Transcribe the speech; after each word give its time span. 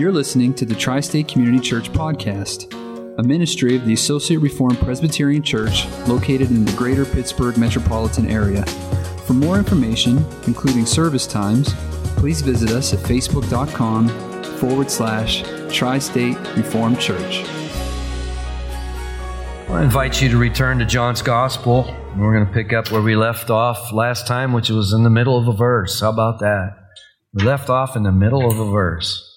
You're 0.00 0.12
listening 0.12 0.54
to 0.54 0.64
the 0.64 0.74
Tri 0.74 1.00
State 1.00 1.28
Community 1.28 1.60
Church 1.60 1.92
Podcast, 1.92 2.72
a 3.18 3.22
ministry 3.22 3.76
of 3.76 3.84
the 3.84 3.92
Associate 3.92 4.38
Reformed 4.38 4.78
Presbyterian 4.78 5.42
Church 5.42 5.86
located 6.08 6.48
in 6.48 6.64
the 6.64 6.72
greater 6.72 7.04
Pittsburgh 7.04 7.58
metropolitan 7.58 8.26
area. 8.26 8.64
For 9.26 9.34
more 9.34 9.58
information, 9.58 10.24
including 10.46 10.86
service 10.86 11.26
times, 11.26 11.74
please 12.16 12.40
visit 12.40 12.70
us 12.70 12.94
at 12.94 13.00
facebook.com 13.00 14.08
forward 14.56 14.90
slash 14.90 15.42
Tri 15.70 15.98
State 15.98 16.38
Reformed 16.56 16.98
Church. 16.98 17.44
I 19.68 19.82
invite 19.82 20.22
you 20.22 20.30
to 20.30 20.38
return 20.38 20.78
to 20.78 20.86
John's 20.86 21.20
Gospel. 21.20 21.94
We're 22.16 22.32
going 22.32 22.46
to 22.46 22.52
pick 22.54 22.72
up 22.72 22.90
where 22.90 23.02
we 23.02 23.16
left 23.16 23.50
off 23.50 23.92
last 23.92 24.26
time, 24.26 24.54
which 24.54 24.70
was 24.70 24.94
in 24.94 25.02
the 25.02 25.10
middle 25.10 25.36
of 25.36 25.46
a 25.46 25.52
verse. 25.52 26.00
How 26.00 26.08
about 26.08 26.38
that? 26.38 26.74
We 27.34 27.44
left 27.44 27.68
off 27.68 27.96
in 27.96 28.02
the 28.02 28.12
middle 28.12 28.50
of 28.50 28.58
a 28.58 28.70
verse. 28.70 29.29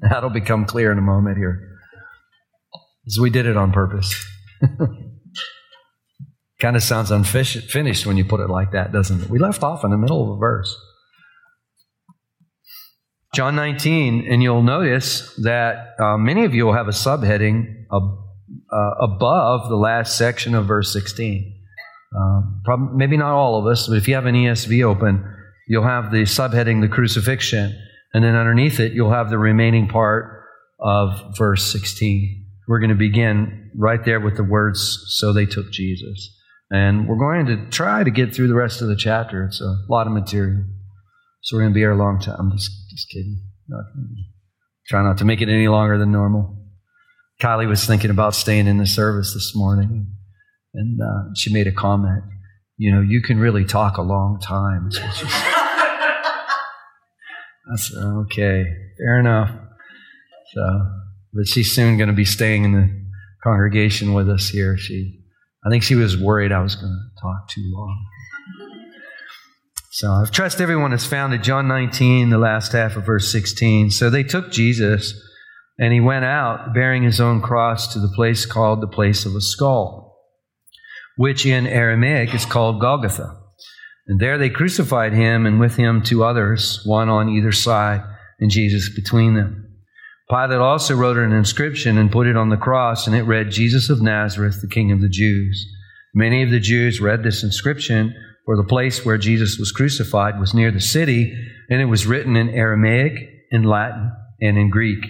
That'll 0.08 0.30
become 0.30 0.64
clear 0.64 0.92
in 0.92 0.98
a 0.98 1.02
moment 1.02 1.36
here. 1.36 1.78
As 3.06 3.18
we 3.20 3.30
did 3.30 3.46
it 3.46 3.56
on 3.56 3.72
purpose. 3.72 4.14
kind 6.60 6.76
of 6.76 6.82
sounds 6.82 7.10
unfinished 7.10 8.06
when 8.06 8.16
you 8.16 8.24
put 8.24 8.40
it 8.40 8.50
like 8.50 8.72
that, 8.72 8.92
doesn't 8.92 9.22
it? 9.22 9.30
We 9.30 9.38
left 9.38 9.62
off 9.62 9.84
in 9.84 9.90
the 9.90 9.96
middle 9.96 10.22
of 10.22 10.36
a 10.36 10.38
verse. 10.38 10.76
John 13.34 13.56
19, 13.56 14.26
and 14.30 14.42
you'll 14.42 14.62
notice 14.62 15.34
that 15.36 15.94
uh, 15.98 16.18
many 16.18 16.44
of 16.44 16.54
you 16.54 16.66
will 16.66 16.74
have 16.74 16.88
a 16.88 16.92
subheading 16.92 17.86
ab- 17.92 18.18
uh, 18.72 18.90
above 19.00 19.68
the 19.68 19.76
last 19.76 20.18
section 20.18 20.54
of 20.54 20.66
verse 20.66 20.92
16. 20.92 21.56
Uh, 22.14 22.76
maybe 22.92 23.16
not 23.16 23.32
all 23.32 23.56
of 23.56 23.66
us, 23.66 23.86
but 23.86 23.96
if 23.96 24.08
you 24.08 24.14
have 24.14 24.26
an 24.26 24.34
ESV 24.34 24.84
open, 24.84 25.24
you'll 25.68 25.84
have 25.84 26.10
the 26.10 26.22
subheading, 26.22 26.80
the 26.80 26.88
crucifixion, 26.88 27.72
and 28.12 28.24
then 28.24 28.34
underneath 28.34 28.80
it, 28.80 28.92
you'll 28.92 29.12
have 29.12 29.30
the 29.30 29.38
remaining 29.38 29.88
part 29.88 30.44
of 30.80 31.36
verse 31.36 31.70
16. 31.70 32.46
We're 32.66 32.80
going 32.80 32.90
to 32.90 32.96
begin 32.96 33.70
right 33.76 34.04
there 34.04 34.20
with 34.20 34.36
the 34.36 34.44
words, 34.44 35.04
So 35.08 35.32
they 35.32 35.46
took 35.46 35.70
Jesus. 35.72 36.36
And 36.70 37.08
we're 37.08 37.18
going 37.18 37.46
to 37.46 37.68
try 37.70 38.04
to 38.04 38.10
get 38.10 38.34
through 38.34 38.48
the 38.48 38.54
rest 38.54 38.80
of 38.80 38.88
the 38.88 38.96
chapter. 38.96 39.44
It's 39.44 39.60
a 39.60 39.76
lot 39.88 40.06
of 40.06 40.12
material. 40.12 40.64
So 41.42 41.56
we're 41.56 41.62
going 41.62 41.72
to 41.72 41.74
be 41.74 41.80
here 41.80 41.92
a 41.92 41.96
long 41.96 42.20
time. 42.20 42.36
I'm 42.38 42.52
just, 42.52 42.70
just 42.90 43.08
kidding. 43.10 43.40
Not, 43.68 43.84
try 44.86 45.02
not 45.02 45.18
to 45.18 45.24
make 45.24 45.40
it 45.40 45.48
any 45.48 45.68
longer 45.68 45.98
than 45.98 46.12
normal. 46.12 46.56
Kylie 47.40 47.68
was 47.68 47.86
thinking 47.86 48.10
about 48.10 48.34
staying 48.34 48.66
in 48.66 48.76
the 48.76 48.86
service 48.86 49.32
this 49.32 49.52
morning, 49.56 50.14
and 50.74 51.00
uh, 51.00 51.32
she 51.34 51.52
made 51.52 51.66
a 51.66 51.72
comment. 51.72 52.22
You 52.76 52.92
know, 52.92 53.00
you 53.00 53.22
can 53.22 53.38
really 53.38 53.64
talk 53.64 53.96
a 53.96 54.02
long 54.02 54.38
time. 54.40 54.90
I 57.72 57.76
said, 57.76 57.98
okay, 57.98 58.64
fair 58.98 59.20
enough. 59.20 59.50
So, 60.54 60.86
but 61.32 61.46
she's 61.46 61.72
soon 61.72 61.96
going 61.96 62.08
to 62.08 62.14
be 62.14 62.24
staying 62.24 62.64
in 62.64 62.72
the 62.72 62.90
congregation 63.44 64.12
with 64.12 64.28
us 64.28 64.48
here. 64.48 64.76
She, 64.76 65.20
I 65.64 65.70
think 65.70 65.82
she 65.82 65.94
was 65.94 66.16
worried 66.16 66.52
I 66.52 66.62
was 66.62 66.74
going 66.74 66.92
to 66.92 67.22
talk 67.22 67.48
too 67.48 67.70
long. 67.72 68.06
So 69.92 70.10
I've 70.12 70.30
trust 70.30 70.60
everyone 70.60 70.92
has 70.92 71.06
found 71.06 71.34
it. 71.34 71.42
John 71.42 71.68
19, 71.68 72.30
the 72.30 72.38
last 72.38 72.72
half 72.72 72.96
of 72.96 73.04
verse 73.04 73.30
16. 73.30 73.90
So 73.90 74.08
they 74.08 74.22
took 74.22 74.50
Jesus, 74.50 75.14
and 75.78 75.92
he 75.92 76.00
went 76.00 76.24
out 76.24 76.72
bearing 76.74 77.02
his 77.02 77.20
own 77.20 77.40
cross 77.40 77.92
to 77.92 77.98
the 77.98 78.08
place 78.08 78.46
called 78.46 78.80
the 78.80 78.86
place 78.86 79.26
of 79.26 79.34
a 79.34 79.40
skull, 79.40 80.16
which 81.16 81.44
in 81.44 81.66
Aramaic 81.66 82.34
is 82.34 82.46
called 82.46 82.80
Golgotha. 82.80 83.39
And 84.10 84.18
there 84.18 84.38
they 84.38 84.50
crucified 84.50 85.12
him, 85.12 85.46
and 85.46 85.60
with 85.60 85.76
him 85.76 86.02
two 86.02 86.24
others, 86.24 86.82
one 86.84 87.08
on 87.08 87.28
either 87.28 87.52
side, 87.52 88.02
and 88.40 88.50
Jesus 88.50 88.92
between 88.92 89.34
them. 89.34 89.68
Pilate 90.28 90.58
also 90.58 90.96
wrote 90.96 91.16
an 91.16 91.30
inscription 91.30 91.96
and 91.96 92.10
put 92.10 92.26
it 92.26 92.36
on 92.36 92.48
the 92.48 92.56
cross, 92.56 93.06
and 93.06 93.14
it 93.14 93.22
read, 93.22 93.52
Jesus 93.52 93.88
of 93.88 94.02
Nazareth, 94.02 94.60
the 94.60 94.66
King 94.66 94.90
of 94.90 95.00
the 95.00 95.08
Jews. 95.08 95.64
Many 96.12 96.42
of 96.42 96.50
the 96.50 96.58
Jews 96.58 97.00
read 97.00 97.22
this 97.22 97.44
inscription 97.44 98.12
for 98.44 98.56
the 98.56 98.64
place 98.64 99.04
where 99.04 99.16
Jesus 99.16 99.58
was 99.60 99.70
crucified 99.70 100.40
was 100.40 100.54
near 100.54 100.72
the 100.72 100.80
city, 100.80 101.32
and 101.70 101.80
it 101.80 101.84
was 101.84 102.04
written 102.04 102.34
in 102.34 102.48
Aramaic, 102.48 103.12
in 103.52 103.62
Latin, 103.62 104.10
and 104.40 104.58
in 104.58 104.70
Greek. 104.70 105.04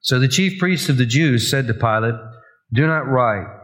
So 0.00 0.18
the 0.18 0.28
chief 0.28 0.58
priests 0.58 0.88
of 0.88 0.96
the 0.96 1.04
Jews 1.04 1.50
said 1.50 1.66
to 1.66 1.74
Pilate, 1.74 2.14
Do 2.72 2.86
not 2.86 3.06
write, 3.06 3.54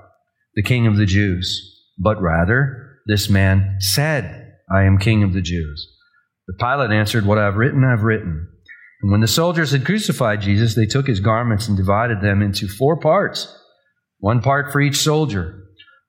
the 0.55 0.63
King 0.63 0.87
of 0.87 0.99
the 0.99 1.07
Jews, 1.07 1.83
but 1.99 2.21
rather, 2.21 2.99
this 3.07 3.31
man 3.31 3.79
said, 3.81 4.50
I 4.71 4.85
am 4.85 4.99
King 4.99 5.23
of 5.23 5.33
the 5.33 5.43
Jews. 5.43 5.89
But 6.47 6.59
Pilate 6.59 6.91
answered, 6.91 7.27
What 7.27 7.39
I 7.39 7.45
have 7.45 7.57
written, 7.57 7.85
I 7.85 7.91
have 7.91 8.03
written. 8.03 8.49
And 9.03 9.11
when 9.11 9.21
the 9.21 9.29
soldiers 9.29 9.73
had 9.73 9.87
crucified 9.87 10.41
Jesus, 10.41 10.75
they 10.75 10.87
took 10.87 11.07
his 11.07 11.21
garments 11.21 11.69
and 11.69 11.77
divided 11.77 12.21
them 12.21 12.43
into 12.43 12.69
four 12.69 12.99
parts, 12.99 13.53
one 14.19 14.43
part 14.43 14.73
for 14.73 14.81
each 14.81 14.99
soldier. 14.99 15.65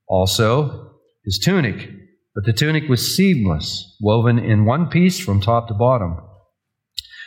Also, 0.07 0.97
his 1.23 1.39
tunic 1.39 1.89
but 2.33 2.45
the 2.45 2.53
tunic 2.53 2.87
was 2.87 3.15
seamless, 3.15 3.97
woven 3.99 4.39
in 4.39 4.65
one 4.65 4.87
piece 4.87 5.19
from 5.19 5.41
top 5.41 5.67
to 5.67 5.73
bottom. 5.73 6.17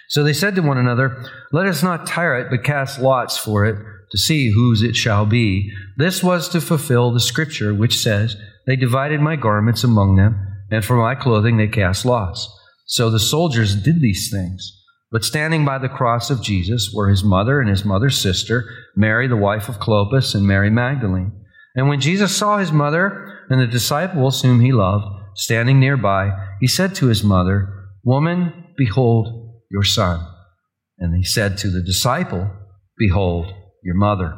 So 0.08 0.22
they 0.22 0.32
said 0.32 0.54
to 0.54 0.62
one 0.62 0.78
another, 0.78 1.22
Let 1.52 1.66
us 1.66 1.82
not 1.82 2.06
tire 2.06 2.38
it, 2.38 2.48
but 2.50 2.64
cast 2.64 3.00
lots 3.00 3.36
for 3.36 3.66
it 3.66 3.76
to 4.10 4.18
see 4.18 4.50
whose 4.52 4.82
it 4.82 4.96
shall 4.96 5.26
be. 5.26 5.70
This 5.96 6.22
was 6.22 6.48
to 6.50 6.60
fulfill 6.60 7.12
the 7.12 7.20
scripture 7.20 7.74
which 7.74 7.98
says, 7.98 8.36
They 8.66 8.76
divided 8.76 9.20
my 9.20 9.36
garments 9.36 9.84
among 9.84 10.16
them, 10.16 10.53
and 10.74 10.84
for 10.84 10.96
my 10.96 11.14
clothing 11.14 11.56
they 11.56 11.68
cast 11.68 12.04
lots. 12.04 12.48
So 12.86 13.10
the 13.10 13.20
soldiers 13.20 13.74
did 13.74 14.00
these 14.00 14.30
things. 14.30 14.80
But 15.10 15.24
standing 15.24 15.64
by 15.64 15.78
the 15.78 15.88
cross 15.88 16.30
of 16.30 16.42
Jesus 16.42 16.92
were 16.92 17.08
his 17.08 17.22
mother 17.22 17.60
and 17.60 17.70
his 17.70 17.84
mother's 17.84 18.20
sister, 18.20 18.68
Mary, 18.96 19.28
the 19.28 19.36
wife 19.36 19.68
of 19.68 19.78
Clopas, 19.78 20.34
and 20.34 20.44
Mary 20.44 20.70
Magdalene. 20.70 21.32
And 21.76 21.88
when 21.88 22.00
Jesus 22.00 22.36
saw 22.36 22.58
his 22.58 22.72
mother 22.72 23.40
and 23.48 23.60
the 23.60 23.66
disciples 23.66 24.42
whom 24.42 24.60
he 24.60 24.72
loved 24.72 25.06
standing 25.36 25.78
nearby, 25.78 26.32
he 26.60 26.66
said 26.66 26.94
to 26.96 27.06
his 27.06 27.22
mother, 27.22 27.68
Woman, 28.04 28.52
behold 28.76 29.62
your 29.70 29.84
son. 29.84 30.26
And 30.98 31.14
he 31.14 31.22
said 31.22 31.58
to 31.58 31.70
the 31.70 31.82
disciple, 31.82 32.50
Behold 32.98 33.52
your 33.82 33.96
mother. 33.96 34.36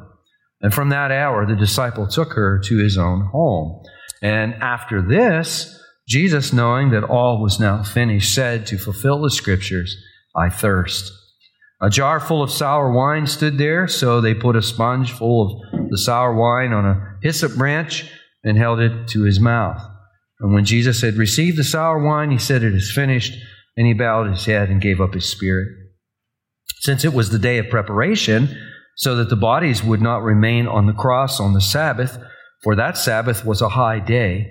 And 0.60 0.72
from 0.72 0.88
that 0.90 1.10
hour, 1.10 1.46
the 1.46 1.56
disciple 1.56 2.06
took 2.06 2.32
her 2.32 2.58
to 2.64 2.76
his 2.76 2.96
own 2.96 3.28
home. 3.32 3.82
And 4.22 4.54
after 4.54 5.02
this, 5.02 5.78
Jesus, 6.08 6.52
knowing 6.52 6.90
that 6.90 7.04
all 7.04 7.42
was 7.42 7.58
now 7.58 7.82
finished, 7.82 8.32
said 8.34 8.66
to 8.66 8.78
fulfill 8.78 9.22
the 9.22 9.30
scriptures, 9.30 9.96
I 10.36 10.50
thirst. 10.50 11.12
A 11.80 11.90
jar 11.90 12.20
full 12.20 12.42
of 12.42 12.50
sour 12.50 12.90
wine 12.90 13.26
stood 13.26 13.58
there, 13.58 13.86
so 13.88 14.20
they 14.20 14.34
put 14.34 14.56
a 14.56 14.62
sponge 14.62 15.12
full 15.12 15.62
of 15.72 15.90
the 15.90 15.98
sour 15.98 16.34
wine 16.34 16.72
on 16.72 16.86
a 16.86 17.18
hyssop 17.22 17.54
branch 17.56 18.10
and 18.44 18.56
held 18.56 18.80
it 18.80 19.08
to 19.08 19.24
his 19.24 19.40
mouth. 19.40 19.82
And 20.40 20.54
when 20.54 20.64
Jesus 20.64 21.02
had 21.02 21.16
received 21.16 21.58
the 21.58 21.64
sour 21.64 21.98
wine, 21.98 22.30
he 22.30 22.38
said, 22.38 22.62
It 22.62 22.74
is 22.74 22.92
finished, 22.92 23.34
and 23.76 23.86
he 23.86 23.92
bowed 23.92 24.30
his 24.30 24.46
head 24.46 24.70
and 24.70 24.80
gave 24.80 25.00
up 25.00 25.14
his 25.14 25.28
spirit. 25.28 25.68
Since 26.80 27.04
it 27.04 27.12
was 27.12 27.30
the 27.30 27.38
day 27.38 27.58
of 27.58 27.68
preparation, 27.68 28.56
so 28.96 29.16
that 29.16 29.28
the 29.28 29.36
bodies 29.36 29.82
would 29.82 30.00
not 30.00 30.22
remain 30.22 30.66
on 30.66 30.86
the 30.86 30.92
cross 30.92 31.40
on 31.40 31.52
the 31.52 31.60
Sabbath, 31.60 32.18
for 32.62 32.74
that 32.76 32.96
Sabbath 32.96 33.44
was 33.44 33.60
a 33.60 33.70
high 33.70 33.98
day, 33.98 34.50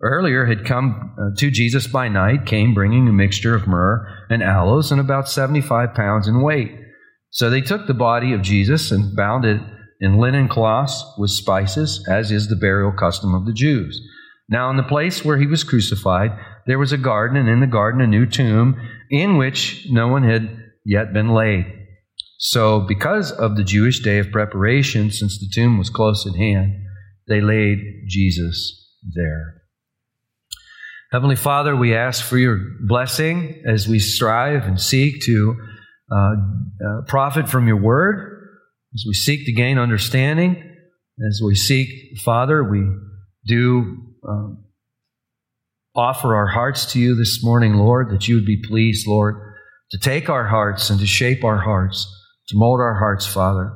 earlier 0.00 0.46
had 0.46 0.66
come 0.66 1.14
uh, 1.18 1.30
to 1.38 1.50
Jesus 1.50 1.86
by 1.86 2.08
night, 2.08 2.46
came 2.46 2.74
bringing 2.74 3.08
a 3.08 3.12
mixture 3.12 3.54
of 3.54 3.66
myrrh 3.66 4.06
and 4.30 4.42
aloes 4.42 4.92
and 4.92 5.00
about 5.00 5.28
75 5.28 5.94
pounds 5.94 6.28
in 6.28 6.42
weight. 6.42 6.72
So 7.30 7.50
they 7.50 7.60
took 7.60 7.86
the 7.86 7.94
body 7.94 8.32
of 8.32 8.42
Jesus 8.42 8.90
and 8.90 9.16
bound 9.16 9.44
it 9.44 9.60
in 10.00 10.18
linen 10.18 10.48
cloths 10.48 11.04
with 11.18 11.30
spices, 11.30 12.06
as 12.08 12.30
is 12.30 12.48
the 12.48 12.56
burial 12.56 12.92
custom 12.92 13.34
of 13.34 13.46
the 13.46 13.52
Jews. 13.52 14.00
Now, 14.48 14.70
in 14.70 14.76
the 14.76 14.82
place 14.82 15.24
where 15.24 15.38
he 15.38 15.46
was 15.46 15.64
crucified, 15.64 16.30
there 16.66 16.78
was 16.78 16.92
a 16.92 16.98
garden, 16.98 17.36
and 17.36 17.48
in 17.48 17.60
the 17.60 17.66
garden 17.66 18.00
a 18.00 18.06
new 18.06 18.26
tomb 18.26 18.80
in 19.10 19.36
which 19.36 19.86
no 19.90 20.08
one 20.08 20.22
had 20.22 20.64
yet 20.84 21.12
been 21.12 21.30
laid. 21.30 21.66
So, 22.38 22.80
because 22.80 23.32
of 23.32 23.56
the 23.56 23.64
Jewish 23.64 24.00
day 24.00 24.18
of 24.18 24.30
preparation, 24.30 25.10
since 25.10 25.38
the 25.38 25.50
tomb 25.52 25.78
was 25.78 25.90
close 25.90 26.26
at 26.26 26.36
hand, 26.36 26.74
they 27.28 27.40
laid 27.40 27.78
Jesus 28.08 28.86
there. 29.14 29.55
Heavenly 31.12 31.36
Father, 31.36 31.76
we 31.76 31.94
ask 31.94 32.24
for 32.24 32.36
your 32.36 32.60
blessing 32.80 33.62
as 33.64 33.86
we 33.86 34.00
strive 34.00 34.64
and 34.64 34.80
seek 34.80 35.22
to 35.22 35.56
uh, 36.10 36.16
uh, 36.16 37.02
profit 37.06 37.48
from 37.48 37.68
your 37.68 37.80
word, 37.80 38.48
as 38.92 39.04
we 39.06 39.14
seek 39.14 39.46
to 39.46 39.52
gain 39.52 39.78
understanding, 39.78 40.60
as 41.28 41.40
we 41.44 41.54
seek, 41.54 42.18
Father, 42.24 42.64
we 42.64 42.84
do 43.46 43.96
um, 44.28 44.64
offer 45.94 46.34
our 46.34 46.48
hearts 46.48 46.92
to 46.92 46.98
you 46.98 47.14
this 47.14 47.42
morning, 47.42 47.74
Lord, 47.74 48.10
that 48.10 48.26
you 48.26 48.34
would 48.34 48.44
be 48.44 48.60
pleased, 48.60 49.06
Lord, 49.06 49.36
to 49.92 49.98
take 49.98 50.28
our 50.28 50.48
hearts 50.48 50.90
and 50.90 50.98
to 50.98 51.06
shape 51.06 51.44
our 51.44 51.58
hearts, 51.58 52.04
to 52.48 52.56
mold 52.56 52.80
our 52.80 52.98
hearts, 52.98 53.26
Father, 53.26 53.72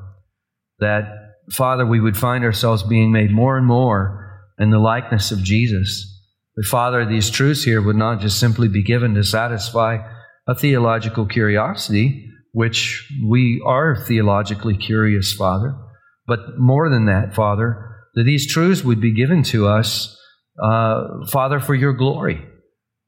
that, 0.80 1.04
Father, 1.52 1.86
we 1.86 2.00
would 2.00 2.16
find 2.16 2.42
ourselves 2.42 2.82
being 2.82 3.12
made 3.12 3.30
more 3.30 3.56
and 3.56 3.66
more 3.66 4.42
in 4.58 4.70
the 4.70 4.80
likeness 4.80 5.30
of 5.30 5.38
Jesus. 5.44 6.09
That, 6.60 6.66
Father, 6.66 7.06
these 7.06 7.30
truths 7.30 7.64
here 7.64 7.80
would 7.80 7.96
not 7.96 8.20
just 8.20 8.38
simply 8.38 8.68
be 8.68 8.82
given 8.82 9.14
to 9.14 9.24
satisfy 9.24 9.98
a 10.46 10.54
theological 10.54 11.24
curiosity, 11.24 12.26
which 12.52 13.10
we 13.26 13.62
are 13.64 13.96
theologically 13.96 14.76
curious, 14.76 15.32
Father, 15.32 15.74
but 16.26 16.58
more 16.58 16.90
than 16.90 17.06
that, 17.06 17.34
Father, 17.34 17.96
that 18.14 18.24
these 18.24 18.46
truths 18.52 18.84
would 18.84 19.00
be 19.00 19.14
given 19.14 19.42
to 19.44 19.66
us 19.66 20.16
uh, 20.62 21.24
Father, 21.30 21.58
for 21.58 21.74
your 21.74 21.94
glory, 21.94 22.44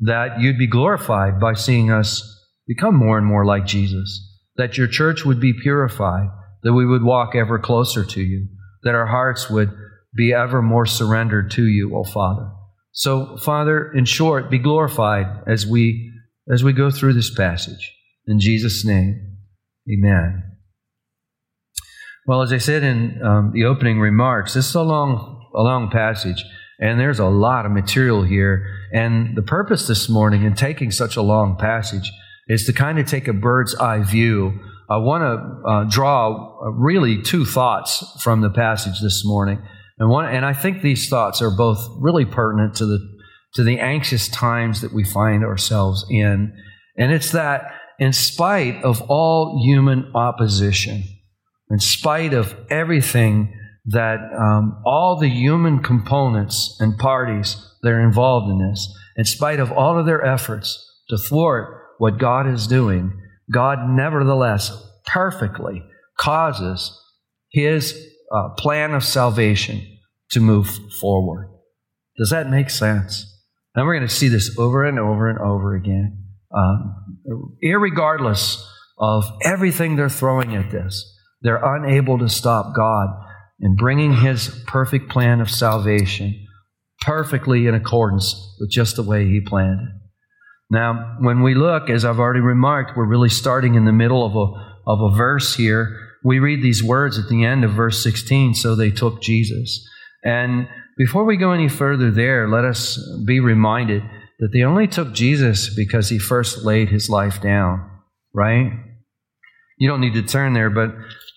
that 0.00 0.40
you'd 0.40 0.58
be 0.58 0.66
glorified 0.66 1.38
by 1.38 1.52
seeing 1.52 1.90
us 1.90 2.22
become 2.66 2.96
more 2.96 3.18
and 3.18 3.26
more 3.26 3.44
like 3.44 3.66
Jesus, 3.66 4.26
that 4.56 4.78
your 4.78 4.86
church 4.86 5.24
would 5.24 5.40
be 5.40 5.52
purified, 5.52 6.28
that 6.62 6.72
we 6.72 6.86
would 6.86 7.02
walk 7.02 7.34
ever 7.34 7.58
closer 7.58 8.04
to 8.04 8.22
you, 8.22 8.48
that 8.84 8.94
our 8.94 9.06
hearts 9.06 9.50
would 9.50 9.70
be 10.16 10.32
ever 10.32 10.62
more 10.62 10.86
surrendered 10.86 11.50
to 11.50 11.66
you, 11.66 11.94
O 11.94 12.04
Father. 12.04 12.50
So, 12.92 13.36
Father, 13.38 13.90
in 13.92 14.04
short, 14.04 14.50
be 14.50 14.58
glorified 14.58 15.26
as 15.46 15.66
we 15.66 16.10
as 16.52 16.62
we 16.64 16.72
go 16.72 16.90
through 16.90 17.14
this 17.14 17.32
passage. 17.34 17.92
In 18.26 18.40
Jesus' 18.40 18.84
name, 18.84 19.32
Amen. 19.90 20.44
Well, 22.26 22.42
as 22.42 22.52
I 22.52 22.58
said 22.58 22.84
in 22.84 23.20
um, 23.22 23.50
the 23.52 23.64
opening 23.64 23.98
remarks, 23.98 24.54
this 24.54 24.68
is 24.68 24.74
a 24.74 24.82
long, 24.82 25.50
a 25.54 25.62
long 25.62 25.90
passage. 25.90 26.44
And 26.78 26.98
there's 26.98 27.18
a 27.18 27.26
lot 27.26 27.66
of 27.66 27.72
material 27.72 28.22
here. 28.22 28.64
And 28.92 29.36
the 29.36 29.42
purpose 29.42 29.86
this 29.86 30.08
morning 30.08 30.44
in 30.44 30.54
taking 30.54 30.90
such 30.90 31.16
a 31.16 31.22
long 31.22 31.56
passage 31.56 32.10
is 32.48 32.64
to 32.66 32.72
kind 32.72 32.98
of 32.98 33.06
take 33.06 33.28
a 33.28 33.32
bird's 33.32 33.74
eye 33.74 34.02
view. 34.02 34.60
I 34.88 34.98
want 34.98 35.22
to 35.22 35.68
uh, 35.68 35.84
draw 35.84 36.58
uh, 36.60 36.70
really 36.70 37.22
two 37.22 37.44
thoughts 37.44 38.04
from 38.22 38.40
the 38.40 38.50
passage 38.50 39.00
this 39.00 39.24
morning. 39.24 39.60
And 39.98 40.08
one, 40.08 40.34
and 40.34 40.44
I 40.44 40.52
think 40.52 40.82
these 40.82 41.08
thoughts 41.08 41.42
are 41.42 41.50
both 41.50 41.78
really 41.98 42.24
pertinent 42.24 42.74
to 42.76 42.86
the, 42.86 42.98
to 43.54 43.62
the 43.62 43.78
anxious 43.78 44.28
times 44.28 44.80
that 44.80 44.92
we 44.92 45.04
find 45.04 45.44
ourselves 45.44 46.04
in. 46.10 46.52
And 46.96 47.12
it's 47.12 47.32
that 47.32 47.72
in 47.98 48.12
spite 48.12 48.82
of 48.82 49.02
all 49.02 49.62
human 49.64 50.10
opposition, 50.14 51.04
in 51.70 51.78
spite 51.78 52.34
of 52.34 52.54
everything 52.70 53.54
that 53.86 54.18
um, 54.38 54.80
all 54.84 55.16
the 55.16 55.28
human 55.28 55.82
components 55.82 56.76
and 56.80 56.98
parties 56.98 57.56
that 57.82 57.90
are 57.90 58.00
involved 58.00 58.50
in 58.50 58.58
this, 58.58 58.92
in 59.16 59.24
spite 59.24 59.60
of 59.60 59.72
all 59.72 59.98
of 59.98 60.06
their 60.06 60.24
efforts 60.24 60.84
to 61.08 61.18
thwart 61.18 61.82
what 61.98 62.18
God 62.18 62.48
is 62.48 62.66
doing, 62.66 63.12
God 63.52 63.88
nevertheless 63.88 64.72
perfectly 65.04 65.82
causes 66.18 66.98
his 67.50 68.11
uh, 68.32 68.50
plan 68.56 68.94
of 68.94 69.04
salvation 69.04 69.86
to 70.30 70.40
move 70.40 70.68
forward. 71.00 71.48
Does 72.16 72.30
that 72.30 72.50
make 72.50 72.70
sense? 72.70 73.26
And 73.74 73.86
we're 73.86 73.96
going 73.96 74.08
to 74.08 74.14
see 74.14 74.28
this 74.28 74.56
over 74.58 74.84
and 74.84 74.98
over 74.98 75.28
and 75.28 75.38
over 75.38 75.74
again. 75.74 76.24
Um, 76.54 77.56
irregardless 77.64 78.62
of 78.98 79.24
everything 79.42 79.96
they're 79.96 80.08
throwing 80.08 80.54
at 80.54 80.70
this, 80.70 81.18
they're 81.40 81.62
unable 81.76 82.18
to 82.18 82.28
stop 82.28 82.74
God 82.74 83.08
in 83.60 83.76
bringing 83.76 84.16
his 84.16 84.48
perfect 84.66 85.08
plan 85.08 85.40
of 85.40 85.50
salvation 85.50 86.46
perfectly 87.02 87.66
in 87.66 87.74
accordance 87.74 88.56
with 88.60 88.70
just 88.70 88.96
the 88.96 89.02
way 89.02 89.26
he 89.26 89.40
planned 89.40 89.80
it. 89.80 89.88
Now, 90.70 91.16
when 91.20 91.42
we 91.42 91.54
look, 91.54 91.90
as 91.90 92.04
I've 92.04 92.18
already 92.18 92.40
remarked, 92.40 92.96
we're 92.96 93.06
really 93.06 93.28
starting 93.28 93.74
in 93.74 93.84
the 93.84 93.92
middle 93.92 94.24
of 94.24 94.34
a, 94.34 94.90
of 94.90 95.12
a 95.12 95.16
verse 95.16 95.54
here. 95.54 95.98
We 96.24 96.38
read 96.38 96.62
these 96.62 96.82
words 96.82 97.18
at 97.18 97.28
the 97.28 97.44
end 97.44 97.64
of 97.64 97.72
verse 97.72 98.02
16, 98.02 98.54
so 98.54 98.74
they 98.74 98.90
took 98.90 99.20
Jesus. 99.20 99.88
And 100.24 100.68
before 100.96 101.24
we 101.24 101.36
go 101.36 101.52
any 101.52 101.68
further 101.68 102.10
there, 102.10 102.48
let 102.48 102.64
us 102.64 102.98
be 103.26 103.40
reminded 103.40 104.02
that 104.38 104.50
they 104.52 104.62
only 104.62 104.86
took 104.86 105.12
Jesus 105.12 105.74
because 105.74 106.08
he 106.08 106.18
first 106.18 106.64
laid 106.64 106.88
his 106.88 107.08
life 107.08 107.40
down, 107.40 107.88
right? 108.34 108.72
You 109.78 109.88
don't 109.88 110.00
need 110.00 110.14
to 110.14 110.22
turn 110.22 110.52
there, 110.52 110.70
but 110.70 110.94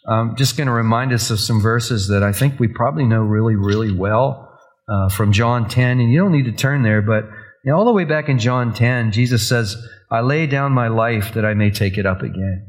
I'm 0.07 0.35
just 0.35 0.57
going 0.57 0.67
to 0.67 0.73
remind 0.73 1.13
us 1.13 1.31
of 1.31 1.39
some 1.39 1.61
verses 1.61 2.09
that 2.09 2.21
I 2.21 2.31
think 2.31 2.59
we 2.59 2.67
probably 2.67 3.05
know 3.05 3.21
really, 3.21 3.55
really 3.55 3.91
well 3.91 4.59
uh, 4.87 5.09
from 5.09 5.31
John 5.31 5.67
10. 5.67 5.99
And 5.99 6.11
you 6.11 6.19
don't 6.19 6.31
need 6.31 6.45
to 6.45 6.51
turn 6.51 6.83
there, 6.83 7.01
but 7.01 7.25
you 7.63 7.71
know, 7.71 7.77
all 7.77 7.85
the 7.85 7.93
way 7.93 8.05
back 8.05 8.29
in 8.29 8.37
John 8.37 8.73
10, 8.73 9.11
Jesus 9.11 9.47
says, 9.47 9.75
I 10.11 10.21
lay 10.21 10.45
down 10.45 10.71
my 10.71 10.87
life 10.87 11.33
that 11.33 11.45
I 11.45 11.55
may 11.55 11.71
take 11.71 11.97
it 11.97 12.05
up 12.05 12.21
again. 12.21 12.67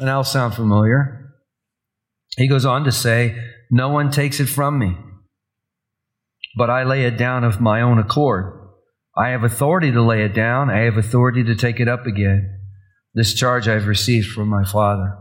And 0.00 0.08
that'll 0.08 0.24
sound 0.24 0.54
familiar. 0.54 1.34
He 2.38 2.48
goes 2.48 2.64
on 2.64 2.84
to 2.84 2.90
say, 2.90 3.36
No 3.70 3.90
one 3.90 4.10
takes 4.10 4.40
it 4.40 4.46
from 4.46 4.78
me, 4.78 4.96
but 6.56 6.70
I 6.70 6.84
lay 6.84 7.04
it 7.04 7.18
down 7.18 7.44
of 7.44 7.60
my 7.60 7.82
own 7.82 7.98
accord. 7.98 8.56
I 9.14 9.28
have 9.28 9.44
authority 9.44 9.92
to 9.92 10.02
lay 10.02 10.24
it 10.24 10.34
down, 10.34 10.70
I 10.70 10.84
have 10.84 10.96
authority 10.96 11.44
to 11.44 11.54
take 11.54 11.80
it 11.80 11.88
up 11.88 12.06
again. 12.06 12.58
This 13.12 13.34
charge 13.34 13.68
I've 13.68 13.86
received 13.86 14.28
from 14.28 14.48
my 14.48 14.64
Father. 14.64 15.18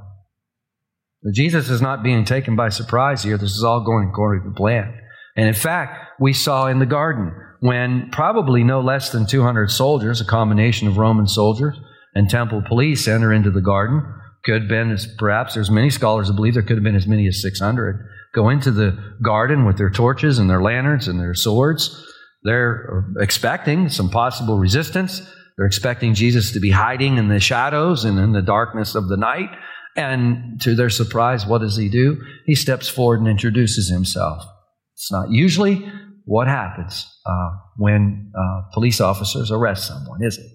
Jesus 1.33 1.69
is 1.69 1.81
not 1.81 2.01
being 2.01 2.23
taken 2.23 2.55
by 2.55 2.69
surprise 2.69 3.23
here. 3.23 3.37
This 3.37 3.51
is 3.51 3.63
all 3.63 3.83
going 3.83 4.09
according 4.09 4.45
to 4.45 4.55
plan. 4.55 4.97
And 5.35 5.47
in 5.47 5.53
fact, 5.53 6.21
we 6.21 6.31
saw 6.31 6.67
in 6.67 6.79
the 6.79 6.85
garden 6.85 7.33
when 7.59 8.09
probably 8.11 8.63
no 8.63 8.79
less 8.79 9.11
than 9.11 9.27
200 9.27 9.69
soldiers, 9.71 10.21
a 10.21 10.25
combination 10.25 10.87
of 10.87 10.97
Roman 10.97 11.27
soldiers 11.27 11.77
and 12.15 12.29
temple 12.29 12.63
police, 12.65 13.09
enter 13.09 13.33
into 13.33 13.51
the 13.51 13.61
garden. 13.61 14.01
Could 14.45 14.61
have 14.61 14.69
been, 14.69 14.91
as 14.91 15.07
perhaps 15.17 15.53
there's 15.53 15.69
many 15.69 15.89
scholars 15.89 16.27
that 16.27 16.33
believe 16.33 16.53
there 16.53 16.63
could 16.63 16.77
have 16.77 16.83
been 16.83 16.95
as 16.95 17.07
many 17.07 17.27
as 17.27 17.41
600. 17.41 18.07
Go 18.33 18.49
into 18.49 18.71
the 18.71 18.97
garden 19.23 19.65
with 19.65 19.77
their 19.77 19.89
torches 19.89 20.39
and 20.39 20.49
their 20.49 20.61
lanterns 20.61 21.07
and 21.07 21.19
their 21.19 21.33
swords. 21.33 22.05
They're 22.43 23.05
expecting 23.19 23.89
some 23.89 24.09
possible 24.09 24.57
resistance. 24.57 25.21
They're 25.57 25.65
expecting 25.67 26.13
Jesus 26.13 26.53
to 26.53 26.59
be 26.59 26.69
hiding 26.69 27.17
in 27.17 27.27
the 27.27 27.39
shadows 27.39 28.05
and 28.05 28.17
in 28.17 28.31
the 28.31 28.41
darkness 28.41 28.95
of 28.95 29.09
the 29.09 29.17
night. 29.17 29.49
And 29.95 30.61
to 30.61 30.75
their 30.75 30.89
surprise, 30.89 31.45
what 31.45 31.59
does 31.59 31.75
he 31.75 31.89
do? 31.89 32.21
He 32.45 32.55
steps 32.55 32.87
forward 32.87 33.19
and 33.19 33.27
introduces 33.27 33.89
himself. 33.89 34.45
It's 34.93 35.11
not 35.11 35.31
usually 35.31 35.85
what 36.25 36.47
happens 36.47 37.05
uh, 37.25 37.49
when 37.75 38.31
uh, 38.37 38.61
police 38.73 39.01
officers 39.01 39.51
arrest 39.51 39.87
someone, 39.87 40.23
is 40.23 40.37
it? 40.37 40.45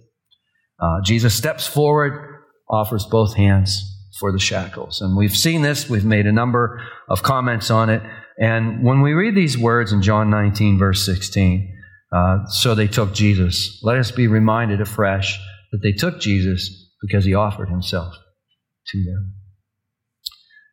Uh, 0.81 1.01
Jesus 1.03 1.35
steps 1.35 1.67
forward, 1.67 2.34
offers 2.69 3.05
both 3.07 3.35
hands 3.35 3.91
for 4.19 4.33
the 4.33 4.39
shackles. 4.39 5.01
And 5.01 5.17
we've 5.17 5.37
seen 5.37 5.63
this, 5.63 5.89
we've 5.89 6.05
made 6.05 6.27
a 6.27 6.33
number 6.33 6.81
of 7.09 7.23
comments 7.23 7.71
on 7.71 7.91
it. 7.91 8.03
And 8.39 8.85
when 8.85 9.01
we 9.01 9.13
read 9.13 9.35
these 9.35 9.59
words 9.59 9.93
in 9.93 10.03
John 10.03 10.31
19, 10.31 10.79
verse 10.79 11.05
16, 11.05 11.71
uh, 12.13 12.47
so 12.47 12.75
they 12.75 12.87
took 12.87 13.13
Jesus, 13.13 13.81
let 13.83 13.99
us 13.99 14.11
be 14.11 14.29
reminded 14.29 14.81
afresh 14.81 15.39
that 15.73 15.81
they 15.83 15.93
took 15.93 16.21
Jesus 16.21 16.93
because 17.03 17.25
he 17.25 17.35
offered 17.35 17.69
himself 17.69 18.15
to 18.89 19.05
them. 19.05 19.35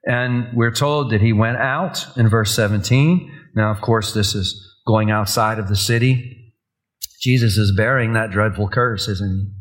And 0.05 0.55
we're 0.55 0.73
told 0.73 1.11
that 1.11 1.21
he 1.21 1.33
went 1.33 1.57
out 1.57 2.05
in 2.17 2.29
verse 2.29 2.55
17. 2.55 3.31
Now, 3.55 3.71
of 3.71 3.81
course, 3.81 4.13
this 4.13 4.33
is 4.33 4.79
going 4.87 5.11
outside 5.11 5.59
of 5.59 5.67
the 5.67 5.75
city. 5.75 6.53
Jesus 7.21 7.57
is 7.57 7.75
bearing 7.75 8.13
that 8.13 8.31
dreadful 8.31 8.67
curse, 8.67 9.07
isn't 9.07 9.29
he? 9.29 9.60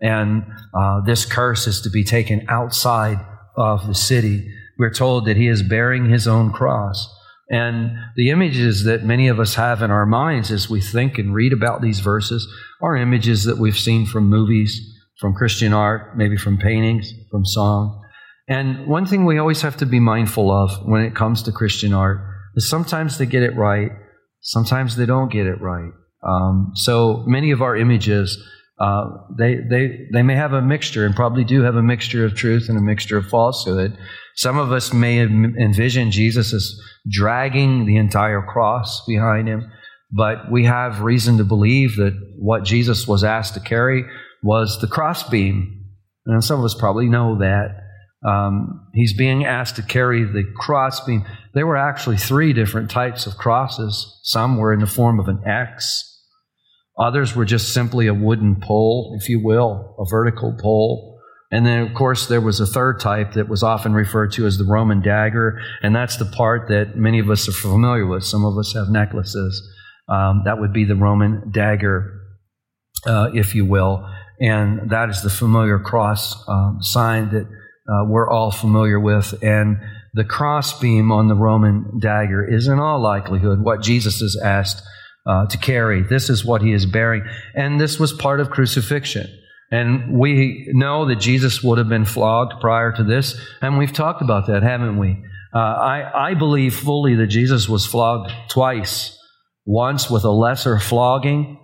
And 0.00 0.44
uh, 0.74 1.00
this 1.00 1.24
curse 1.24 1.66
is 1.66 1.80
to 1.82 1.90
be 1.90 2.04
taken 2.04 2.46
outside 2.48 3.18
of 3.56 3.86
the 3.86 3.94
city. 3.94 4.52
We're 4.78 4.92
told 4.92 5.26
that 5.26 5.36
he 5.36 5.48
is 5.48 5.62
bearing 5.62 6.08
his 6.08 6.28
own 6.28 6.52
cross. 6.52 7.14
And 7.50 7.96
the 8.14 8.30
images 8.30 8.84
that 8.84 9.04
many 9.04 9.28
of 9.28 9.40
us 9.40 9.54
have 9.54 9.82
in 9.82 9.90
our 9.90 10.06
minds 10.06 10.50
as 10.50 10.68
we 10.68 10.80
think 10.80 11.18
and 11.18 11.34
read 11.34 11.52
about 11.52 11.80
these 11.80 12.00
verses 12.00 12.46
are 12.82 12.96
images 12.96 13.44
that 13.44 13.58
we've 13.58 13.78
seen 13.78 14.06
from 14.06 14.28
movies, 14.28 14.78
from 15.18 15.34
Christian 15.34 15.72
art, 15.72 16.16
maybe 16.16 16.36
from 16.36 16.58
paintings, 16.58 17.12
from 17.30 17.44
song. 17.44 18.04
And 18.48 18.86
one 18.86 19.06
thing 19.06 19.24
we 19.24 19.38
always 19.38 19.62
have 19.62 19.76
to 19.78 19.86
be 19.86 20.00
mindful 20.00 20.50
of 20.50 20.86
when 20.86 21.02
it 21.02 21.14
comes 21.14 21.42
to 21.42 21.52
Christian 21.52 21.92
art 21.92 22.20
is 22.54 22.68
sometimes 22.68 23.18
they 23.18 23.26
get 23.26 23.42
it 23.42 23.56
right, 23.56 23.90
sometimes 24.40 24.96
they 24.96 25.06
don't 25.06 25.32
get 25.32 25.46
it 25.46 25.60
right. 25.60 25.92
Um, 26.26 26.72
so 26.74 27.24
many 27.26 27.50
of 27.50 27.62
our 27.62 27.76
images, 27.76 28.42
uh, 28.80 29.04
they, 29.36 29.56
they, 29.56 30.06
they 30.12 30.22
may 30.22 30.36
have 30.36 30.52
a 30.52 30.62
mixture 30.62 31.04
and 31.04 31.14
probably 31.14 31.44
do 31.44 31.62
have 31.62 31.74
a 31.74 31.82
mixture 31.82 32.24
of 32.24 32.34
truth 32.34 32.68
and 32.68 32.78
a 32.78 32.82
mixture 32.82 33.16
of 33.16 33.26
falsehood. 33.26 33.98
Some 34.36 34.56
of 34.56 34.70
us 34.70 34.92
may 34.92 35.18
envision 35.18 36.12
Jesus 36.12 36.52
as 36.52 36.80
dragging 37.10 37.86
the 37.86 37.96
entire 37.96 38.40
cross 38.40 39.04
behind 39.04 39.48
him, 39.48 39.70
but 40.12 40.50
we 40.50 40.64
have 40.64 41.02
reason 41.02 41.38
to 41.38 41.44
believe 41.44 41.96
that 41.96 42.14
what 42.38 42.64
Jesus 42.64 43.08
was 43.08 43.24
asked 43.24 43.54
to 43.54 43.60
carry 43.60 44.04
was 44.44 44.80
the 44.80 44.86
crossbeam. 44.86 45.86
And 46.26 46.44
some 46.44 46.60
of 46.60 46.64
us 46.64 46.74
probably 46.74 47.08
know 47.08 47.38
that. 47.38 47.84
Um, 48.26 48.88
he's 48.94 49.16
being 49.16 49.44
asked 49.44 49.76
to 49.76 49.82
carry 49.82 50.24
the 50.24 50.44
crossbeam. 50.56 51.24
There 51.54 51.66
were 51.66 51.76
actually 51.76 52.16
three 52.16 52.52
different 52.52 52.90
types 52.90 53.26
of 53.26 53.36
crosses. 53.36 54.20
Some 54.22 54.56
were 54.56 54.72
in 54.72 54.80
the 54.80 54.86
form 54.86 55.18
of 55.18 55.28
an 55.28 55.40
X. 55.46 56.17
Others 56.98 57.36
were 57.36 57.44
just 57.44 57.72
simply 57.72 58.08
a 58.08 58.14
wooden 58.14 58.60
pole, 58.60 59.16
if 59.20 59.28
you 59.28 59.40
will, 59.42 59.94
a 59.98 60.04
vertical 60.10 60.56
pole. 60.60 61.20
And 61.50 61.64
then, 61.64 61.80
of 61.86 61.94
course, 61.94 62.26
there 62.26 62.40
was 62.40 62.60
a 62.60 62.66
third 62.66 63.00
type 63.00 63.32
that 63.32 63.48
was 63.48 63.62
often 63.62 63.94
referred 63.94 64.32
to 64.32 64.46
as 64.46 64.58
the 64.58 64.64
Roman 64.64 65.00
dagger, 65.00 65.60
and 65.82 65.94
that's 65.94 66.16
the 66.16 66.26
part 66.26 66.68
that 66.68 66.96
many 66.96 67.20
of 67.20 67.30
us 67.30 67.48
are 67.48 67.52
familiar 67.52 68.06
with. 68.06 68.24
Some 68.24 68.44
of 68.44 68.58
us 68.58 68.74
have 68.74 68.88
necklaces. 68.90 69.66
Um, 70.08 70.42
that 70.44 70.60
would 70.60 70.72
be 70.72 70.84
the 70.84 70.96
Roman 70.96 71.50
dagger, 71.50 72.20
uh, 73.06 73.30
if 73.32 73.54
you 73.54 73.64
will. 73.64 74.06
And 74.40 74.90
that 74.90 75.08
is 75.08 75.22
the 75.22 75.30
familiar 75.30 75.78
cross 75.78 76.36
um, 76.48 76.78
sign 76.80 77.30
that 77.30 77.44
uh, 77.44 78.04
we're 78.06 78.28
all 78.28 78.50
familiar 78.50 79.00
with. 79.00 79.34
And 79.42 79.78
the 80.14 80.24
crossbeam 80.24 81.10
on 81.12 81.28
the 81.28 81.34
Roman 81.34 81.98
dagger 81.98 82.44
is, 82.44 82.68
in 82.68 82.78
all 82.78 83.00
likelihood, 83.00 83.60
what 83.60 83.82
Jesus 83.82 84.20
is 84.20 84.40
asked 84.42 84.82
uh, 85.28 85.46
to 85.46 85.58
carry. 85.58 86.02
This 86.02 86.30
is 86.30 86.44
what 86.44 86.62
he 86.62 86.72
is 86.72 86.86
bearing. 86.86 87.22
And 87.54 87.78
this 87.78 87.98
was 88.00 88.12
part 88.12 88.40
of 88.40 88.50
crucifixion. 88.50 89.28
And 89.70 90.18
we 90.18 90.68
know 90.72 91.06
that 91.08 91.16
Jesus 91.16 91.62
would 91.62 91.76
have 91.76 91.90
been 91.90 92.06
flogged 92.06 92.54
prior 92.60 92.90
to 92.92 93.04
this, 93.04 93.38
and 93.60 93.76
we've 93.76 93.92
talked 93.92 94.22
about 94.22 94.46
that, 94.46 94.62
haven't 94.62 94.98
we? 94.98 95.22
Uh, 95.54 95.58
I, 95.58 96.30
I 96.30 96.34
believe 96.34 96.74
fully 96.74 97.14
that 97.16 97.26
Jesus 97.26 97.68
was 97.68 97.84
flogged 97.84 98.32
twice. 98.48 99.14
Once 99.66 100.10
with 100.10 100.24
a 100.24 100.30
lesser 100.30 100.78
flogging, 100.78 101.58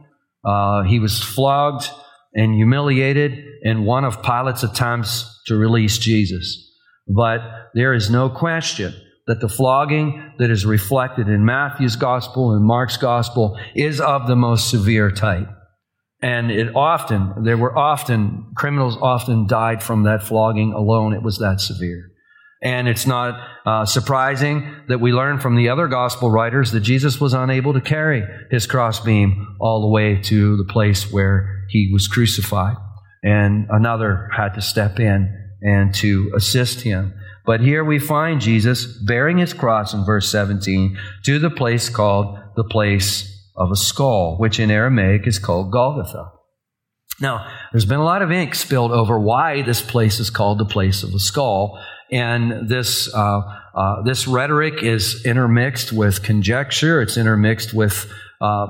uh, 0.44 0.83
he 0.83 0.99
was 0.99 1.23
flogged 1.23 1.88
and 2.35 2.54
humiliated 2.54 3.42
in 3.62 3.85
one 3.85 4.04
of 4.04 4.23
Pilate's 4.23 4.62
attempts 4.62 5.40
to 5.47 5.56
release 5.56 5.97
Jesus. 5.97 6.71
But 7.09 7.40
there 7.75 7.94
is 7.94 8.11
no 8.11 8.28
question 8.28 8.94
that 9.26 9.40
the 9.40 9.49
flogging 9.49 10.33
that 10.38 10.50
is 10.50 10.66
reflected 10.66 11.28
in 11.28 11.45
Matthew's 11.45 11.97
gospel 11.97 12.52
and 12.52 12.64
Mark's 12.64 12.97
gospel 12.97 13.59
is 13.75 14.00
of 14.00 14.26
the 14.26 14.37
most 14.37 14.69
severe 14.71 15.11
type. 15.11 15.49
And 16.21 16.50
it 16.50 16.75
often, 16.75 17.45
there 17.45 17.57
were 17.57 17.76
often, 17.76 18.52
criminals 18.57 18.97
often 19.00 19.47
died 19.47 19.83
from 19.83 20.04
that 20.04 20.23
flogging 20.23 20.73
alone. 20.73 21.12
It 21.12 21.23
was 21.23 21.38
that 21.38 21.61
severe. 21.61 22.11
And 22.62 22.88
it's 22.88 23.07
not 23.07 23.38
uh, 23.66 23.85
surprising 23.85 24.75
that 24.88 25.00
we 25.00 25.12
learn 25.12 25.38
from 25.38 25.54
the 25.54 25.69
other 25.69 25.87
gospel 25.87 26.31
writers 26.31 26.73
that 26.73 26.81
Jesus 26.81 27.21
was 27.21 27.35
unable 27.35 27.75
to 27.75 27.81
carry 27.81 28.25
his 28.50 28.66
crossbeam 28.66 29.57
all 29.61 29.83
the 29.83 29.88
way 29.88 30.16
to 30.23 30.57
the 30.57 30.64
place 30.64 31.12
where 31.12 31.66
he 31.69 31.90
was 31.93 32.09
crucified. 32.09 32.76
And 33.23 33.66
another 33.71 34.31
had 34.35 34.54
to 34.54 34.62
step 34.62 34.99
in 34.99 35.31
and 35.61 35.95
to 35.97 36.33
assist 36.35 36.81
him. 36.81 37.12
But 37.46 37.60
here 37.60 37.84
we 37.84 37.98
find 37.98 38.40
Jesus 38.40 38.86
bearing 38.86 39.38
his 39.38 39.52
cross 39.52 39.92
in 39.92 40.04
verse 40.04 40.30
17 40.30 40.98
to 41.24 41.38
the 41.38 41.50
place 41.50 41.88
called 41.88 42.38
the 42.56 42.64
place 42.64 43.30
of 43.56 43.70
a 43.70 43.76
skull, 43.76 44.36
which 44.38 44.58
in 44.58 44.70
Aramaic 44.70 45.26
is 45.26 45.38
called 45.38 45.70
Golgotha. 45.70 46.32
Now, 47.20 47.46
there's 47.72 47.84
been 47.84 48.00
a 48.00 48.04
lot 48.04 48.22
of 48.22 48.32
ink 48.32 48.54
spilled 48.54 48.90
over 48.90 49.18
why 49.18 49.62
this 49.62 49.80
place 49.80 50.18
is 50.18 50.30
called 50.30 50.58
the 50.58 50.64
place 50.64 51.02
of 51.02 51.14
a 51.14 51.18
skull, 51.18 51.78
and 52.10 52.68
this 52.68 53.12
uh, 53.14 53.40
uh, 53.74 54.02
this 54.02 54.26
rhetoric 54.26 54.82
is 54.82 55.24
intermixed 55.24 55.92
with 55.92 56.22
conjecture. 56.22 57.00
It's 57.00 57.16
intermixed 57.16 57.72
with 57.72 58.12
uh, 58.40 58.66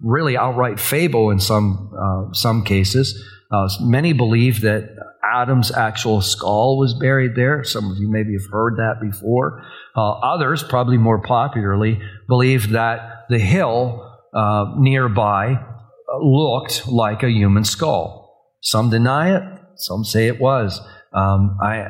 really 0.00 0.36
outright 0.36 0.80
fable 0.80 1.30
in 1.30 1.38
some 1.38 1.92
uh, 1.96 2.32
some 2.32 2.64
cases. 2.64 3.22
Uh, 3.54 3.68
many 3.80 4.12
believe 4.12 4.62
that 4.62 4.96
Adam's 5.22 5.70
actual 5.70 6.20
skull 6.20 6.76
was 6.78 6.94
buried 6.94 7.36
there. 7.36 7.62
Some 7.62 7.90
of 7.90 7.98
you 7.98 8.10
maybe 8.10 8.32
have 8.32 8.50
heard 8.50 8.76
that 8.76 8.96
before. 9.00 9.62
Uh, 9.96 10.12
others, 10.12 10.62
probably 10.62 10.96
more 10.96 11.22
popularly, 11.22 12.00
believe 12.26 12.70
that 12.70 13.26
the 13.28 13.38
hill 13.38 14.10
uh, 14.34 14.74
nearby 14.76 15.64
looked 16.20 16.88
like 16.88 17.22
a 17.22 17.30
human 17.30 17.64
skull. 17.64 18.56
Some 18.60 18.90
deny 18.90 19.36
it, 19.36 19.42
some 19.76 20.04
say 20.04 20.26
it 20.26 20.40
was. 20.40 20.80
Um, 21.12 21.56
I, 21.62 21.86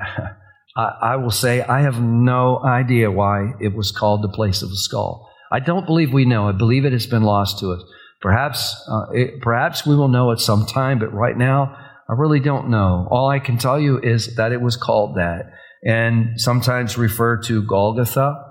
I, 0.77 0.93
I 1.03 1.17
will 1.17 1.31
say 1.31 1.63
I 1.63 1.81
have 1.81 2.01
no 2.01 2.63
idea 2.63 3.11
why 3.11 3.55
it 3.61 3.75
was 3.75 3.91
called 3.91 4.23
the 4.23 4.29
place 4.29 4.63
of 4.63 4.69
the 4.69 4.77
skull. 4.77 5.31
I 5.51 5.61
don't 5.61 5.87
believe 5.87 6.13
we 6.13 6.25
know. 6.25 6.49
I 6.49 6.53
believe 6.53 6.85
it 6.85 6.93
has 6.93 7.07
been 7.07 7.23
lost 7.23 7.61
to 7.61 7.71
us. 7.73 7.83
Perhaps, 8.25 8.83
uh, 8.89 9.05
it, 9.13 9.43
perhaps 9.43 9.87
we 9.87 9.95
will 9.95 10.09
know 10.09 10.33
at 10.33 10.41
some 10.41 10.65
time, 10.65 10.99
but 10.99 11.13
right 11.13 11.37
now, 11.37 11.77
I 12.09 12.15
really 12.15 12.41
don't 12.41 12.71
know. 12.71 13.07
All 13.11 13.29
I 13.29 13.39
can 13.39 13.59
tell 13.59 13.79
you 13.79 14.01
is 14.01 14.37
that 14.37 14.51
it 14.51 14.63
was 14.63 14.79
called 14.79 15.19
that, 15.19 15.53
and 15.85 16.41
sometimes 16.41 16.97
referred 16.97 17.45
to 17.49 17.63
Golgotha. 17.63 18.43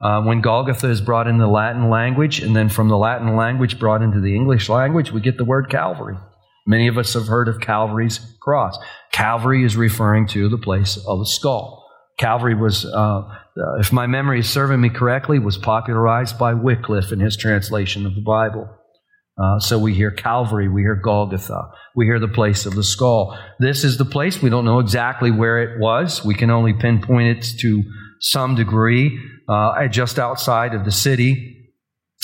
Uh, 0.00 0.22
when 0.22 0.40
Golgotha 0.40 0.88
is 0.88 1.00
brought 1.00 1.26
in 1.26 1.38
the 1.38 1.48
Latin 1.48 1.90
language, 1.90 2.38
and 2.38 2.54
then 2.54 2.68
from 2.68 2.88
the 2.88 2.96
Latin 2.96 3.34
language 3.34 3.80
brought 3.80 4.02
into 4.02 4.20
the 4.20 4.36
English 4.36 4.68
language, 4.68 5.10
we 5.10 5.20
get 5.20 5.36
the 5.36 5.44
word 5.44 5.68
Calvary. 5.68 6.16
Many 6.64 6.86
of 6.86 6.96
us 6.96 7.14
have 7.14 7.26
heard 7.26 7.48
of 7.48 7.58
Calvary's 7.60 8.20
cross. 8.40 8.78
Calvary 9.10 9.64
is 9.64 9.76
referring 9.76 10.28
to 10.28 10.48
the 10.48 10.58
place 10.58 10.96
of 11.08 11.18
the 11.18 11.26
skull. 11.26 11.90
Calvary 12.18 12.54
was, 12.54 12.84
uh, 12.84 13.18
uh, 13.18 13.34
if 13.80 13.92
my 13.92 14.06
memory 14.06 14.38
is 14.38 14.48
serving 14.48 14.80
me 14.80 14.90
correctly, 14.90 15.40
was 15.40 15.58
popularized 15.58 16.38
by 16.38 16.54
Wycliffe 16.54 17.10
in 17.10 17.18
his 17.18 17.36
translation 17.36 18.06
of 18.06 18.14
the 18.14 18.20
Bible. 18.20 18.77
Uh, 19.40 19.58
so 19.60 19.78
we 19.78 19.94
hear 19.94 20.10
Calvary, 20.10 20.68
we 20.68 20.82
hear 20.82 20.96
Golgotha, 20.96 21.70
we 21.94 22.06
hear 22.06 22.18
the 22.18 22.28
place 22.28 22.66
of 22.66 22.74
the 22.74 22.82
skull. 22.82 23.38
This 23.60 23.84
is 23.84 23.96
the 23.96 24.04
place. 24.04 24.42
We 24.42 24.50
don't 24.50 24.64
know 24.64 24.80
exactly 24.80 25.30
where 25.30 25.58
it 25.58 25.78
was. 25.78 26.24
We 26.24 26.34
can 26.34 26.50
only 26.50 26.72
pinpoint 26.72 27.38
it 27.38 27.58
to 27.60 27.82
some 28.20 28.56
degree 28.56 29.18
uh, 29.48 29.86
just 29.88 30.18
outside 30.18 30.74
of 30.74 30.84
the 30.84 30.90
city. 30.90 31.70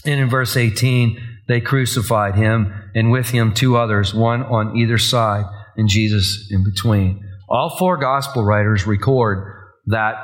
And 0.04 0.20
in 0.20 0.28
verse 0.28 0.56
18, 0.56 1.18
they 1.46 1.60
crucified 1.60 2.34
him, 2.34 2.72
and 2.94 3.10
with 3.10 3.30
him 3.30 3.52
two 3.52 3.76
others, 3.76 4.14
one 4.14 4.42
on 4.42 4.76
either 4.76 4.98
side, 4.98 5.44
and 5.76 5.88
Jesus 5.88 6.48
in 6.50 6.64
between. 6.64 7.22
All 7.48 7.76
four 7.76 7.96
gospel 7.96 8.44
writers 8.44 8.86
record 8.86 9.52
that 9.86 10.14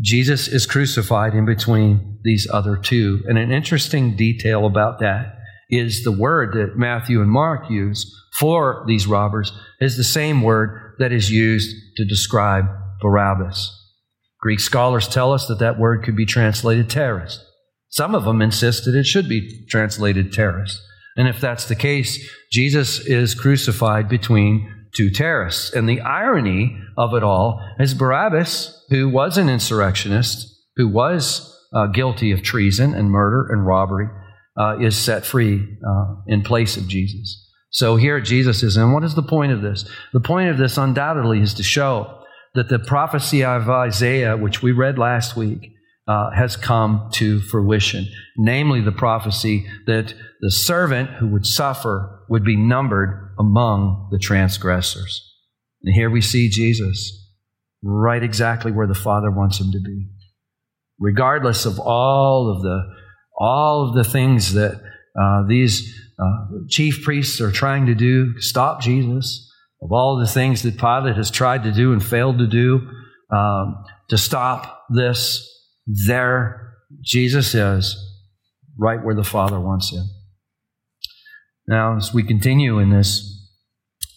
Jesus 0.00 0.48
is 0.48 0.66
crucified 0.66 1.34
in 1.34 1.44
between 1.44 2.18
these 2.24 2.48
other 2.50 2.76
two. 2.76 3.22
And 3.26 3.38
an 3.38 3.52
interesting 3.52 4.16
detail 4.16 4.66
about 4.66 4.98
that 5.00 5.38
is 5.70 6.04
the 6.04 6.12
word 6.12 6.54
that 6.54 6.76
Matthew 6.76 7.20
and 7.20 7.30
Mark 7.30 7.70
use 7.70 8.12
for 8.38 8.84
these 8.86 9.06
robbers 9.06 9.52
is 9.80 9.96
the 9.96 10.04
same 10.04 10.42
word 10.42 10.96
that 10.98 11.12
is 11.12 11.30
used 11.30 11.74
to 11.96 12.04
describe 12.04 12.64
Barabbas. 13.00 13.80
Greek 14.40 14.60
scholars 14.60 15.08
tell 15.08 15.32
us 15.32 15.46
that 15.46 15.60
that 15.60 15.78
word 15.78 16.02
could 16.04 16.16
be 16.16 16.26
translated 16.26 16.90
terrorist. 16.90 17.40
Some 17.88 18.14
of 18.14 18.24
them 18.24 18.42
insist 18.42 18.84
that 18.84 18.94
it 18.94 19.06
should 19.06 19.28
be 19.28 19.64
translated 19.68 20.32
terrorist. 20.32 20.80
And 21.16 21.28
if 21.28 21.40
that's 21.40 21.66
the 21.66 21.76
case, 21.76 22.28
Jesus 22.50 22.98
is 22.98 23.34
crucified 23.34 24.08
between 24.08 24.68
two 24.96 25.10
terrorists. 25.10 25.72
And 25.72 25.88
the 25.88 26.00
irony 26.00 26.76
of 26.98 27.14
it 27.14 27.22
all 27.22 27.60
is 27.78 27.94
Barabbas, 27.94 28.84
who 28.90 29.08
was 29.08 29.38
an 29.38 29.48
insurrectionist, 29.48 30.46
who 30.76 30.88
was 30.88 31.56
uh, 31.72 31.86
guilty 31.86 32.32
of 32.32 32.42
treason 32.42 32.94
and 32.94 33.10
murder 33.10 33.46
and 33.50 33.66
robbery, 33.66 34.08
uh, 34.58 34.78
is 34.80 34.96
set 34.96 35.26
free 35.26 35.66
uh, 35.86 36.14
in 36.26 36.42
place 36.42 36.76
of 36.76 36.86
Jesus. 36.88 37.40
So 37.70 37.96
here 37.96 38.20
Jesus 38.20 38.62
is. 38.62 38.76
And 38.76 38.92
what 38.92 39.04
is 39.04 39.14
the 39.14 39.22
point 39.22 39.52
of 39.52 39.62
this? 39.62 39.88
The 40.12 40.20
point 40.20 40.50
of 40.50 40.58
this 40.58 40.78
undoubtedly 40.78 41.40
is 41.40 41.54
to 41.54 41.62
show 41.62 42.22
that 42.54 42.68
the 42.68 42.78
prophecy 42.78 43.44
of 43.44 43.68
Isaiah, 43.68 44.36
which 44.36 44.62
we 44.62 44.70
read 44.70 44.96
last 44.96 45.36
week, 45.36 45.72
uh, 46.06 46.30
has 46.30 46.56
come 46.56 47.08
to 47.14 47.40
fruition. 47.40 48.06
Namely, 48.36 48.80
the 48.80 48.92
prophecy 48.92 49.66
that 49.86 50.14
the 50.40 50.50
servant 50.50 51.10
who 51.10 51.28
would 51.28 51.46
suffer 51.46 52.24
would 52.28 52.44
be 52.44 52.56
numbered 52.56 53.34
among 53.38 54.08
the 54.12 54.18
transgressors. 54.18 55.32
And 55.82 55.94
here 55.94 56.10
we 56.10 56.20
see 56.20 56.48
Jesus 56.48 57.20
right 57.82 58.22
exactly 58.22 58.70
where 58.70 58.86
the 58.86 58.94
Father 58.94 59.30
wants 59.30 59.60
him 59.60 59.72
to 59.72 59.80
be. 59.80 60.06
Regardless 60.98 61.66
of 61.66 61.78
all 61.78 62.50
of 62.54 62.62
the 62.62 62.82
all 63.36 63.88
of 63.88 63.94
the 63.94 64.04
things 64.04 64.52
that 64.54 64.80
uh, 65.20 65.46
these 65.46 65.94
uh, 66.18 66.46
chief 66.68 67.02
priests 67.02 67.40
are 67.40 67.50
trying 67.50 67.86
to 67.86 67.94
do, 67.94 68.34
to 68.34 68.40
stop 68.40 68.80
Jesus, 68.80 69.50
of 69.82 69.92
all 69.92 70.18
the 70.18 70.26
things 70.26 70.62
that 70.62 70.78
Pilate 70.78 71.16
has 71.16 71.30
tried 71.30 71.64
to 71.64 71.72
do 71.72 71.92
and 71.92 72.04
failed 72.04 72.38
to 72.38 72.46
do, 72.46 72.88
um, 73.30 73.84
to 74.08 74.18
stop 74.18 74.84
this. 74.90 75.50
There, 76.06 76.74
Jesus 77.02 77.54
is 77.54 77.96
right 78.78 79.02
where 79.04 79.14
the 79.14 79.24
Father 79.24 79.60
wants 79.60 79.92
him. 79.92 80.04
Now, 81.66 81.96
as 81.96 82.12
we 82.14 82.22
continue 82.22 82.78
in 82.78 82.90
this, 82.90 83.30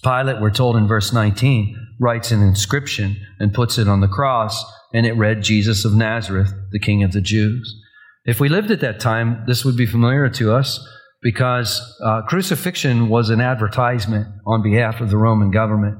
Pilate, 0.04 0.42
we're 0.42 0.52
told 0.52 0.76
in 0.76 0.88
verse 0.88 1.12
19, 1.12 1.76
writes 2.00 2.32
an 2.32 2.42
inscription 2.42 3.18
and 3.40 3.54
puts 3.54 3.78
it 3.78 3.88
on 3.88 4.02
the 4.02 4.08
cross, 4.08 4.64
and 4.94 5.06
it 5.06 5.14
read, 5.14 5.44
Jesus 5.44 5.84
of 5.84 5.94
Nazareth, 5.94 6.52
the 6.72 6.80
King 6.80 7.04
of 7.04 7.12
the 7.12 7.22
Jews. 7.22 7.82
If 8.28 8.42
we 8.42 8.50
lived 8.50 8.72
at 8.72 8.82
that 8.82 9.00
time, 9.00 9.46
this 9.48 9.64
would 9.64 9.78
be 9.78 9.86
familiar 9.86 10.28
to 10.32 10.54
us 10.54 10.86
because 11.22 11.82
uh, 12.04 12.24
crucifixion 12.24 13.08
was 13.08 13.30
an 13.30 13.40
advertisement 13.40 14.28
on 14.46 14.62
behalf 14.62 15.00
of 15.00 15.10
the 15.10 15.18
Roman 15.18 15.50
government. 15.50 15.98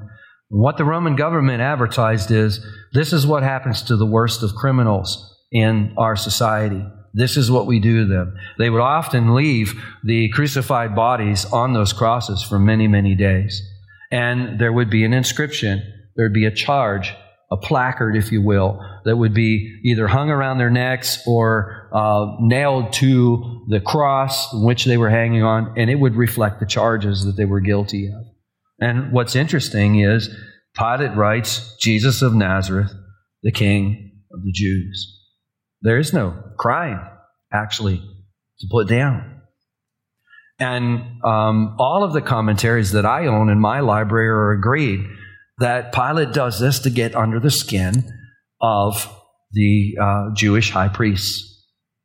What 0.50 0.76
the 0.76 0.84
Roman 0.84 1.16
government 1.16 1.62
advertised 1.62 2.30
is 2.30 2.60
this 2.92 3.14
is 3.14 3.26
what 3.26 3.44
happens 3.44 3.82
to 3.84 3.96
the 3.96 4.06
worst 4.06 4.44
of 4.44 4.56
criminals 4.56 5.36
in 5.54 5.96
our 5.98 6.18
society. 6.18 6.86
This 7.14 7.38
is 7.38 7.50
what 7.50 7.66
we 7.66 7.80
do 7.80 8.02
to 8.02 8.14
them. 8.14 8.36
They 8.60 8.70
would 8.70 8.82
often 8.82 9.34
leave 9.34 9.74
the 10.04 10.30
crucified 10.30 10.96
bodies 10.96 11.46
on 11.46 11.72
those 11.72 11.94
crosses 11.94 12.44
for 12.44 12.60
many, 12.60 12.90
many 12.90 13.16
days. 13.16 13.62
And 14.12 14.60
there 14.60 14.74
would 14.74 14.90
be 14.90 15.06
an 15.06 15.14
inscription, 15.14 15.82
there'd 16.18 16.34
be 16.34 16.46
a 16.46 16.52
charge, 16.52 17.14
a 17.50 17.58
placard, 17.58 18.16
if 18.16 18.32
you 18.32 18.42
will, 18.42 18.84
that 19.06 19.16
would 19.16 19.34
be 19.34 19.80
either 19.84 20.08
hung 20.08 20.30
around 20.30 20.58
their 20.58 20.70
necks 20.70 21.26
or 21.26 21.90
uh, 21.94 22.36
nailed 22.42 22.92
to 22.94 23.66
the 23.70 23.80
cross 23.80 24.54
which 24.54 24.86
they 24.86 24.98
were 24.98 25.10
hanging 25.10 25.44
on, 25.44 25.74
and 25.78 25.90
it 25.90 25.96
would 25.96 26.16
reflect 26.16 26.60
the 26.60 26.66
charges 26.66 27.24
that 27.24 27.38
they 27.38 27.46
were 27.46 27.62
guilty 27.62 28.08
of. 28.08 28.26
And 28.80 29.12
what's 29.12 29.36
interesting 29.36 30.00
is 30.00 30.30
Pilate 30.78 31.16
writes, 31.16 31.76
Jesus 31.80 32.22
of 32.22 32.36
Nazareth, 32.36 32.92
the 33.44 33.52
King 33.52 34.22
of 34.32 34.44
the 34.44 34.52
Jews. 34.52 35.14
There 35.82 35.98
is 35.98 36.14
no 36.14 36.36
crime, 36.58 37.00
actually, 37.52 37.98
to 38.60 38.68
put 38.70 38.88
down. 38.88 39.42
And 40.60 41.24
um, 41.24 41.76
all 41.80 42.04
of 42.04 42.14
the 42.14 42.22
commentaries 42.22 42.92
that 42.92 43.06
I 43.06 43.28
own 43.28 43.50
in 43.50 43.60
my 43.60 43.80
library 43.80 44.28
are 44.28 44.52
agreed 44.52 45.06
that 45.60 45.94
Pilate 45.94 46.34
does 46.34 46.60
this 46.60 46.80
to 46.80 46.90
get 46.90 47.16
under 47.16 47.40
the 47.40 47.52
skin 47.52 48.12
of 48.62 49.14
the 49.52 49.96
uh, 50.02 50.26
Jewish 50.36 50.72
high 50.72 50.90
priests. 50.90 51.54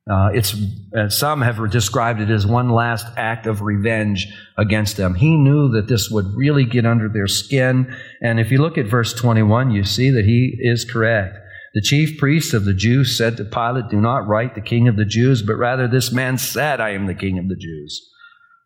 Uh, 0.09 0.29
it's 0.33 0.55
uh, 0.97 1.07
some 1.07 1.41
have 1.41 1.71
described 1.71 2.19
it 2.19 2.29
as 2.29 2.45
one 2.45 2.69
last 2.69 3.05
act 3.15 3.47
of 3.47 3.61
revenge 3.61 4.27
against 4.57 4.97
them. 4.97 5.15
He 5.15 5.37
knew 5.37 5.69
that 5.71 5.87
this 5.87 6.09
would 6.09 6.25
really 6.35 6.65
get 6.65 6.85
under 6.85 7.07
their 7.07 7.27
skin, 7.27 7.95
and 8.21 8.37
if 8.37 8.51
you 8.51 8.57
look 8.57 8.77
at 8.77 8.85
verse 8.85 9.13
21, 9.13 9.71
you 9.71 9.85
see 9.85 10.09
that 10.09 10.25
he 10.25 10.57
is 10.59 10.83
correct. 10.83 11.37
The 11.73 11.81
chief 11.81 12.17
priests 12.19 12.53
of 12.53 12.65
the 12.65 12.73
Jews 12.73 13.17
said 13.17 13.37
to 13.37 13.45
Pilate, 13.45 13.89
"Do 13.89 14.01
not 14.01 14.27
write 14.27 14.55
the 14.55 14.61
King 14.61 14.89
of 14.89 14.97
the 14.97 15.05
Jews, 15.05 15.41
but 15.41 15.55
rather 15.55 15.87
this 15.87 16.11
man 16.11 16.37
said, 16.37 16.81
I 16.81 16.89
am 16.89 17.07
the 17.07 17.15
King 17.15 17.39
of 17.39 17.47
the 17.47 17.55
Jews." 17.55 18.09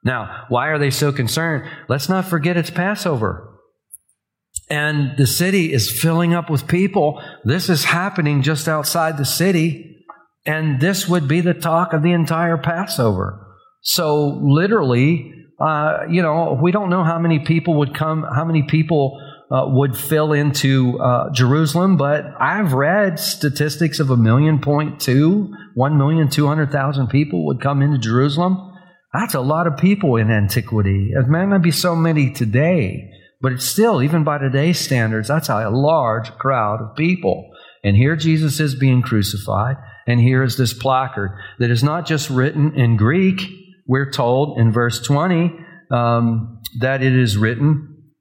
Now, 0.04 0.46
why 0.50 0.68
are 0.68 0.80
they 0.80 0.90
so 0.90 1.12
concerned? 1.12 1.70
Let's 1.88 2.10
not 2.10 2.26
forget 2.26 2.58
it's 2.58 2.72
Passover. 2.72 3.47
And 4.70 5.18
the 5.18 5.28
city 5.28 5.72
is 5.74 5.90
filling 6.02 6.34
up 6.34 6.50
with 6.50 6.68
people. 6.68 7.22
This 7.46 7.70
is 7.70 7.86
happening 7.86 8.42
just 8.42 8.68
outside 8.68 9.18
the 9.18 9.26
city. 9.26 10.06
And 10.46 10.80
this 10.82 11.08
would 11.08 11.28
be 11.28 11.42
the 11.42 11.54
talk 11.54 11.94
of 11.94 12.04
the 12.04 12.12
entire 12.12 12.58
Passover. 12.58 13.46
So, 13.82 14.40
literally, 14.44 15.34
uh, 15.60 16.00
you 16.10 16.22
know, 16.22 16.60
we 16.62 16.72
don't 16.72 16.90
know 16.90 17.04
how 17.04 17.20
many 17.20 17.40
people 17.40 17.80
would 17.80 17.96
come, 17.96 18.24
how 18.24 18.46
many 18.46 18.64
people 18.64 19.20
uh, 19.50 19.64
would 19.68 19.98
fill 19.98 20.34
into 20.34 21.00
uh, 21.00 21.32
Jerusalem, 21.32 21.96
but 21.96 22.26
I've 22.40 22.74
read 22.74 23.20
statistics 23.20 24.00
of 24.00 24.10
a 24.10 24.18
million 24.18 24.60
point 24.60 25.00
two, 25.00 25.54
one 25.74 25.98
million 25.98 26.30
two 26.30 26.48
hundred 26.48 26.72
thousand 26.72 27.08
people 27.08 27.46
would 27.46 27.62
come 27.62 27.82
into 27.82 27.98
Jerusalem. 27.98 28.74
That's 29.14 29.36
a 29.36 29.42
lot 29.42 29.68
of 29.68 29.78
people 29.78 30.18
in 30.18 30.30
antiquity. 30.30 31.12
It 31.14 31.28
may 31.30 31.46
not 31.46 31.62
be 31.62 31.72
so 31.72 31.96
many 31.96 32.32
today, 32.32 33.10
but 33.40 33.52
it's 33.52 33.68
still, 33.68 34.02
even 34.02 34.24
by 34.24 34.38
today's 34.38 34.80
standards, 34.80 35.28
that's 35.28 35.50
a 35.50 35.70
large 35.70 36.32
crowd 36.38 36.82
of 36.82 36.96
people. 36.96 37.52
And 37.84 37.96
here 37.96 38.16
Jesus 38.16 38.60
is 38.60 38.76
being 38.76 39.02
crucified, 39.02 39.78
and 40.08 40.20
here 40.20 40.44
is 40.44 40.58
this 40.58 40.74
placard 40.74 41.38
that 41.60 41.70
is 41.70 41.84
not 41.84 42.06
just 42.06 42.30
written 42.30 42.78
in 42.78 42.98
Greek. 42.98 43.42
We're 43.86 44.12
told 44.12 44.60
in 44.60 44.72
verse 44.72 45.00
20 45.02 45.54
um, 45.92 46.62
that 46.80 47.04
it 47.04 47.16
is 47.16 47.38
written 47.38 48.12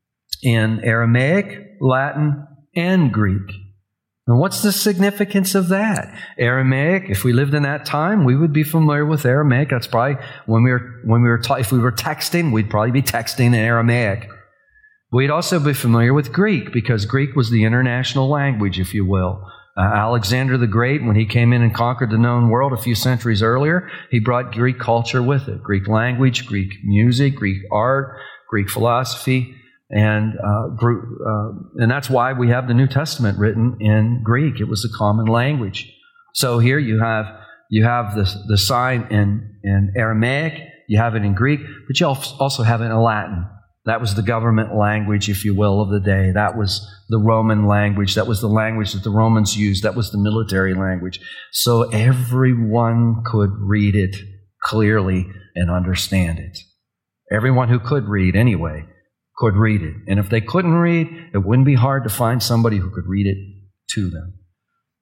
in 0.43 0.81
Aramaic, 0.85 1.79
Latin, 1.81 2.47
and 2.75 3.13
Greek. 3.13 3.51
And 4.27 4.41
what's 4.41 4.63
the 4.63 4.73
significance 4.73 5.55
of 5.55 5.69
that? 5.69 6.13
Aramaic, 6.37 7.05
if 7.09 7.23
we 7.23 7.33
lived 7.33 7.55
in 7.55 7.63
that 7.63 7.87
time, 7.87 8.25
we 8.25 8.37
would 8.37 8.53
be 8.53 8.65
familiar 8.65 9.07
with 9.07 9.25
Aramaic. 9.25 9.71
That's 9.71 9.87
probably 9.87 10.17
when 10.47 10.65
we 10.65 10.73
were, 10.73 11.01
when 11.05 11.23
we 11.23 11.29
were, 11.29 11.39
ta- 11.39 11.55
if 11.55 11.71
we 11.71 11.79
were 11.79 11.93
texting, 11.93 12.53
we'd 12.53 12.69
probably 12.69 12.91
be 12.91 13.03
texting 13.03 13.47
in 13.47 13.55
Aramaic. 13.55 14.29
We'd 15.17 15.31
also 15.31 15.59
be 15.59 15.73
familiar 15.73 16.13
with 16.13 16.31
Greek 16.31 16.75
because 16.75 17.07
Greek 17.07 17.35
was 17.35 17.49
the 17.49 17.65
international 17.65 18.29
language, 18.29 18.79
if 18.79 18.93
you 18.93 19.07
will. 19.07 19.51
Uh, 19.75 19.81
Alexander 19.81 20.59
the 20.59 20.67
Great, 20.67 21.03
when 21.03 21.17
he 21.17 21.25
came 21.25 21.55
in 21.55 21.63
and 21.63 21.75
conquered 21.75 22.11
the 22.11 22.19
known 22.19 22.51
world 22.51 22.75
a 22.75 22.77
few 22.77 22.95
centuries 22.95 23.43
earlier, 23.43 23.89
he 24.11 24.21
brought 24.21 24.53
Greek 24.53 24.79
culture 24.79 25.23
with 25.23 25.49
it 25.49 25.63
Greek 25.63 25.89
language, 25.89 26.45
Greek 26.45 26.71
music, 26.85 27.35
Greek 27.35 27.63
art, 27.73 28.19
Greek 28.51 28.69
philosophy, 28.69 29.57
and, 29.89 30.35
uh, 30.39 30.87
uh, 30.87 31.53
and 31.77 31.91
that's 31.91 32.11
why 32.11 32.35
we 32.35 32.51
have 32.51 32.69
the 32.69 32.75
New 32.75 32.87
Testament 32.87 33.39
written 33.39 33.79
in 33.81 34.21
Greek. 34.23 34.61
It 34.61 34.69
was 34.69 34.83
the 34.83 34.95
common 34.99 35.25
language. 35.25 35.91
So 36.35 36.59
here 36.59 36.79
you 36.79 37.01
have, 37.01 37.25
you 37.71 37.85
have 37.85 38.15
the, 38.17 38.31
the 38.49 38.59
sign 38.59 39.07
in, 39.11 39.61
in 39.65 39.95
Aramaic, 39.97 40.61
you 40.91 40.99
have 40.99 41.15
it 41.15 41.25
in 41.25 41.33
Greek, 41.33 41.61
but 41.87 41.99
you 41.99 42.07
also 42.07 42.63
have 42.65 42.83
it 42.83 42.91
in 42.91 43.01
Latin. 43.01 43.47
That 43.87 44.01
was 44.01 44.15
the 44.15 44.23
government 44.23 44.75
language, 44.77 45.29
if 45.29 45.45
you 45.45 45.55
will, 45.55 45.81
of 45.81 45.91
the 45.91 46.01
day. 46.01 46.33
That 46.33 46.59
was 46.59 46.85
the 47.09 47.21
Roman 47.21 47.67
language. 47.67 48.17
That 48.17 48.27
was 48.27 48.41
the 48.41 48.49
language 48.49 48.93
that 48.93 49.05
the 49.05 49.11
Romans 49.11 49.57
used. 49.57 49.85
That 49.85 49.95
was 49.95 50.11
the 50.11 50.19
military 50.19 50.75
language. 50.75 51.21
So 51.53 51.83
everyone 51.91 53.23
could 53.25 53.51
read 53.59 53.95
it 53.95 54.17
clearly 54.63 55.27
and 55.55 55.71
understand 55.71 56.41
it. 56.41 56.59
Everyone 57.31 57.69
who 57.69 57.79
could 57.79 58.09
read, 58.09 58.35
anyway, 58.35 58.85
could 59.37 59.55
read 59.55 59.83
it. 59.83 59.95
And 60.09 60.19
if 60.19 60.31
they 60.31 60.41
couldn't 60.41 60.75
read, 60.75 61.09
it 61.33 61.45
wouldn't 61.47 61.67
be 61.67 61.75
hard 61.75 62.03
to 62.05 62.11
find 62.11 62.43
somebody 62.43 62.79
who 62.79 62.91
could 62.91 63.07
read 63.07 63.27
it 63.29 63.39
to 63.91 64.11
them. 64.11 64.35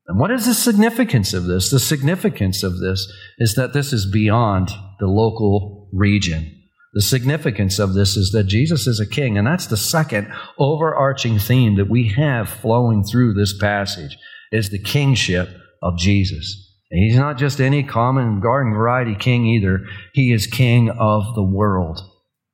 And 0.07 0.20
what 0.20 0.31
is 0.31 0.44
the 0.44 0.53
significance 0.53 1.33
of 1.33 1.44
this? 1.44 1.70
The 1.70 1.81
significance 1.81 2.62
of 2.62 2.79
this 2.79 3.11
is 3.38 3.55
that 3.55 3.73
this 3.73 3.94
is 3.94 4.11
beyond 4.11 4.70
the 5.01 5.07
local 5.07 5.88
region. 5.94 6.63
The 6.94 7.02
significance 7.02 7.78
of 7.78 7.94
this 7.94 8.16
is 8.16 8.30
that 8.30 8.44
Jesus 8.44 8.87
is 8.87 9.00
a 9.00 9.07
king, 9.07 9.37
and 9.37 9.46
that's 9.46 9.66
the 9.66 9.76
second 9.76 10.33
overarching 10.59 11.38
theme 11.38 11.76
that 11.76 11.90
we 11.90 12.09
have 12.16 12.48
flowing 12.48 13.02
through 13.02 13.35
this 13.35 13.57
passage 13.59 14.16
is 14.52 14.70
the 14.70 14.78
kingship 14.78 15.48
of 15.83 15.98
Jesus. 15.98 16.72
And 16.90 17.02
he's 17.02 17.16
not 17.16 17.38
just 17.38 17.61
any 17.61 17.83
common 17.83 18.40
garden 18.40 18.72
variety 18.72 19.16
king 19.16 19.44
either. 19.46 19.80
He 20.12 20.33
is 20.33 20.46
king 20.46 20.88
of 20.90 21.35
the 21.35 21.42
world. 21.42 22.00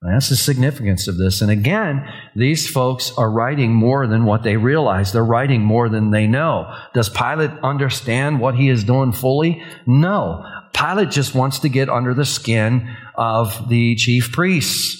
That's 0.03 0.31
the 0.31 0.37
significance 0.37 1.09
of 1.09 1.18
this. 1.18 1.42
And 1.42 1.50
again, 1.50 2.09
these 2.35 2.66
folks 2.66 3.12
are 3.18 3.31
writing 3.31 3.74
more 3.74 4.07
than 4.07 4.24
what 4.24 4.42
they 4.42 4.57
realize. 4.57 5.12
They're 5.12 5.22
writing 5.22 5.61
more 5.61 5.90
than 5.90 6.11
they 6.11 6.26
know. 6.26 6.74
Does 6.94 7.11
Pilate 7.11 7.50
understand 7.62 8.40
what 8.40 8.55
he 8.55 8.70
is 8.70 8.83
doing 8.83 9.12
fully? 9.12 9.62
No. 9.87 10.42
Pilate 10.72 11.11
just 11.11 11.35
wants 11.35 11.59
to 11.61 11.68
get 11.68 11.88
under 11.88 12.14
the 12.14 12.24
skin 12.24 12.88
of 13.14 13.68
the 13.68 13.94
chief 13.96 14.33
priests 14.33 14.96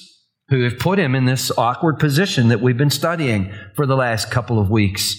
who 0.49 0.63
have 0.63 0.79
put 0.79 0.99
him 0.99 1.15
in 1.15 1.25
this 1.25 1.51
awkward 1.57 1.99
position 1.99 2.49
that 2.49 2.61
we've 2.61 2.77
been 2.77 2.91
studying 2.91 3.53
for 3.77 3.87
the 3.87 3.97
last 3.97 4.31
couple 4.31 4.59
of 4.59 4.69
weeks. 4.69 5.17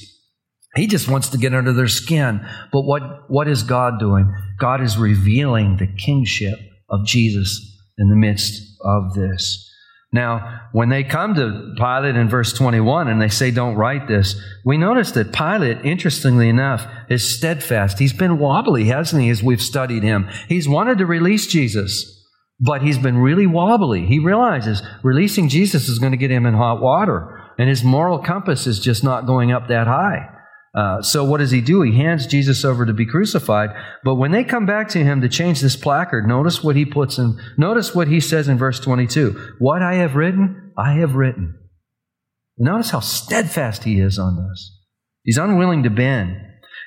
He 0.76 0.88
just 0.88 1.08
wants 1.08 1.30
to 1.30 1.38
get 1.38 1.54
under 1.54 1.74
their 1.74 1.88
skin. 1.88 2.46
But 2.72 2.82
what, 2.82 3.30
what 3.30 3.48
is 3.48 3.64
God 3.64 4.00
doing? 4.00 4.34
God 4.60 4.82
is 4.82 4.98
revealing 4.98 5.78
the 5.78 5.88
kingship 5.88 6.60
of 6.90 7.06
Jesus 7.06 7.60
in 7.98 8.10
the 8.10 8.16
midst 8.16 8.62
of 8.84 9.14
this. 9.14 9.71
Now, 10.14 10.68
when 10.74 10.90
they 10.90 11.06
come 11.06 11.36
to 11.36 11.74
Pilate 11.78 12.18
in 12.18 12.28
verse 12.28 12.52
21 12.52 13.08
and 13.08 13.22
they 13.22 13.30
say, 13.30 13.50
Don't 13.50 13.76
write 13.76 14.10
this, 14.10 14.36
we 14.66 14.78
notice 14.78 15.12
that 15.12 15.32
Pilate, 15.32 15.86
interestingly 15.86 16.50
enough, 16.50 16.86
is 17.10 17.38
steadfast. 17.38 17.98
He's 17.98 18.12
been 18.12 18.38
wobbly, 18.38 18.86
hasn't 18.86 19.22
he, 19.22 19.30
as 19.30 19.42
we've 19.42 19.62
studied 19.62 20.04
him? 20.04 20.28
He's 20.50 20.68
wanted 20.68 20.98
to 20.98 21.06
release 21.06 21.48
Jesus, 21.48 22.28
but 22.60 22.82
he's 22.82 22.98
been 22.98 23.20
really 23.20 23.48
wobbly. 23.48 24.06
He 24.06 24.20
realizes 24.20 24.84
releasing 25.02 25.48
Jesus 25.48 25.88
is 25.88 26.00
going 26.00 26.12
to 26.12 26.18
get 26.18 26.32
him 26.32 26.46
in 26.46 26.56
hot 26.56 26.82
water, 26.82 27.42
and 27.58 27.70
his 27.70 27.84
moral 27.84 28.20
compass 28.20 28.68
is 28.68 28.82
just 28.82 29.06
not 29.06 29.26
going 29.26 29.54
up 29.54 29.70
that 29.70 29.88
high. 29.88 30.28
Uh, 30.74 31.02
so 31.02 31.24
what 31.24 31.40
does 31.40 31.52
he 31.52 31.60
do? 31.60 31.82
He 31.82 31.98
hands 31.98 32.26
Jesus 32.28 32.64
over 32.64 32.86
to 32.86 32.94
be 32.94 33.06
crucified. 33.06 33.72
But 34.04 34.16
when 34.16 34.32
they 34.32 34.44
come 34.44 34.66
back 34.66 34.88
to 34.90 35.04
him 35.04 35.22
to 35.22 35.28
change 35.28 35.60
this 35.60 35.76
placard, 35.76 36.28
notice 36.28 36.64
what 36.64 36.78
he 36.78 36.86
puts 36.86 37.18
in. 37.18 37.38
Notice 37.58 37.94
what 37.94 38.08
he 38.08 38.20
says 38.22 38.48
in 38.48 38.58
verse 38.58 38.80
22. 38.80 39.56
What 39.60 39.82
I 39.82 39.96
have 39.96 40.16
written, 40.16 40.72
I 40.78 40.94
have 40.94 41.16
written. 41.16 41.58
Notice 42.58 42.92
how 42.92 43.02
steadfast 43.02 43.84
he 43.84 44.00
is 44.00 44.18
on 44.18 44.38
this. 44.38 44.78
He's 45.24 45.38
unwilling 45.38 45.84
to 45.84 45.90
bend. 45.90 46.38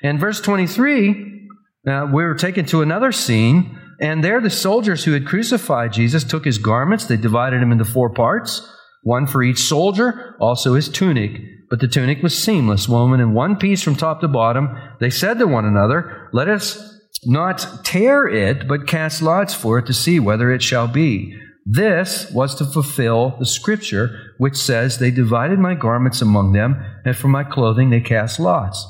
In 0.01 0.17
verse 0.17 0.41
23, 0.41 1.49
uh, 1.87 2.07
we 2.11 2.23
were 2.23 2.35
taken 2.35 2.65
to 2.65 2.81
another 2.81 3.11
scene, 3.11 3.79
and 4.01 4.23
there 4.23 4.41
the 4.41 4.49
soldiers 4.49 5.03
who 5.03 5.11
had 5.11 5.27
crucified 5.27 5.93
Jesus 5.93 6.23
took 6.23 6.45
his 6.45 6.57
garments. 6.57 7.05
They 7.05 7.17
divided 7.17 7.61
him 7.61 7.71
into 7.71 7.85
four 7.85 8.09
parts, 8.09 8.67
one 9.03 9.27
for 9.27 9.43
each 9.43 9.59
soldier, 9.59 10.35
also 10.39 10.73
his 10.73 10.89
tunic. 10.89 11.39
But 11.75 11.81
the 11.81 11.87
tunic 11.89 12.23
was 12.23 12.41
seamless, 12.41 12.87
woven 12.87 13.19
in 13.19 13.33
one 13.33 13.57
piece 13.57 13.83
from 13.83 13.97
top 13.97 14.21
to 14.21 14.29
bottom. 14.29 14.77
They 15.01 15.09
said 15.09 15.39
to 15.39 15.45
one 15.45 15.65
another, 15.65 16.29
Let 16.31 16.47
us 16.47 17.01
not 17.25 17.83
tear 17.83 18.29
it, 18.29 18.65
but 18.65 18.87
cast 18.87 19.21
lots 19.21 19.53
for 19.53 19.77
it 19.77 19.85
to 19.87 19.93
see 19.93 20.17
whether 20.17 20.53
it 20.53 20.63
shall 20.63 20.87
be. 20.87 21.37
This 21.65 22.31
was 22.31 22.55
to 22.55 22.65
fulfill 22.65 23.35
the 23.39 23.45
scripture 23.45 24.35
which 24.37 24.55
says, 24.55 24.99
They 24.99 25.11
divided 25.11 25.59
my 25.59 25.73
garments 25.73 26.21
among 26.21 26.53
them, 26.53 26.81
and 27.03 27.13
for 27.13 27.27
my 27.27 27.43
clothing 27.43 27.89
they 27.89 27.99
cast 27.99 28.39
lots. 28.39 28.87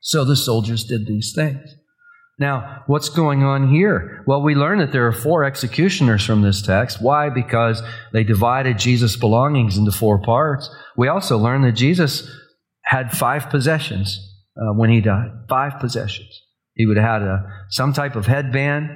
So 0.00 0.24
the 0.24 0.34
soldiers 0.34 0.82
did 0.82 1.06
these 1.06 1.32
things. 1.32 1.72
Now, 2.38 2.84
what's 2.86 3.08
going 3.08 3.42
on 3.42 3.68
here? 3.68 4.22
Well, 4.26 4.42
we 4.42 4.54
learn 4.54 4.78
that 4.78 4.92
there 4.92 5.06
are 5.08 5.12
four 5.12 5.42
executioners 5.42 6.24
from 6.24 6.42
this 6.42 6.62
text. 6.62 7.02
Why? 7.02 7.30
Because 7.30 7.82
they 8.12 8.22
divided 8.22 8.78
Jesus' 8.78 9.16
belongings 9.16 9.76
into 9.76 9.90
four 9.90 10.20
parts. 10.20 10.70
We 10.96 11.08
also 11.08 11.36
learn 11.36 11.62
that 11.62 11.72
Jesus 11.72 12.30
had 12.84 13.10
five 13.10 13.50
possessions 13.50 14.20
uh, 14.56 14.72
when 14.72 14.88
he 14.88 15.00
died. 15.00 15.30
Five 15.48 15.80
possessions. 15.80 16.28
He 16.74 16.86
would 16.86 16.96
have 16.96 17.22
had 17.22 17.22
a, 17.22 17.44
some 17.70 17.92
type 17.92 18.14
of 18.14 18.26
headband. 18.26 18.90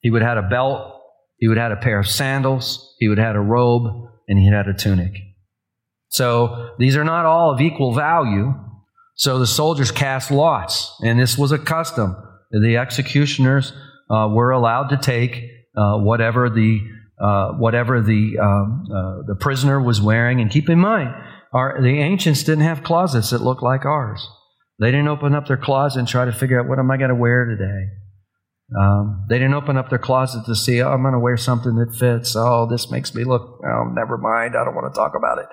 He 0.00 0.10
would 0.10 0.20
have 0.20 0.36
had 0.36 0.44
a 0.44 0.48
belt. 0.48 1.00
He 1.38 1.48
would 1.48 1.56
have 1.56 1.70
had 1.70 1.78
a 1.78 1.82
pair 1.82 1.98
of 1.98 2.06
sandals. 2.06 2.94
He 2.98 3.08
would 3.08 3.16
have 3.16 3.28
had 3.28 3.36
a 3.36 3.40
robe. 3.40 4.10
And 4.28 4.38
he 4.38 4.50
had 4.50 4.68
a 4.68 4.74
tunic. 4.74 5.12
So 6.08 6.74
these 6.78 6.96
are 6.96 7.04
not 7.04 7.24
all 7.24 7.50
of 7.50 7.62
equal 7.62 7.94
value. 7.94 8.54
So 9.16 9.38
the 9.38 9.46
soldiers 9.46 9.90
cast 9.90 10.30
lots. 10.30 10.94
And 11.02 11.18
this 11.18 11.38
was 11.38 11.50
a 11.50 11.58
custom. 11.58 12.16
The 12.62 12.76
executioners 12.76 13.72
uh, 14.10 14.28
were 14.32 14.50
allowed 14.50 14.88
to 14.88 14.96
take 14.96 15.42
uh, 15.76 15.98
whatever 15.98 16.48
the 16.48 16.80
uh, 17.20 17.52
whatever 17.52 18.00
the 18.00 18.38
um, 18.40 18.84
uh, 18.90 19.22
the 19.26 19.36
prisoner 19.38 19.80
was 19.80 20.00
wearing. 20.00 20.40
And 20.40 20.50
keep 20.50 20.68
in 20.68 20.78
mind, 20.78 21.10
our, 21.52 21.80
the 21.80 22.00
ancients 22.00 22.42
didn't 22.42 22.64
have 22.64 22.82
closets 22.82 23.30
that 23.30 23.40
looked 23.40 23.62
like 23.62 23.84
ours. 23.84 24.28
They 24.80 24.90
didn't 24.90 25.08
open 25.08 25.34
up 25.34 25.46
their 25.46 25.56
closet 25.56 26.00
and 26.00 26.08
try 26.08 26.24
to 26.24 26.32
figure 26.32 26.60
out 26.60 26.68
what 26.68 26.78
am 26.78 26.90
I 26.90 26.96
going 26.96 27.10
to 27.10 27.14
wear 27.14 27.44
today. 27.44 27.90
Um, 28.76 29.26
they 29.28 29.38
didn't 29.38 29.54
open 29.54 29.76
up 29.76 29.90
their 29.90 29.98
closet 29.98 30.46
to 30.46 30.56
see, 30.56 30.82
oh, 30.82 30.90
I'm 30.90 31.02
going 31.02 31.12
to 31.12 31.20
wear 31.20 31.36
something 31.36 31.76
that 31.76 31.94
fits. 31.94 32.34
Oh, 32.34 32.66
this 32.68 32.90
makes 32.90 33.14
me 33.14 33.22
look, 33.22 33.60
oh, 33.64 33.84
never 33.92 34.16
mind. 34.16 34.54
I 34.56 34.64
don't 34.64 34.74
want 34.74 34.92
to 34.92 34.98
talk 34.98 35.12
about 35.16 35.38
it. 35.38 35.46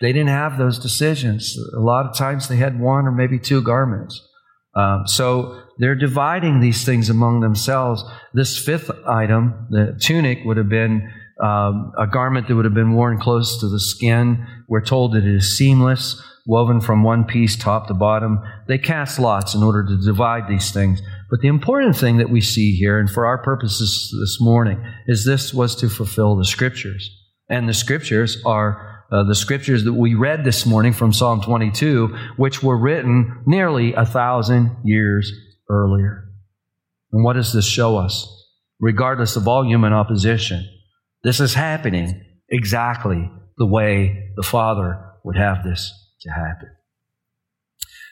They 0.00 0.12
didn't 0.12 0.30
have 0.30 0.58
those 0.58 0.78
decisions. 0.78 1.56
A 1.76 1.80
lot 1.80 2.06
of 2.06 2.16
times 2.16 2.48
they 2.48 2.56
had 2.56 2.80
one 2.80 3.06
or 3.06 3.12
maybe 3.12 3.38
two 3.38 3.62
garments. 3.62 4.20
Um, 4.76 5.06
so 5.06 5.62
they're 5.78 5.94
dividing 5.94 6.60
these 6.60 6.84
things 6.84 7.10
among 7.10 7.40
themselves. 7.40 8.04
This 8.32 8.58
fifth 8.58 8.90
item, 9.06 9.66
the 9.70 9.96
tunic, 10.00 10.40
would 10.44 10.56
have 10.56 10.68
been 10.68 11.10
um, 11.42 11.92
a 11.98 12.06
garment 12.06 12.48
that 12.48 12.54
would 12.56 12.64
have 12.64 12.74
been 12.74 12.94
worn 12.94 13.18
close 13.18 13.60
to 13.60 13.68
the 13.68 13.80
skin. 13.80 14.46
We're 14.68 14.84
told 14.84 15.14
that 15.14 15.24
it 15.24 15.34
is 15.34 15.56
seamless 15.56 16.22
woven 16.46 16.80
from 16.80 17.02
one 17.02 17.24
piece 17.24 17.56
top 17.56 17.88
to 17.88 17.94
bottom. 17.94 18.38
They 18.68 18.78
cast 18.78 19.18
lots 19.18 19.54
in 19.54 19.62
order 19.62 19.84
to 19.84 19.96
divide 19.96 20.46
these 20.46 20.70
things. 20.70 21.00
But 21.30 21.40
the 21.40 21.48
important 21.48 21.96
thing 21.96 22.18
that 22.18 22.30
we 22.30 22.40
see 22.40 22.76
here, 22.76 22.98
and 22.98 23.10
for 23.10 23.26
our 23.26 23.38
purposes 23.38 24.14
this 24.20 24.38
morning, 24.40 24.84
is 25.06 25.24
this 25.24 25.54
was 25.54 25.74
to 25.76 25.88
fulfill 25.88 26.36
the 26.36 26.44
scriptures. 26.44 27.10
And 27.48 27.68
the 27.68 27.74
scriptures 27.74 28.42
are 28.44 28.93
uh, 29.10 29.22
the 29.24 29.34
scriptures 29.34 29.84
that 29.84 29.92
we 29.92 30.14
read 30.14 30.44
this 30.44 30.66
morning 30.66 30.92
from 30.92 31.12
Psalm 31.12 31.40
22, 31.40 32.16
which 32.36 32.62
were 32.62 32.78
written 32.78 33.42
nearly 33.46 33.92
a 33.94 34.04
thousand 34.04 34.76
years 34.84 35.30
earlier. 35.68 36.24
And 37.12 37.24
what 37.24 37.34
does 37.34 37.52
this 37.52 37.66
show 37.66 37.96
us? 37.96 38.30
Regardless 38.80 39.36
of 39.36 39.46
all 39.46 39.64
human 39.64 39.92
opposition, 39.92 40.68
this 41.22 41.40
is 41.40 41.54
happening 41.54 42.22
exactly 42.48 43.30
the 43.56 43.66
way 43.66 44.32
the 44.36 44.42
Father 44.42 45.00
would 45.24 45.36
have 45.36 45.62
this 45.64 45.92
to 46.22 46.30
happen. 46.30 46.70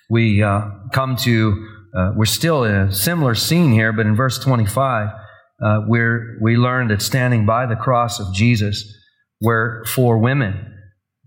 We 0.09 0.43
uh, 0.43 0.69
come 0.93 1.17
to, 1.17 1.69
uh, 1.97 2.13
we're 2.15 2.25
still 2.27 2.65
in 2.65 2.75
a 2.75 2.93
similar 2.93 3.35
scene 3.35 3.73
here, 3.73 3.93
but 3.93 4.07
in 4.07 4.15
verse 4.15 4.39
25, 4.39 5.09
uh, 5.63 5.81
we 5.89 6.57
learn 6.57 6.89
that 6.89 7.03
standing 7.03 7.47
by 7.47 7.67
the 7.67 7.77
cross 7.77 8.21
of 8.21 8.35
Jesus 8.35 8.85
were 9.41 9.85
four 9.87 10.19
women. 10.19 10.72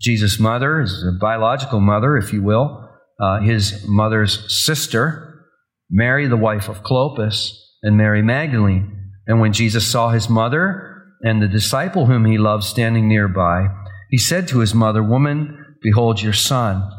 Jesus' 0.00 0.38
mother, 0.38 0.80
his 0.80 1.04
biological 1.20 1.80
mother, 1.80 2.16
if 2.16 2.32
you 2.32 2.42
will, 2.42 2.88
uh, 3.20 3.40
his 3.40 3.84
mother's 3.86 4.64
sister, 4.64 5.46
Mary, 5.90 6.26
the 6.26 6.36
wife 6.36 6.68
of 6.68 6.82
Clopas, 6.82 7.52
and 7.82 7.96
Mary 7.96 8.22
Magdalene. 8.22 9.12
And 9.26 9.40
when 9.40 9.52
Jesus 9.52 9.90
saw 9.90 10.10
his 10.10 10.28
mother 10.28 11.02
and 11.22 11.42
the 11.42 11.48
disciple 11.48 12.06
whom 12.06 12.24
he 12.24 12.38
loved 12.38 12.64
standing 12.64 13.08
nearby, 13.08 13.68
he 14.10 14.18
said 14.18 14.48
to 14.48 14.58
his 14.58 14.74
mother, 14.74 15.02
Woman, 15.02 15.76
Behold 15.82 16.22
your 16.22 16.32
son. 16.32 16.90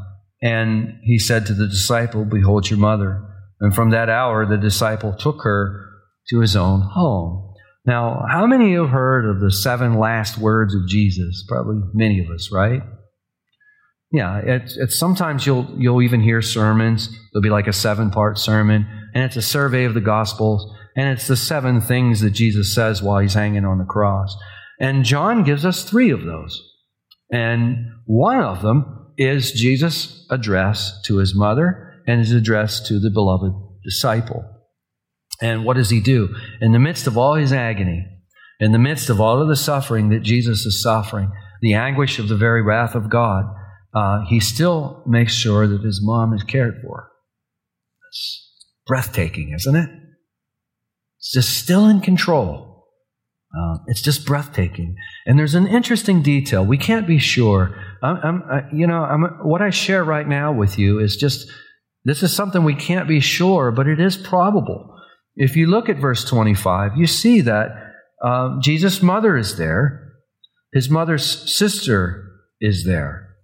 And 0.42 1.00
he 1.04 1.20
said 1.20 1.46
to 1.48 1.54
the 1.54 1.68
disciple, 1.68 2.26
Behold 2.26 2.70
your 2.70 2.80
mother. 2.80 3.24
And 3.60 3.74
from 3.74 3.90
that 3.92 4.10
hour, 4.10 4.46
the 4.46 4.58
disciple 4.58 5.14
took 5.14 5.44
her 5.44 5.90
to 6.30 6.40
his 6.40 6.56
own 6.56 6.82
home. 6.82 7.47
Now, 7.88 8.26
how 8.30 8.46
many 8.46 8.76
have 8.76 8.90
heard 8.90 9.26
of 9.26 9.40
the 9.40 9.50
seven 9.50 9.98
last 9.98 10.38
words 10.38 10.76
of 10.76 10.88
Jesus? 10.90 11.46
Probably 11.48 11.82
many 11.94 12.20
of 12.20 12.30
us, 12.30 12.52
right? 12.52 12.82
Yeah, 14.12 14.42
it's, 14.44 14.76
it's 14.78 15.00
sometimes 15.00 15.46
you'll 15.46 15.68
you'll 15.78 16.02
even 16.02 16.22
hear 16.22 16.42
sermons. 16.42 17.10
There'll 17.32 17.42
be 17.42 17.50
like 17.50 17.68
a 17.68 17.74
seven 17.74 18.12
part 18.12 18.38
sermon, 18.38 18.86
and 19.14 19.24
it's 19.24 19.38
a 19.38 19.42
survey 19.42 19.86
of 19.86 19.94
the 19.94 20.02
Gospels, 20.02 20.70
and 20.98 21.10
it's 21.10 21.28
the 21.28 21.38
seven 21.38 21.80
things 21.80 22.20
that 22.22 22.32
Jesus 22.32 22.76
says 22.76 23.02
while 23.02 23.20
he's 23.20 23.34
hanging 23.34 23.66
on 23.66 23.78
the 23.78 23.86
cross. 23.86 24.36
And 24.80 25.06
John 25.06 25.44
gives 25.44 25.66
us 25.66 25.84
three 25.84 26.10
of 26.10 26.24
those. 26.24 26.62
And 27.32 27.88
one 28.06 28.40
of 28.42 28.62
them 28.62 29.14
is 29.18 29.52
Jesus' 29.52 30.26
address 30.30 31.02
to 31.06 31.18
his 31.18 31.34
mother 31.34 32.02
and 32.06 32.20
his 32.20 32.32
address 32.32 32.86
to 32.88 33.00
the 33.00 33.10
beloved 33.10 33.54
disciple. 33.84 34.57
And 35.42 35.66
what 35.66 35.78
does 35.78 35.90
he 35.90 36.00
do? 36.00 36.36
In 36.62 36.72
the 36.72 36.80
midst 36.80 37.08
of 37.08 37.18
all 37.18 37.36
his 37.36 37.54
agony, 37.54 38.06
in 38.60 38.72
the 38.72 38.80
midst 38.80 39.10
of 39.10 39.22
all 39.22 39.42
of 39.42 39.48
the 39.48 39.56
suffering 39.56 40.10
that 40.10 40.24
Jesus 40.24 40.66
is 40.66 40.82
suffering, 40.82 41.32
the 41.62 41.74
anguish 41.74 42.20
of 42.20 42.28
the 42.28 42.38
very 42.38 42.62
wrath 42.62 42.96
of 42.96 43.10
God, 43.10 43.46
uh, 43.94 44.26
he 44.28 44.40
still 44.40 45.04
makes 45.06 45.34
sure 45.34 45.68
that 45.68 45.82
his 45.82 46.00
mom 46.04 46.34
is 46.34 46.44
cared 46.44 46.82
for. 46.84 47.12
It's 48.10 48.54
breathtaking, 48.86 49.54
isn't 49.56 49.76
it? 49.76 49.90
It's 51.20 51.32
just 51.32 51.58
still 51.58 51.88
in 51.88 52.02
control. 52.02 52.86
Uh, 53.58 53.78
it's 53.88 54.02
just 54.02 54.26
breathtaking. 54.26 54.96
And 55.26 55.40
there's 55.40 55.56
an 55.56 55.68
interesting 55.68 56.22
detail. 56.22 56.66
We 56.66 56.78
can't 56.78 57.08
be 57.08 57.18
sure. 57.18 57.76
I'm, 58.04 58.18
I'm 58.18 58.44
I, 58.52 58.62
you 58.74 58.88
know, 58.88 59.04
I'm, 59.04 59.24
what 59.44 59.62
I 59.62 59.70
share 59.70 60.04
right 60.04 60.28
now 60.28 60.52
with 60.52 60.78
you 60.78 61.00
is 61.00 61.16
just 61.16 61.50
this 62.04 62.24
is 62.24 62.34
something 62.34 62.64
we 62.64 62.76
can't 62.76 63.08
be 63.08 63.20
sure, 63.20 63.72
but 63.72 63.88
it 63.88 64.00
is 64.00 64.16
probable. 64.16 64.97
If 65.38 65.56
you 65.56 65.68
look 65.68 65.88
at 65.88 65.98
verse 65.98 66.26
25, 66.26 66.98
you 66.98 67.06
see 67.06 67.42
that 67.42 67.94
uh, 68.24 68.60
Jesus' 68.60 69.04
mother 69.04 69.38
is 69.38 69.56
there, 69.56 70.14
his 70.74 70.90
mother's 70.90 71.56
sister 71.56 72.24
is 72.60 72.86
there. 72.86 73.36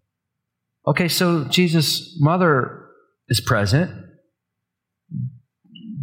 Okay, 0.87 1.07
so 1.07 1.45
Jesus' 1.45 2.17
mother 2.19 2.87
is 3.29 3.39
present, 3.39 3.91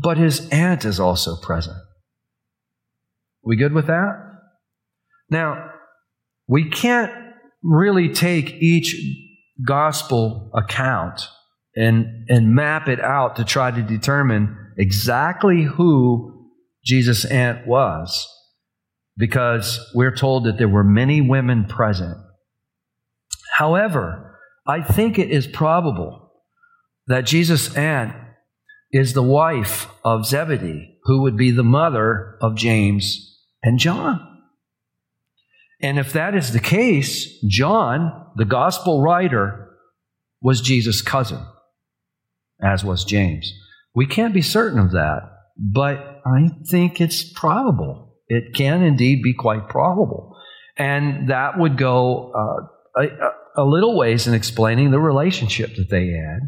but 0.00 0.16
his 0.16 0.48
aunt 0.50 0.84
is 0.84 1.00
also 1.00 1.36
present. 1.42 1.76
We 3.42 3.56
good 3.56 3.72
with 3.72 3.88
that? 3.88 4.14
Now, 5.28 5.72
we 6.46 6.70
can't 6.70 7.12
really 7.64 8.12
take 8.14 8.52
each 8.62 8.94
gospel 9.66 10.52
account 10.54 11.22
and, 11.74 12.28
and 12.28 12.54
map 12.54 12.88
it 12.88 13.00
out 13.00 13.36
to 13.36 13.44
try 13.44 13.72
to 13.72 13.82
determine 13.82 14.56
exactly 14.80 15.62
who 15.62 16.48
Jesus' 16.82 17.26
aunt 17.26 17.66
was 17.66 18.26
because 19.16 19.78
we're 19.94 20.14
told 20.14 20.44
that 20.44 20.56
there 20.56 20.68
were 20.68 20.82
many 20.82 21.20
women 21.20 21.66
present. 21.66 22.16
However, 23.54 24.38
I 24.66 24.82
think 24.82 25.18
it 25.18 25.30
is 25.30 25.46
probable 25.46 26.32
that 27.06 27.26
Jesus' 27.26 27.76
aunt 27.76 28.14
is 28.90 29.12
the 29.12 29.22
wife 29.22 29.88
of 30.02 30.26
Zebedee, 30.26 30.96
who 31.04 31.22
would 31.22 31.36
be 31.36 31.50
the 31.50 31.62
mother 31.62 32.38
of 32.40 32.56
James 32.56 33.38
and 33.62 33.78
John. 33.78 34.26
And 35.82 35.98
if 35.98 36.12
that 36.14 36.34
is 36.34 36.52
the 36.52 36.60
case, 36.60 37.38
John, 37.46 38.26
the 38.36 38.44
gospel 38.46 39.02
writer, 39.02 39.68
was 40.40 40.62
Jesus' 40.62 41.02
cousin, 41.02 41.44
as 42.62 42.82
was 42.82 43.04
James. 43.04 43.52
We 43.94 44.06
can't 44.06 44.34
be 44.34 44.42
certain 44.42 44.78
of 44.78 44.92
that, 44.92 45.20
but 45.56 46.20
I 46.24 46.50
think 46.70 47.00
it's 47.00 47.22
probable. 47.22 48.14
It 48.28 48.54
can 48.54 48.82
indeed 48.82 49.22
be 49.22 49.34
quite 49.34 49.68
probable. 49.68 50.36
And 50.76 51.28
that 51.30 51.58
would 51.58 51.76
go 51.76 52.32
uh, 52.32 53.02
a, 53.02 53.62
a 53.62 53.64
little 53.64 53.96
ways 53.96 54.26
in 54.26 54.34
explaining 54.34 54.90
the 54.90 55.00
relationship 55.00 55.74
that 55.76 55.90
they 55.90 56.06
had. 56.08 56.40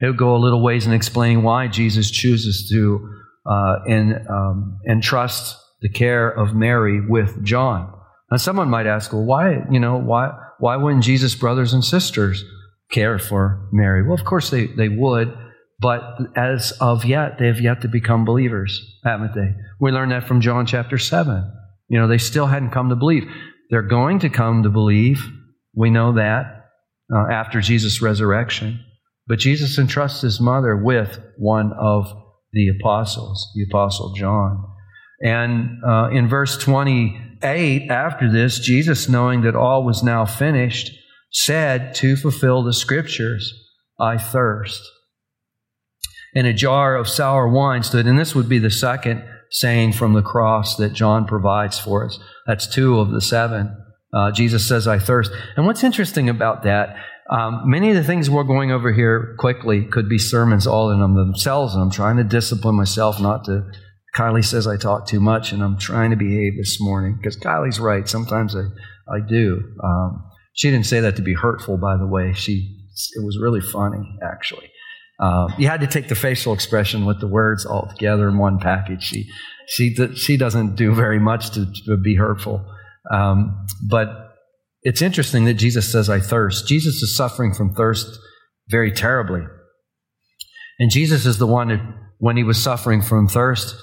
It 0.00 0.06
would 0.06 0.16
go 0.16 0.34
a 0.34 0.38
little 0.38 0.62
ways 0.62 0.86
in 0.86 0.92
explaining 0.92 1.42
why 1.42 1.68
Jesus 1.68 2.10
chooses 2.10 2.68
to 2.70 3.08
uh, 3.46 3.76
um, 4.30 4.78
entrust 4.88 5.56
the 5.82 5.90
care 5.90 6.28
of 6.30 6.54
Mary 6.54 7.00
with 7.06 7.44
John. 7.44 7.92
Now, 8.30 8.38
someone 8.38 8.70
might 8.70 8.86
ask, 8.86 9.12
well, 9.12 9.24
why, 9.24 9.64
you 9.70 9.80
know, 9.80 9.98
why, 9.98 10.30
why 10.58 10.76
wouldn't 10.76 11.04
Jesus' 11.04 11.34
brothers 11.34 11.74
and 11.74 11.84
sisters 11.84 12.44
care 12.90 13.18
for 13.18 13.68
Mary? 13.72 14.02
Well, 14.02 14.14
of 14.14 14.24
course 14.24 14.50
they, 14.50 14.66
they 14.66 14.88
would, 14.88 15.36
but 15.80 16.18
as 16.36 16.72
of 16.80 17.04
yet, 17.04 17.38
they 17.38 17.46
have 17.46 17.60
yet 17.60 17.82
to 17.82 17.88
become 17.88 18.24
believers, 18.24 18.98
haven't 19.04 19.34
they? 19.34 19.54
We 19.80 19.90
learned 19.90 20.12
that 20.12 20.28
from 20.28 20.40
John 20.40 20.66
chapter 20.66 20.98
7. 20.98 21.50
You 21.88 21.98
know, 21.98 22.06
they 22.06 22.18
still 22.18 22.46
hadn't 22.46 22.70
come 22.70 22.90
to 22.90 22.96
believe. 22.96 23.24
They're 23.70 23.82
going 23.82 24.18
to 24.20 24.28
come 24.28 24.62
to 24.64 24.70
believe. 24.70 25.24
We 25.74 25.90
know 25.90 26.14
that 26.14 26.66
uh, 27.14 27.32
after 27.32 27.60
Jesus' 27.60 28.02
resurrection. 28.02 28.84
But 29.26 29.38
Jesus 29.38 29.78
entrusts 29.78 30.22
his 30.22 30.40
mother 30.40 30.76
with 30.76 31.18
one 31.38 31.72
of 31.72 32.12
the 32.52 32.68
apostles, 32.68 33.48
the 33.54 33.64
apostle 33.70 34.12
John. 34.14 34.64
And 35.22 35.78
uh, 35.86 36.08
in 36.10 36.28
verse 36.28 36.58
28, 36.58 37.90
after 37.90 38.30
this, 38.30 38.58
Jesus, 38.58 39.08
knowing 39.08 39.42
that 39.42 39.54
all 39.54 39.84
was 39.84 40.02
now 40.02 40.24
finished, 40.24 40.90
said 41.30 41.94
to 41.96 42.16
fulfill 42.16 42.62
the 42.62 42.72
scriptures, 42.72 43.52
I 43.98 44.18
thirst. 44.18 44.82
And 46.34 46.46
a 46.46 46.52
jar 46.52 46.96
of 46.96 47.08
sour 47.08 47.48
wine 47.48 47.82
stood, 47.82 48.06
and 48.06 48.18
this 48.18 48.34
would 48.34 48.48
be 48.48 48.58
the 48.58 48.70
second 48.70 49.24
saying 49.50 49.92
from 49.92 50.12
the 50.12 50.22
cross 50.22 50.76
that 50.76 50.92
John 50.92 51.26
provides 51.26 51.78
for 51.78 52.06
us. 52.06 52.18
That's 52.46 52.66
two 52.66 53.00
of 53.00 53.10
the 53.10 53.20
seven. 53.20 53.76
Uh, 54.12 54.30
Jesus 54.30 54.66
says, 54.66 54.86
I 54.86 54.98
thirst. 54.98 55.32
And 55.56 55.66
what's 55.66 55.84
interesting 55.84 56.28
about 56.28 56.62
that, 56.62 56.96
um, 57.30 57.62
many 57.64 57.90
of 57.90 57.96
the 57.96 58.04
things 58.04 58.28
we're 58.28 58.44
going 58.44 58.72
over 58.72 58.92
here 58.92 59.36
quickly 59.38 59.84
could 59.84 60.08
be 60.08 60.18
sermons 60.18 60.66
all 60.66 60.90
in 60.90 61.00
them 61.00 61.14
themselves, 61.14 61.74
and 61.74 61.82
I'm 61.82 61.90
trying 61.90 62.16
to 62.16 62.24
discipline 62.24 62.74
myself 62.74 63.20
not 63.20 63.44
to. 63.44 63.70
Kylie 64.16 64.44
says 64.44 64.66
I 64.66 64.76
talk 64.76 65.06
too 65.06 65.20
much, 65.20 65.52
and 65.52 65.62
I'm 65.62 65.78
trying 65.78 66.10
to 66.10 66.16
behave 66.16 66.56
this 66.56 66.80
morning 66.80 67.16
because 67.16 67.36
Kylie's 67.36 67.78
right. 67.78 68.08
Sometimes 68.08 68.56
I, 68.56 68.62
I 69.08 69.20
do. 69.28 69.62
Um, 69.82 70.24
she 70.54 70.70
didn't 70.70 70.86
say 70.86 71.00
that 71.00 71.16
to 71.16 71.22
be 71.22 71.34
hurtful, 71.34 71.76
by 71.76 71.96
the 71.96 72.06
way. 72.06 72.32
She 72.32 72.76
it 73.14 73.24
was 73.24 73.38
really 73.40 73.60
funny, 73.60 74.18
actually. 74.22 74.69
Uh, 75.20 75.48
you 75.58 75.68
had 75.68 75.80
to 75.80 75.86
take 75.86 76.08
the 76.08 76.14
facial 76.14 76.54
expression 76.54 77.04
with 77.04 77.20
the 77.20 77.28
words 77.28 77.66
all 77.66 77.86
together 77.86 78.28
in 78.28 78.38
one 78.38 78.58
package. 78.58 79.02
She, 79.02 79.28
she, 79.66 79.94
she 80.14 80.36
doesn't 80.36 80.76
do 80.76 80.94
very 80.94 81.20
much 81.20 81.50
to, 81.50 81.66
to 81.86 81.96
be 81.98 82.16
hurtful. 82.16 82.64
Um, 83.12 83.66
but 83.88 84.08
it's 84.82 85.02
interesting 85.02 85.44
that 85.44 85.54
Jesus 85.54 85.92
says, 85.92 86.08
I 86.08 86.20
thirst. 86.20 86.66
Jesus 86.66 87.02
is 87.02 87.14
suffering 87.14 87.52
from 87.52 87.74
thirst 87.74 88.18
very 88.68 88.92
terribly. 88.92 89.42
And 90.78 90.90
Jesus 90.90 91.26
is 91.26 91.36
the 91.36 91.46
one 91.46 91.68
who, 91.68 91.78
when 92.18 92.38
he 92.38 92.42
was 92.42 92.62
suffering 92.62 93.02
from 93.02 93.28
thirst 93.28 93.74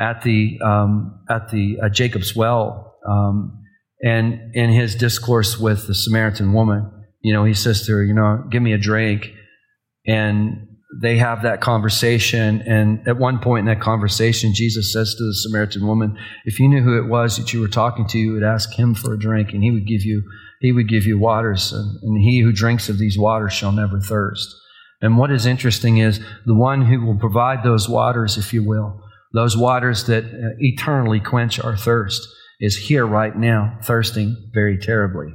at 0.00 0.22
the, 0.22 0.58
um, 0.64 1.20
at 1.28 1.50
the 1.50 1.78
uh, 1.84 1.88
Jacob's 1.88 2.34
well, 2.34 2.96
um, 3.08 3.62
and 4.02 4.54
in 4.54 4.70
his 4.70 4.96
discourse 4.96 5.58
with 5.58 5.86
the 5.86 5.94
Samaritan 5.94 6.52
woman, 6.52 6.90
you 7.20 7.32
know, 7.32 7.44
he 7.44 7.54
says 7.54 7.86
to 7.86 7.92
her, 7.92 8.04
you 8.04 8.14
know, 8.14 8.44
give 8.50 8.62
me 8.62 8.72
a 8.72 8.78
drink. 8.78 9.28
And 10.06 10.66
they 10.98 11.18
have 11.18 11.42
that 11.42 11.60
conversation. 11.60 12.62
And 12.62 13.06
at 13.06 13.18
one 13.18 13.38
point 13.38 13.68
in 13.68 13.74
that 13.74 13.80
conversation, 13.80 14.52
Jesus 14.54 14.92
says 14.92 15.14
to 15.14 15.24
the 15.24 15.34
Samaritan 15.34 15.86
woman, 15.86 16.18
if 16.44 16.58
you 16.58 16.68
knew 16.68 16.82
who 16.82 16.98
it 16.98 17.08
was 17.08 17.36
that 17.36 17.52
you 17.52 17.60
were 17.60 17.68
talking 17.68 18.06
to, 18.08 18.18
you 18.18 18.32
would 18.32 18.42
ask 18.42 18.72
him 18.72 18.94
for 18.94 19.14
a 19.14 19.18
drink 19.18 19.52
and 19.52 19.62
he 19.62 19.70
would 19.70 19.86
give 19.86 20.02
you, 20.02 20.22
he 20.60 20.72
would 20.72 20.88
give 20.88 21.06
you 21.06 21.18
waters. 21.18 21.72
And, 21.72 22.02
and 22.02 22.20
he 22.20 22.40
who 22.40 22.52
drinks 22.52 22.88
of 22.88 22.98
these 22.98 23.16
waters 23.18 23.52
shall 23.52 23.72
never 23.72 24.00
thirst. 24.00 24.54
And 25.00 25.16
what 25.16 25.30
is 25.30 25.46
interesting 25.46 25.98
is 25.98 26.20
the 26.44 26.54
one 26.54 26.82
who 26.82 27.06
will 27.06 27.18
provide 27.18 27.62
those 27.62 27.88
waters, 27.88 28.36
if 28.36 28.52
you 28.52 28.66
will, 28.66 29.00
those 29.32 29.56
waters 29.56 30.04
that 30.04 30.24
uh, 30.24 30.56
eternally 30.58 31.20
quench 31.20 31.60
our 31.60 31.76
thirst, 31.76 32.28
is 32.60 32.76
here 32.76 33.06
right 33.06 33.34
now, 33.36 33.78
thirsting 33.82 34.36
very 34.52 34.76
terribly. 34.76 35.28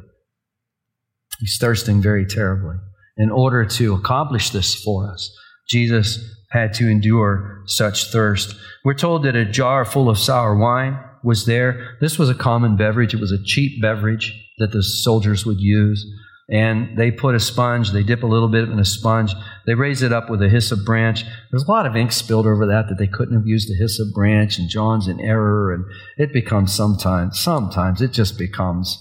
He's 1.39 1.57
thirsting 1.59 2.01
very 2.01 2.25
terribly. 2.25 2.75
In 3.17 3.31
order 3.31 3.65
to 3.65 3.95
accomplish 3.95 4.51
this 4.51 4.75
for 4.75 5.09
us, 5.11 5.35
Jesus 5.67 6.19
had 6.51 6.73
to 6.75 6.87
endure 6.87 7.63
such 7.65 8.11
thirst. 8.11 8.55
We're 8.83 8.93
told 8.93 9.23
that 9.23 9.35
a 9.35 9.45
jar 9.45 9.85
full 9.85 10.09
of 10.09 10.17
sour 10.17 10.55
wine 10.55 10.99
was 11.23 11.45
there. 11.45 11.97
This 11.99 12.19
was 12.19 12.29
a 12.29 12.35
common 12.35 12.77
beverage, 12.77 13.13
it 13.13 13.19
was 13.19 13.31
a 13.31 13.43
cheap 13.43 13.81
beverage 13.81 14.33
that 14.57 14.71
the 14.71 14.83
soldiers 14.83 15.45
would 15.45 15.59
use. 15.59 16.05
And 16.47 16.95
they 16.95 17.09
put 17.09 17.33
a 17.33 17.39
sponge, 17.39 17.91
they 17.91 18.03
dip 18.03 18.21
a 18.21 18.27
little 18.27 18.47
bit 18.47 18.69
in 18.69 18.77
a 18.77 18.85
sponge, 18.85 19.33
they 19.65 19.73
raise 19.73 20.03
it 20.03 20.13
up 20.13 20.29
with 20.29 20.43
a 20.43 20.49
hyssop 20.49 20.85
branch. 20.85 21.23
There's 21.49 21.63
a 21.63 21.71
lot 21.71 21.87
of 21.87 21.95
ink 21.95 22.11
spilled 22.11 22.45
over 22.45 22.67
that 22.67 22.87
that 22.87 22.99
they 22.99 23.07
couldn't 23.07 23.33
have 23.33 23.47
used 23.47 23.67
a 23.71 23.81
hyssop 23.81 24.13
branch, 24.13 24.59
and 24.59 24.69
John's 24.69 25.07
in 25.07 25.19
error, 25.19 25.73
and 25.73 25.85
it 26.17 26.31
becomes 26.31 26.71
sometimes, 26.71 27.39
sometimes 27.39 27.99
it 27.99 28.11
just 28.11 28.37
becomes, 28.37 28.95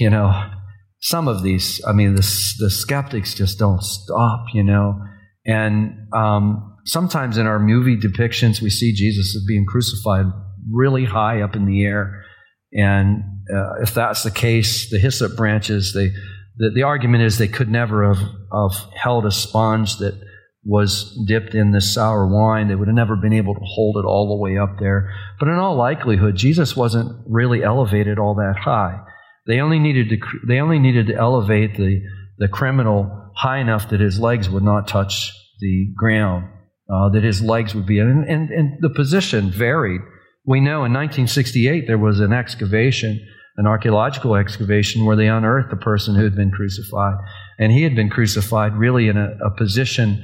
you 0.00 0.10
know, 0.10 0.50
some 0.98 1.28
of 1.28 1.44
these, 1.44 1.80
I 1.86 1.92
mean, 1.92 2.16
the, 2.16 2.54
the 2.58 2.70
skeptics 2.70 3.34
just 3.34 3.60
don't 3.60 3.82
stop, 3.82 4.46
you 4.52 4.64
know. 4.64 5.00
And 5.46 6.08
um, 6.12 6.76
sometimes 6.84 7.38
in 7.38 7.46
our 7.46 7.58
movie 7.58 7.96
depictions, 7.96 8.60
we 8.60 8.70
see 8.70 8.92
Jesus 8.92 9.34
as 9.36 9.44
being 9.46 9.64
crucified 9.64 10.26
really 10.70 11.04
high 11.04 11.42
up 11.42 11.54
in 11.54 11.66
the 11.66 11.84
air. 11.84 12.24
And 12.72 13.22
uh, 13.54 13.82
if 13.82 13.94
that's 13.94 14.22
the 14.22 14.30
case, 14.30 14.90
the 14.90 14.98
hyssop 14.98 15.36
branches, 15.36 15.92
they, 15.94 16.10
the, 16.56 16.70
the 16.74 16.82
argument 16.82 17.22
is 17.22 17.38
they 17.38 17.48
could 17.48 17.70
never 17.70 18.12
have, 18.12 18.22
have 18.52 18.92
held 18.94 19.24
a 19.24 19.30
sponge 19.30 19.98
that 19.98 20.20
was 20.64 21.16
dipped 21.28 21.54
in 21.54 21.70
this 21.70 21.94
sour 21.94 22.26
wine. 22.26 22.66
They 22.66 22.74
would 22.74 22.88
have 22.88 22.94
never 22.96 23.14
been 23.14 23.32
able 23.32 23.54
to 23.54 23.60
hold 23.62 23.98
it 23.98 24.04
all 24.04 24.28
the 24.28 24.42
way 24.42 24.58
up 24.58 24.80
there. 24.80 25.14
But 25.38 25.48
in 25.48 25.54
all 25.54 25.76
likelihood, 25.76 26.34
Jesus 26.34 26.76
wasn't 26.76 27.24
really 27.28 27.62
elevated 27.62 28.18
all 28.18 28.34
that 28.34 28.56
high. 28.60 29.00
They 29.46 29.60
only 29.60 29.78
needed 29.78 30.08
to, 30.08 30.18
they 30.48 30.58
only 30.58 30.80
needed 30.80 31.06
to 31.06 31.14
elevate 31.14 31.76
the, 31.76 32.02
the 32.38 32.48
criminal 32.48 33.25
high 33.36 33.58
enough 33.58 33.90
that 33.90 34.00
his 34.00 34.18
legs 34.18 34.48
would 34.48 34.62
not 34.62 34.88
touch 34.88 35.32
the 35.60 35.92
ground, 35.96 36.48
uh, 36.92 37.10
that 37.10 37.22
his 37.22 37.42
legs 37.42 37.74
would 37.74 37.86
be 37.86 37.98
in. 37.98 38.08
And, 38.08 38.24
and, 38.24 38.50
and 38.50 38.78
the 38.80 38.90
position 38.90 39.50
varied. 39.50 40.00
We 40.44 40.60
know 40.60 40.84
in 40.84 40.92
1968 40.92 41.86
there 41.86 41.98
was 41.98 42.20
an 42.20 42.32
excavation, 42.32 43.20
an 43.56 43.66
archaeological 43.66 44.36
excavation, 44.36 45.04
where 45.04 45.16
they 45.16 45.28
unearthed 45.28 45.70
the 45.70 45.76
person 45.76 46.14
who 46.14 46.24
had 46.24 46.36
been 46.36 46.50
crucified. 46.50 47.16
And 47.58 47.72
he 47.72 47.82
had 47.82 47.94
been 47.94 48.10
crucified 48.10 48.74
really 48.76 49.08
in 49.08 49.16
a, 49.16 49.36
a 49.44 49.50
position 49.50 50.22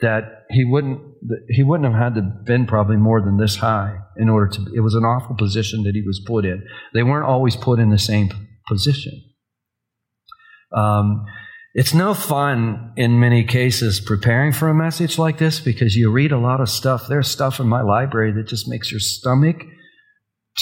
that 0.00 0.44
he 0.50 0.64
wouldn't 0.64 1.00
he 1.48 1.62
wouldn't 1.62 1.90
have 1.90 2.00
had 2.00 2.14
to 2.14 2.22
been 2.44 2.66
probably 2.66 2.96
more 2.96 3.20
than 3.20 3.36
this 3.38 3.56
high 3.56 3.96
in 4.16 4.28
order 4.28 4.48
to 4.48 4.66
it 4.74 4.80
was 4.80 4.94
an 4.94 5.04
awful 5.04 5.36
position 5.36 5.84
that 5.84 5.94
he 5.94 6.02
was 6.02 6.20
put 6.26 6.44
in 6.44 6.66
they 6.92 7.02
weren't 7.02 7.24
always 7.24 7.56
put 7.56 7.78
in 7.78 7.90
the 7.90 7.98
same 7.98 8.28
position 8.66 9.12
um, 10.76 11.24
it's 11.74 11.92
no 11.92 12.14
fun 12.14 12.92
in 12.96 13.18
many 13.18 13.42
cases 13.42 13.98
preparing 13.98 14.52
for 14.52 14.68
a 14.68 14.74
message 14.74 15.18
like 15.18 15.38
this 15.38 15.58
because 15.58 15.96
you 15.96 16.08
read 16.08 16.30
a 16.30 16.38
lot 16.38 16.60
of 16.60 16.68
stuff. 16.68 17.08
There's 17.08 17.26
stuff 17.26 17.58
in 17.58 17.66
my 17.66 17.82
library 17.82 18.30
that 18.34 18.46
just 18.46 18.68
makes 18.68 18.92
your 18.92 19.00
stomach 19.00 19.64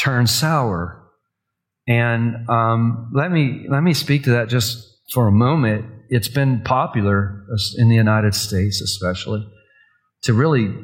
turn 0.00 0.26
sour. 0.26 0.98
And 1.86 2.48
um, 2.48 3.10
let 3.12 3.30
me 3.30 3.66
let 3.68 3.82
me 3.82 3.92
speak 3.92 4.24
to 4.24 4.30
that 4.30 4.48
just 4.48 4.88
for 5.12 5.28
a 5.28 5.32
moment. 5.32 5.84
It's 6.08 6.28
been 6.28 6.62
popular 6.62 7.44
in 7.76 7.90
the 7.90 7.94
United 7.94 8.34
States, 8.34 8.80
especially, 8.80 9.46
to 10.22 10.32
really 10.32 10.74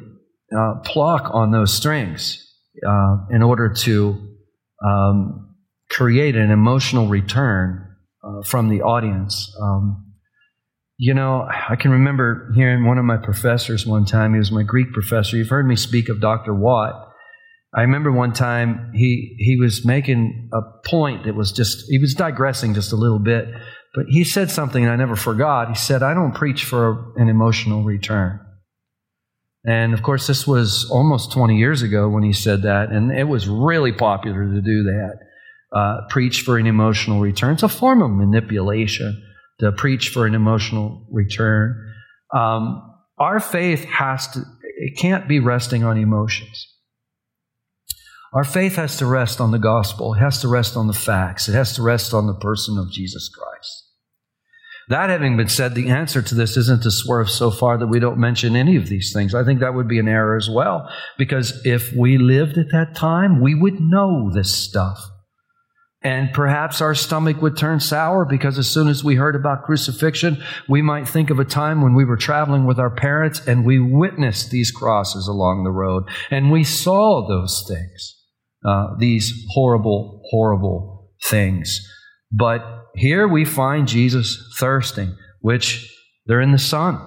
uh, 0.55 0.75
pluck 0.83 1.29
on 1.33 1.49
those 1.49 1.73
strings 1.73 2.45
uh, 2.87 3.17
in 3.31 3.41
order 3.41 3.69
to 3.69 4.35
um, 4.85 5.55
create 5.89 6.35
an 6.35 6.51
emotional 6.51 7.07
return 7.07 7.95
uh, 8.23 8.43
from 8.43 8.69
the 8.69 8.81
audience. 8.81 9.55
Um, 9.59 10.05
you 11.01 11.13
know, 11.13 11.47
I 11.49 11.77
can 11.77 11.91
remember 11.91 12.51
hearing 12.53 12.83
one 12.83 12.97
of 12.97 13.05
my 13.05 13.15
professors 13.15 13.87
one 13.87 14.03
time, 14.03 14.33
he 14.33 14.37
was 14.37 14.51
my 14.51 14.63
Greek 14.63 14.91
professor. 14.91 15.37
You've 15.37 15.47
heard 15.47 15.65
me 15.65 15.77
speak 15.77 16.09
of 16.09 16.19
Dr. 16.19 16.53
Watt. 16.53 17.07
I 17.73 17.81
remember 17.81 18.11
one 18.11 18.33
time 18.33 18.91
he, 18.93 19.33
he 19.39 19.55
was 19.57 19.85
making 19.85 20.49
a 20.51 20.59
point 20.85 21.23
that 21.23 21.35
was 21.35 21.53
just, 21.53 21.85
he 21.87 21.99
was 21.99 22.13
digressing 22.13 22.73
just 22.73 22.91
a 22.91 22.97
little 22.97 23.19
bit, 23.19 23.47
but 23.95 24.07
he 24.09 24.25
said 24.25 24.51
something 24.51 24.89
I 24.89 24.97
never 24.97 25.15
forgot. 25.15 25.69
He 25.69 25.75
said, 25.75 26.03
I 26.03 26.13
don't 26.13 26.35
preach 26.35 26.65
for 26.65 27.13
an 27.15 27.29
emotional 27.29 27.85
return. 27.85 28.41
And 29.65 29.93
of 29.93 30.03
course, 30.03 30.27
this 30.27 30.45
was 30.45 30.89
almost 30.91 31.31
20 31.31 31.57
years 31.57 31.81
ago 31.81 32.09
when 32.09 32.23
he 32.23 32.33
said 32.33 32.63
that, 32.63 32.91
and 32.91 33.09
it 33.09 33.25
was 33.29 33.47
really 33.47 33.93
popular 33.93 34.53
to 34.53 34.61
do 34.61 34.83
that. 34.83 35.19
Uh, 35.71 36.07
preach 36.09 36.41
for 36.41 36.57
an 36.57 36.67
emotional 36.67 37.21
return. 37.21 37.53
It's 37.53 37.63
a 37.63 37.69
form 37.69 38.01
of 38.01 38.11
manipulation 38.11 39.23
to 39.59 39.71
preach 39.71 40.09
for 40.09 40.25
an 40.25 40.35
emotional 40.35 41.05
return. 41.11 41.93
Um, 42.33 42.81
our 43.17 43.39
faith 43.39 43.83
has 43.85 44.27
to, 44.29 44.43
it 44.63 44.97
can't 44.97 45.27
be 45.27 45.39
resting 45.39 45.83
on 45.83 45.97
emotions. 45.97 46.67
Our 48.31 48.43
faith 48.43 48.75
has 48.75 48.97
to 48.97 49.05
rest 49.05 49.41
on 49.41 49.51
the 49.51 49.59
gospel. 49.59 50.13
It 50.13 50.19
has 50.19 50.41
to 50.41 50.47
rest 50.47 50.77
on 50.77 50.87
the 50.87 50.93
facts. 50.93 51.49
It 51.49 51.53
has 51.53 51.73
to 51.75 51.81
rest 51.81 52.13
on 52.13 52.27
the 52.27 52.35
person 52.35 52.77
of 52.77 52.91
Jesus 52.91 53.27
Christ. 53.27 53.85
That 54.89 55.09
having 55.09 55.37
been 55.37 55.49
said, 55.49 55.75
the 55.75 55.89
answer 55.89 56.21
to 56.21 56.35
this 56.35 56.57
isn't 56.57 56.83
to 56.83 56.91
swerve 56.91 57.29
so 57.29 57.51
far 57.51 57.77
that 57.77 57.87
we 57.87 57.99
don't 57.99 58.17
mention 58.17 58.55
any 58.55 58.75
of 58.75 58.87
these 58.87 59.11
things. 59.13 59.35
I 59.35 59.43
think 59.43 59.59
that 59.59 59.75
would 59.75 59.87
be 59.87 59.99
an 59.99 60.07
error 60.07 60.35
as 60.35 60.49
well, 60.49 60.89
because 61.17 61.61
if 61.63 61.93
we 61.93 62.17
lived 62.17 62.57
at 62.57 62.71
that 62.71 62.95
time, 62.95 63.41
we 63.41 63.53
would 63.53 63.79
know 63.79 64.31
this 64.33 64.53
stuff. 64.53 64.99
And 66.01 66.31
perhaps 66.31 66.79
our 66.79 66.95
stomach 66.95 67.41
would 67.41 67.57
turn 67.57 67.81
sour 67.81 68.23
because 68.23 68.57
as 68.57 68.69
soon 68.69 68.87
as 68.87 69.03
we 69.03 69.15
heard 69.15 69.35
about 69.35 69.63
crucifixion, 69.63 70.41
we 70.69 70.81
might 70.81 71.09
think 71.09 71.29
of 71.29 71.39
a 71.39 71.45
time 71.45 71.81
when 71.81 71.93
we 71.93 72.05
were 72.05 72.15
traveling 72.15 72.65
with 72.65 72.79
our 72.79 72.89
parents 72.89 73.45
and 73.45 73.65
we 73.65 73.79
witnessed 73.79 74.49
these 74.49 74.71
crosses 74.71 75.27
along 75.27 75.65
the 75.65 75.71
road 75.71 76.03
and 76.31 76.51
we 76.51 76.63
saw 76.63 77.27
those 77.27 77.65
things, 77.67 78.15
uh, 78.65 78.95
these 78.97 79.45
horrible, 79.49 80.21
horrible 80.29 81.11
things. 81.25 81.85
But 82.31 82.63
here 82.95 83.27
we 83.27 83.43
find 83.43 83.85
Jesus 83.85 84.41
thirsting, 84.57 85.17
which 85.41 85.93
they're 86.27 86.39
in 86.39 86.53
the 86.53 86.57
sun. 86.57 87.05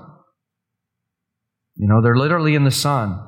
You 1.76 1.88
know, 1.88 2.02
they're 2.02 2.16
literally 2.16 2.55
in 2.55 2.64
the 2.64 2.70
sun. 2.70 3.18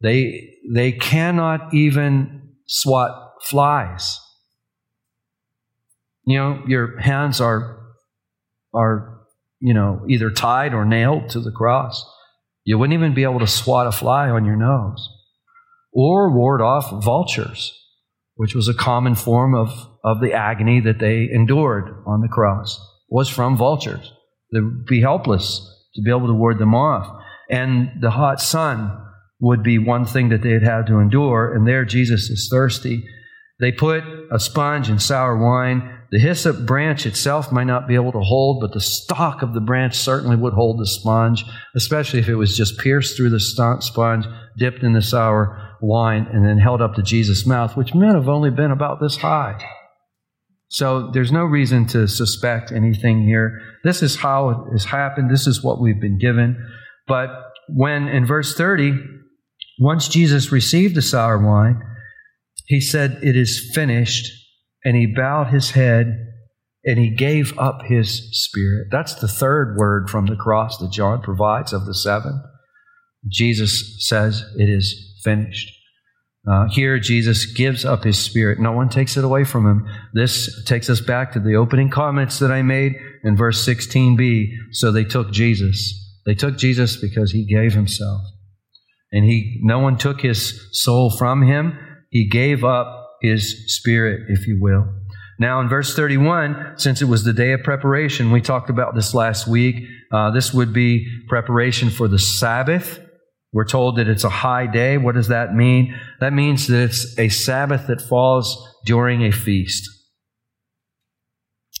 They, 0.00 0.56
they 0.72 0.92
cannot 0.92 1.74
even 1.74 2.54
swat 2.66 3.14
flies. 3.42 4.18
You 6.24 6.38
know, 6.38 6.62
your 6.66 6.98
hands 7.00 7.40
are, 7.40 7.78
are, 8.74 9.20
you 9.60 9.74
know, 9.74 10.04
either 10.08 10.30
tied 10.30 10.74
or 10.74 10.84
nailed 10.84 11.30
to 11.30 11.40
the 11.40 11.50
cross. 11.50 12.04
You 12.64 12.78
wouldn't 12.78 12.94
even 12.94 13.14
be 13.14 13.24
able 13.24 13.40
to 13.40 13.46
swat 13.46 13.86
a 13.86 13.92
fly 13.92 14.30
on 14.30 14.44
your 14.44 14.56
nose 14.56 15.08
or 15.92 16.32
ward 16.32 16.60
off 16.60 16.90
vultures, 17.04 17.78
which 18.36 18.54
was 18.54 18.68
a 18.68 18.74
common 18.74 19.14
form 19.14 19.54
of, 19.54 19.70
of 20.04 20.20
the 20.20 20.32
agony 20.32 20.80
that 20.80 20.98
they 20.98 21.28
endured 21.30 22.02
on 22.06 22.20
the 22.20 22.28
cross, 22.28 22.80
was 23.10 23.28
from 23.28 23.56
vultures. 23.56 24.12
They 24.52 24.60
would 24.60 24.86
be 24.86 25.00
helpless 25.00 25.68
to 25.94 26.02
be 26.02 26.10
able 26.10 26.28
to 26.28 26.34
ward 26.34 26.58
them 26.58 26.74
off. 26.74 27.22
And 27.50 28.00
the 28.00 28.10
hot 28.10 28.40
sun 28.40 28.98
would 29.40 29.62
be 29.62 29.78
one 29.78 30.04
thing 30.04 30.28
that 30.30 30.42
they'd 30.42 30.62
have 30.62 30.86
to 30.86 30.98
endure. 30.98 31.52
And 31.52 31.66
there 31.66 31.84
Jesus 31.84 32.30
is 32.30 32.48
thirsty. 32.50 33.04
They 33.60 33.72
put 33.72 34.04
a 34.30 34.38
sponge 34.38 34.88
and 34.88 35.02
sour 35.02 35.36
wine 35.36 35.91
the 36.12 36.18
hyssop 36.18 36.66
branch 36.66 37.06
itself 37.06 37.50
might 37.50 37.64
not 37.64 37.88
be 37.88 37.94
able 37.94 38.12
to 38.12 38.20
hold, 38.20 38.60
but 38.60 38.74
the 38.74 38.82
stalk 38.82 39.40
of 39.40 39.54
the 39.54 39.62
branch 39.62 39.94
certainly 39.94 40.36
would 40.36 40.52
hold 40.52 40.78
the 40.78 40.86
sponge, 40.86 41.42
especially 41.74 42.20
if 42.20 42.28
it 42.28 42.34
was 42.34 42.54
just 42.54 42.78
pierced 42.78 43.16
through 43.16 43.30
the 43.30 43.40
sponge, 43.40 44.26
dipped 44.58 44.82
in 44.82 44.92
the 44.92 45.00
sour 45.00 45.78
wine, 45.80 46.28
and 46.30 46.46
then 46.46 46.58
held 46.58 46.82
up 46.82 46.94
to 46.94 47.02
Jesus' 47.02 47.46
mouth, 47.46 47.78
which 47.78 47.94
may 47.94 48.08
have 48.08 48.28
only 48.28 48.50
been 48.50 48.70
about 48.70 49.00
this 49.00 49.16
high. 49.16 49.58
So 50.68 51.10
there's 51.14 51.32
no 51.32 51.44
reason 51.44 51.86
to 51.88 52.06
suspect 52.06 52.72
anything 52.72 53.22
here. 53.22 53.62
This 53.82 54.02
is 54.02 54.16
how 54.16 54.50
it 54.50 54.72
has 54.72 54.84
happened. 54.84 55.30
This 55.30 55.46
is 55.46 55.64
what 55.64 55.80
we've 55.80 56.00
been 56.00 56.18
given. 56.18 56.62
But 57.06 57.30
when 57.70 58.08
in 58.08 58.26
verse 58.26 58.54
30, 58.54 58.92
once 59.80 60.08
Jesus 60.08 60.52
received 60.52 60.94
the 60.94 61.00
sour 61.00 61.38
wine, 61.38 61.80
he 62.66 62.82
said, 62.82 63.18
It 63.22 63.34
is 63.34 63.70
finished 63.74 64.30
and 64.84 64.96
he 64.96 65.06
bowed 65.06 65.48
his 65.48 65.70
head 65.70 66.28
and 66.84 66.98
he 66.98 67.10
gave 67.10 67.56
up 67.58 67.82
his 67.84 68.28
spirit. 68.32 68.88
That's 68.90 69.14
the 69.14 69.28
third 69.28 69.76
word 69.76 70.10
from 70.10 70.26
the 70.26 70.36
cross 70.36 70.78
that 70.78 70.90
John 70.90 71.22
provides 71.22 71.72
of 71.72 71.86
the 71.86 71.94
seven. 71.94 72.42
Jesus 73.28 74.04
says, 74.06 74.44
It 74.56 74.68
is 74.68 75.20
finished. 75.22 75.78
Uh, 76.50 76.66
here, 76.70 76.98
Jesus 76.98 77.46
gives 77.46 77.84
up 77.84 78.02
his 78.02 78.18
spirit. 78.18 78.58
No 78.58 78.72
one 78.72 78.88
takes 78.88 79.16
it 79.16 79.22
away 79.22 79.44
from 79.44 79.64
him. 79.64 79.86
This 80.12 80.64
takes 80.64 80.90
us 80.90 81.00
back 81.00 81.32
to 81.32 81.40
the 81.40 81.54
opening 81.54 81.88
comments 81.88 82.40
that 82.40 82.50
I 82.50 82.62
made 82.62 82.96
in 83.22 83.36
verse 83.36 83.64
16b. 83.64 84.48
So 84.72 84.90
they 84.90 85.04
took 85.04 85.30
Jesus. 85.30 86.20
They 86.26 86.34
took 86.34 86.58
Jesus 86.58 86.96
because 86.96 87.30
he 87.30 87.46
gave 87.46 87.74
himself. 87.74 88.22
And 89.12 89.24
he, 89.24 89.60
no 89.62 89.78
one 89.78 89.98
took 89.98 90.20
his 90.20 90.68
soul 90.72 91.16
from 91.16 91.42
him. 91.42 91.78
He 92.10 92.28
gave 92.28 92.64
up 92.64 93.01
his 93.22 93.74
spirit, 93.74 94.26
if 94.28 94.46
you 94.46 94.60
will. 94.60 94.86
Now, 95.38 95.60
in 95.60 95.68
verse 95.68 95.94
31, 95.96 96.74
since 96.76 97.02
it 97.02 97.06
was 97.06 97.24
the 97.24 97.32
day 97.32 97.52
of 97.52 97.62
preparation, 97.62 98.30
we 98.30 98.40
talked 98.40 98.70
about 98.70 98.94
this 98.94 99.14
last 99.14 99.48
week. 99.48 99.76
Uh, 100.12 100.30
this 100.30 100.52
would 100.52 100.72
be 100.72 101.08
preparation 101.28 101.90
for 101.90 102.06
the 102.06 102.18
Sabbath. 102.18 103.00
We're 103.52 103.66
told 103.66 103.96
that 103.96 104.08
it's 104.08 104.24
a 104.24 104.30
high 104.30 104.66
day. 104.66 104.98
What 104.98 105.14
does 105.14 105.28
that 105.28 105.54
mean? 105.54 105.98
That 106.20 106.32
means 106.32 106.68
that 106.68 106.84
it's 106.84 107.18
a 107.18 107.28
Sabbath 107.28 107.86
that 107.88 108.00
falls 108.00 108.56
during 108.86 109.24
a 109.24 109.32
feast. 109.32 109.88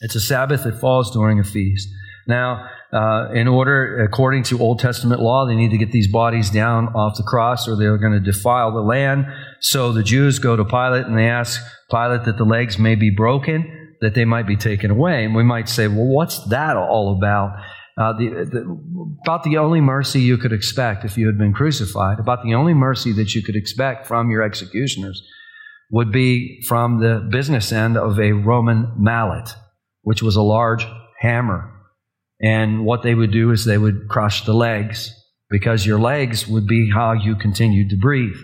It's 0.00 0.16
a 0.16 0.20
Sabbath 0.20 0.64
that 0.64 0.80
falls 0.80 1.12
during 1.12 1.38
a 1.38 1.44
feast. 1.44 1.88
Now, 2.26 2.68
uh, 2.92 3.30
in 3.32 3.48
order, 3.48 4.04
according 4.04 4.42
to 4.42 4.58
Old 4.58 4.78
Testament 4.78 5.22
law, 5.22 5.46
they 5.46 5.54
need 5.54 5.70
to 5.70 5.78
get 5.78 5.92
these 5.92 6.08
bodies 6.08 6.50
down 6.50 6.88
off 6.88 7.16
the 7.16 7.22
cross 7.22 7.66
or 7.66 7.74
they're 7.74 7.96
going 7.96 8.12
to 8.12 8.20
defile 8.20 8.70
the 8.70 8.82
land. 8.82 9.24
So 9.60 9.92
the 9.92 10.02
Jews 10.02 10.38
go 10.38 10.56
to 10.56 10.64
Pilate 10.64 11.06
and 11.06 11.16
they 11.16 11.28
ask 11.28 11.62
Pilate 11.90 12.24
that 12.24 12.36
the 12.36 12.44
legs 12.44 12.78
may 12.78 12.94
be 12.94 13.08
broken, 13.08 13.96
that 14.02 14.14
they 14.14 14.26
might 14.26 14.46
be 14.46 14.56
taken 14.56 14.90
away. 14.90 15.24
And 15.24 15.34
we 15.34 15.42
might 15.42 15.70
say, 15.70 15.88
well, 15.88 16.06
what's 16.06 16.44
that 16.48 16.76
all 16.76 17.16
about? 17.16 17.56
Uh, 17.96 18.12
the, 18.12 18.28
the, 18.50 19.16
about 19.24 19.42
the 19.44 19.56
only 19.56 19.80
mercy 19.80 20.20
you 20.20 20.36
could 20.36 20.52
expect 20.52 21.04
if 21.04 21.16
you 21.16 21.26
had 21.26 21.38
been 21.38 21.54
crucified, 21.54 22.18
about 22.18 22.42
the 22.42 22.54
only 22.54 22.74
mercy 22.74 23.12
that 23.12 23.34
you 23.34 23.42
could 23.42 23.56
expect 23.56 24.06
from 24.06 24.30
your 24.30 24.42
executioners 24.42 25.22
would 25.90 26.12
be 26.12 26.62
from 26.68 27.00
the 27.00 27.26
business 27.30 27.72
end 27.72 27.96
of 27.96 28.18
a 28.18 28.32
Roman 28.32 28.92
mallet, 28.98 29.54
which 30.02 30.22
was 30.22 30.36
a 30.36 30.42
large 30.42 30.86
hammer 31.20 31.70
and 32.42 32.84
what 32.84 33.02
they 33.02 33.14
would 33.14 33.30
do 33.30 33.52
is 33.52 33.64
they 33.64 33.78
would 33.78 34.08
crush 34.08 34.44
the 34.44 34.54
legs 34.54 35.14
because 35.48 35.86
your 35.86 36.00
legs 36.00 36.48
would 36.48 36.66
be 36.66 36.90
how 36.92 37.12
you 37.12 37.36
continued 37.36 37.90
to 37.90 37.96
breathe. 37.96 38.36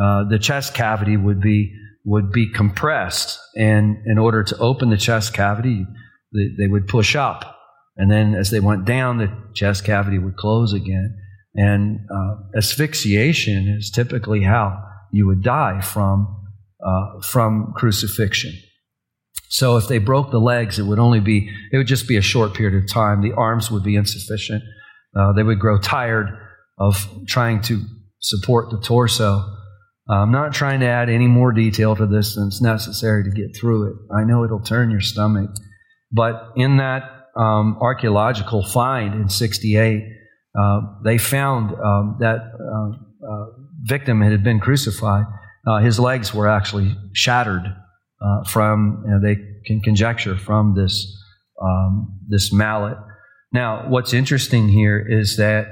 Uh, 0.00 0.24
the 0.28 0.38
chest 0.38 0.74
cavity 0.74 1.16
would 1.16 1.40
be 1.40 1.74
would 2.04 2.32
be 2.32 2.50
compressed, 2.52 3.38
and 3.56 3.96
in 4.06 4.18
order 4.18 4.42
to 4.42 4.56
open 4.58 4.90
the 4.90 4.96
chest 4.96 5.32
cavity, 5.34 5.86
they, 6.32 6.48
they 6.58 6.66
would 6.66 6.88
push 6.88 7.14
up, 7.14 7.56
and 7.96 8.10
then 8.10 8.34
as 8.34 8.50
they 8.50 8.58
went 8.58 8.84
down, 8.84 9.18
the 9.18 9.32
chest 9.54 9.84
cavity 9.84 10.18
would 10.18 10.36
close 10.36 10.72
again. 10.72 11.18
And 11.54 12.00
uh, 12.10 12.56
asphyxiation 12.56 13.76
is 13.78 13.90
typically 13.90 14.42
how 14.42 14.82
you 15.12 15.26
would 15.26 15.42
die 15.42 15.80
from 15.80 16.44
uh, 16.84 17.20
from 17.20 17.72
crucifixion. 17.76 18.54
So 19.52 19.76
if 19.76 19.86
they 19.86 19.98
broke 19.98 20.30
the 20.30 20.40
legs, 20.40 20.78
it 20.78 20.84
would 20.84 20.98
only 20.98 21.20
be, 21.20 21.50
it 21.72 21.76
would 21.76 21.86
just 21.86 22.08
be 22.08 22.16
a 22.16 22.22
short 22.22 22.54
period 22.54 22.82
of 22.82 22.88
time. 22.88 23.20
The 23.20 23.34
arms 23.34 23.70
would 23.70 23.84
be 23.84 23.96
insufficient. 23.96 24.64
Uh, 25.14 25.34
they 25.34 25.42
would 25.42 25.58
grow 25.60 25.78
tired 25.78 26.28
of 26.78 27.06
trying 27.26 27.60
to 27.62 27.82
support 28.18 28.70
the 28.70 28.80
torso. 28.80 29.44
I'm 30.08 30.32
not 30.32 30.54
trying 30.54 30.80
to 30.80 30.86
add 30.86 31.10
any 31.10 31.26
more 31.26 31.52
detail 31.52 31.94
to 31.96 32.06
this 32.06 32.34
than 32.34 32.46
it's 32.46 32.62
necessary 32.62 33.24
to 33.24 33.30
get 33.30 33.54
through 33.54 33.90
it. 33.90 33.96
I 34.14 34.24
know 34.24 34.42
it'll 34.42 34.62
turn 34.62 34.90
your 34.90 35.02
stomach. 35.02 35.50
But 36.10 36.52
in 36.56 36.78
that 36.78 37.02
um, 37.36 37.76
archaeological 37.78 38.64
find 38.64 39.14
in 39.14 39.28
68, 39.28 40.02
uh, 40.58 40.80
they 41.04 41.18
found 41.18 41.72
um, 41.78 42.16
that 42.20 42.38
uh, 42.40 43.26
uh 43.26 43.46
victim 43.82 44.22
had 44.22 44.42
been 44.42 44.60
crucified. 44.60 45.26
Uh, 45.66 45.78
his 45.78 46.00
legs 46.00 46.32
were 46.32 46.48
actually 46.48 46.96
shattered 47.12 47.64
uh, 48.22 48.44
from, 48.44 49.02
you 49.04 49.10
know, 49.10 49.20
they 49.20 49.36
can 49.66 49.80
conjecture 49.80 50.36
from 50.36 50.74
this, 50.74 51.18
um, 51.60 52.20
this 52.28 52.52
mallet. 52.52 52.96
Now, 53.52 53.88
what's 53.88 54.12
interesting 54.12 54.68
here 54.68 55.04
is 55.06 55.36
that 55.36 55.66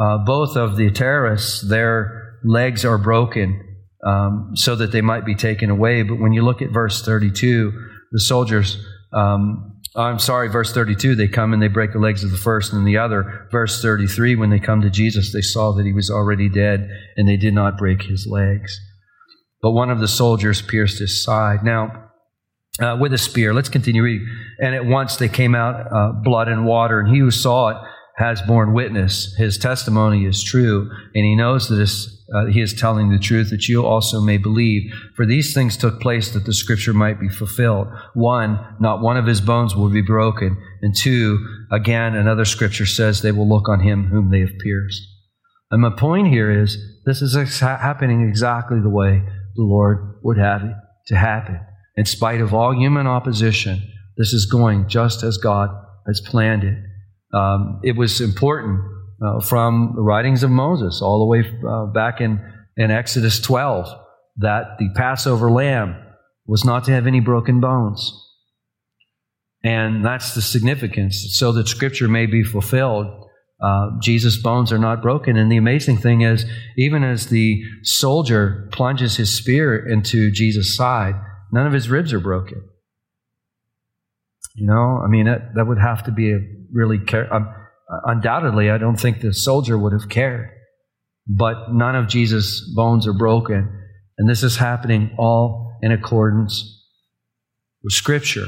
uh, 0.00 0.18
both 0.18 0.56
of 0.56 0.76
the 0.76 0.90
terrorists, 0.90 1.66
their 1.68 2.38
legs 2.44 2.84
are 2.84 2.98
broken 2.98 3.60
um, 4.04 4.52
so 4.54 4.74
that 4.74 4.90
they 4.90 5.00
might 5.00 5.24
be 5.24 5.34
taken 5.34 5.70
away. 5.70 6.02
But 6.02 6.18
when 6.18 6.32
you 6.32 6.42
look 6.42 6.60
at 6.60 6.70
verse 6.70 7.02
32, 7.04 7.72
the 8.10 8.20
soldiers, 8.20 8.84
um, 9.12 9.80
I'm 9.94 10.18
sorry, 10.18 10.48
verse 10.48 10.72
32, 10.72 11.14
they 11.14 11.28
come 11.28 11.52
and 11.52 11.62
they 11.62 11.68
break 11.68 11.92
the 11.92 11.98
legs 11.98 12.24
of 12.24 12.30
the 12.30 12.36
first 12.36 12.72
and 12.72 12.86
the 12.86 12.98
other. 12.98 13.48
Verse 13.52 13.80
33, 13.80 14.36
when 14.36 14.50
they 14.50 14.58
come 14.58 14.80
to 14.80 14.90
Jesus, 14.90 15.32
they 15.32 15.42
saw 15.42 15.72
that 15.72 15.86
he 15.86 15.92
was 15.92 16.10
already 16.10 16.48
dead 16.48 16.88
and 17.16 17.28
they 17.28 17.36
did 17.36 17.54
not 17.54 17.78
break 17.78 18.02
his 18.02 18.26
legs 18.26 18.80
but 19.62 19.70
one 19.70 19.90
of 19.90 20.00
the 20.00 20.08
soldiers 20.08 20.60
pierced 20.60 20.98
his 20.98 21.22
side. 21.22 21.64
Now, 21.64 22.10
uh, 22.80 22.96
with 22.98 23.12
a 23.12 23.18
spear. 23.18 23.52
Let's 23.52 23.68
continue 23.68 24.02
reading. 24.02 24.26
And 24.58 24.74
at 24.74 24.86
once 24.86 25.16
they 25.16 25.28
came 25.28 25.54
out 25.54 25.92
uh, 25.92 26.12
blood 26.22 26.48
and 26.48 26.64
water, 26.64 27.00
and 27.00 27.08
he 27.08 27.18
who 27.18 27.30
saw 27.30 27.68
it 27.68 27.76
has 28.16 28.42
borne 28.42 28.72
witness. 28.72 29.34
His 29.36 29.58
testimony 29.58 30.26
is 30.26 30.42
true, 30.42 30.90
and 31.14 31.24
he 31.24 31.36
knows 31.36 31.68
that 31.68 31.80
uh, 32.34 32.46
he 32.46 32.60
is 32.60 32.74
telling 32.74 33.10
the 33.10 33.18
truth, 33.18 33.50
that 33.50 33.68
you 33.68 33.84
also 33.84 34.20
may 34.20 34.38
believe. 34.38 34.90
For 35.16 35.26
these 35.26 35.54
things 35.54 35.76
took 35.76 36.00
place 36.00 36.32
that 36.32 36.44
the 36.44 36.54
scripture 36.54 36.92
might 36.92 37.20
be 37.20 37.28
fulfilled. 37.28 37.88
One, 38.14 38.58
not 38.80 39.02
one 39.02 39.16
of 39.16 39.26
his 39.26 39.40
bones 39.40 39.74
will 39.74 39.90
be 39.90 40.02
broken. 40.02 40.56
And 40.82 40.94
two, 40.96 41.46
again, 41.70 42.14
another 42.14 42.44
scripture 42.44 42.86
says 42.86 43.20
they 43.20 43.32
will 43.32 43.48
look 43.48 43.68
on 43.68 43.80
him 43.80 44.04
whom 44.04 44.30
they 44.30 44.40
have 44.40 44.58
pierced. 44.62 45.02
And 45.70 45.82
my 45.82 45.90
point 45.90 46.28
here 46.28 46.50
is 46.50 46.76
this 47.06 47.22
is 47.22 47.60
happening 47.60 48.28
exactly 48.28 48.78
the 48.80 48.90
way 48.90 49.22
the 49.56 49.62
Lord 49.62 50.18
would 50.22 50.38
have 50.38 50.62
it 50.62 50.74
to 51.06 51.16
happen. 51.16 51.60
In 51.96 52.04
spite 52.04 52.40
of 52.40 52.54
all 52.54 52.74
human 52.74 53.06
opposition, 53.06 53.82
this 54.16 54.32
is 54.32 54.46
going 54.46 54.88
just 54.88 55.22
as 55.22 55.36
God 55.36 55.70
has 56.06 56.20
planned 56.20 56.64
it. 56.64 56.78
Um, 57.34 57.80
it 57.82 57.96
was 57.96 58.20
important 58.20 58.80
uh, 59.24 59.40
from 59.40 59.92
the 59.94 60.02
writings 60.02 60.42
of 60.42 60.50
Moses 60.50 61.00
all 61.02 61.20
the 61.20 61.26
way 61.26 61.50
uh, 61.68 61.86
back 61.86 62.20
in, 62.20 62.40
in 62.76 62.90
Exodus 62.90 63.40
12 63.40 63.88
that 64.38 64.78
the 64.78 64.88
Passover 64.94 65.50
lamb 65.50 65.96
was 66.46 66.64
not 66.64 66.84
to 66.84 66.92
have 66.92 67.06
any 67.06 67.20
broken 67.20 67.60
bones. 67.60 68.18
And 69.64 70.04
that's 70.04 70.34
the 70.34 70.42
significance, 70.42 71.36
so 71.36 71.52
that 71.52 71.68
Scripture 71.68 72.08
may 72.08 72.26
be 72.26 72.42
fulfilled. 72.42 73.21
Uh, 73.62 73.90
Jesus' 74.00 74.36
bones 74.36 74.72
are 74.72 74.78
not 74.78 75.02
broken. 75.02 75.36
And 75.36 75.50
the 75.50 75.56
amazing 75.56 75.98
thing 75.98 76.22
is, 76.22 76.44
even 76.76 77.04
as 77.04 77.28
the 77.28 77.62
soldier 77.82 78.68
plunges 78.72 79.16
his 79.16 79.36
spear 79.36 79.86
into 79.88 80.32
Jesus' 80.32 80.74
side, 80.74 81.14
none 81.52 81.66
of 81.66 81.72
his 81.72 81.88
ribs 81.88 82.12
are 82.12 82.20
broken. 82.20 82.60
You 84.56 84.66
know, 84.66 85.00
I 85.04 85.08
mean, 85.08 85.26
that, 85.26 85.54
that 85.54 85.66
would 85.66 85.78
have 85.78 86.04
to 86.04 86.12
be 86.12 86.32
a 86.32 86.38
really 86.72 86.98
care. 86.98 87.32
Um, 87.32 87.54
undoubtedly, 88.04 88.70
I 88.70 88.78
don't 88.78 88.98
think 88.98 89.20
the 89.20 89.32
soldier 89.32 89.78
would 89.78 89.92
have 89.92 90.08
cared. 90.08 90.50
But 91.26 91.72
none 91.72 91.94
of 91.94 92.08
Jesus' 92.08 92.68
bones 92.74 93.06
are 93.06 93.12
broken. 93.12 93.80
And 94.18 94.28
this 94.28 94.42
is 94.42 94.56
happening 94.56 95.12
all 95.18 95.78
in 95.82 95.92
accordance 95.92 96.84
with 97.82 97.92
Scripture. 97.92 98.46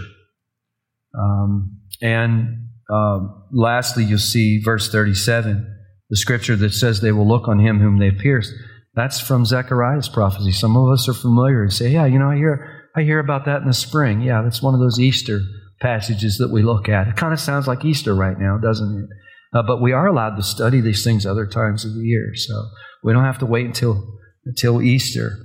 Um, 1.16 1.78
and 2.02 2.63
um, 2.91 3.45
lastly, 3.53 4.05
you'll 4.05 4.18
see 4.18 4.61
verse 4.61 4.91
37, 4.91 5.66
the 6.11 6.16
scripture 6.16 6.57
that 6.57 6.74
says 6.74 7.01
they 7.01 7.12
will 7.12 7.26
look 7.26 7.49
on 7.49 7.59
him 7.59 7.80
whom 7.80 7.99
they 7.99 8.11
pierced. 8.11 8.53
That's 8.95 9.20
from 9.20 9.45
Zechariah's 9.45 10.09
prophecy. 10.09 10.53
Some 10.53 10.76
of 10.76 10.93
us 10.93 11.09
are 11.09 11.14
familiar 11.14 11.62
and 11.62 11.72
say, 11.72 11.91
yeah, 11.91 12.07
you 12.07 12.18
know, 12.18 12.30
I 12.30 12.37
hear, 12.37 12.91
I 12.95 13.03
hear 13.03 13.18
about 13.18 13.47
that 13.47 13.62
in 13.62 13.66
the 13.66 13.74
spring. 13.74 14.20
Yeah, 14.20 14.43
that's 14.43 14.62
one 14.62 14.74
of 14.74 14.80
those 14.80 15.01
Easter 15.01 15.41
passages 15.80 16.39
that 16.39 16.51
we 16.51 16.62
look 16.62 16.89
at. 16.89 17.09
It 17.09 17.16
kind 17.16 17.32
of 17.32 17.41
sounds 17.41 17.66
like 17.66 17.85
Easter 17.85 18.14
right 18.14 18.39
now, 18.39 18.59
doesn't 18.59 19.05
it? 19.05 19.11
Uh, 19.59 19.62
but 19.62 19.80
we 19.80 19.93
are 19.93 20.07
allowed 20.07 20.37
to 20.37 20.43
study 20.43 20.80
these 20.80 21.05
things 21.05 21.26
other 21.26 21.47
times 21.47 21.85
of 21.85 21.95
the 21.95 22.01
year, 22.01 22.35
so 22.35 22.55
we 23.03 23.12
don't 23.12 23.24
have 23.24 23.39
to 23.39 23.47
wait 23.47 23.66
until 23.66 24.18
until 24.45 24.82
Easter. 24.82 25.39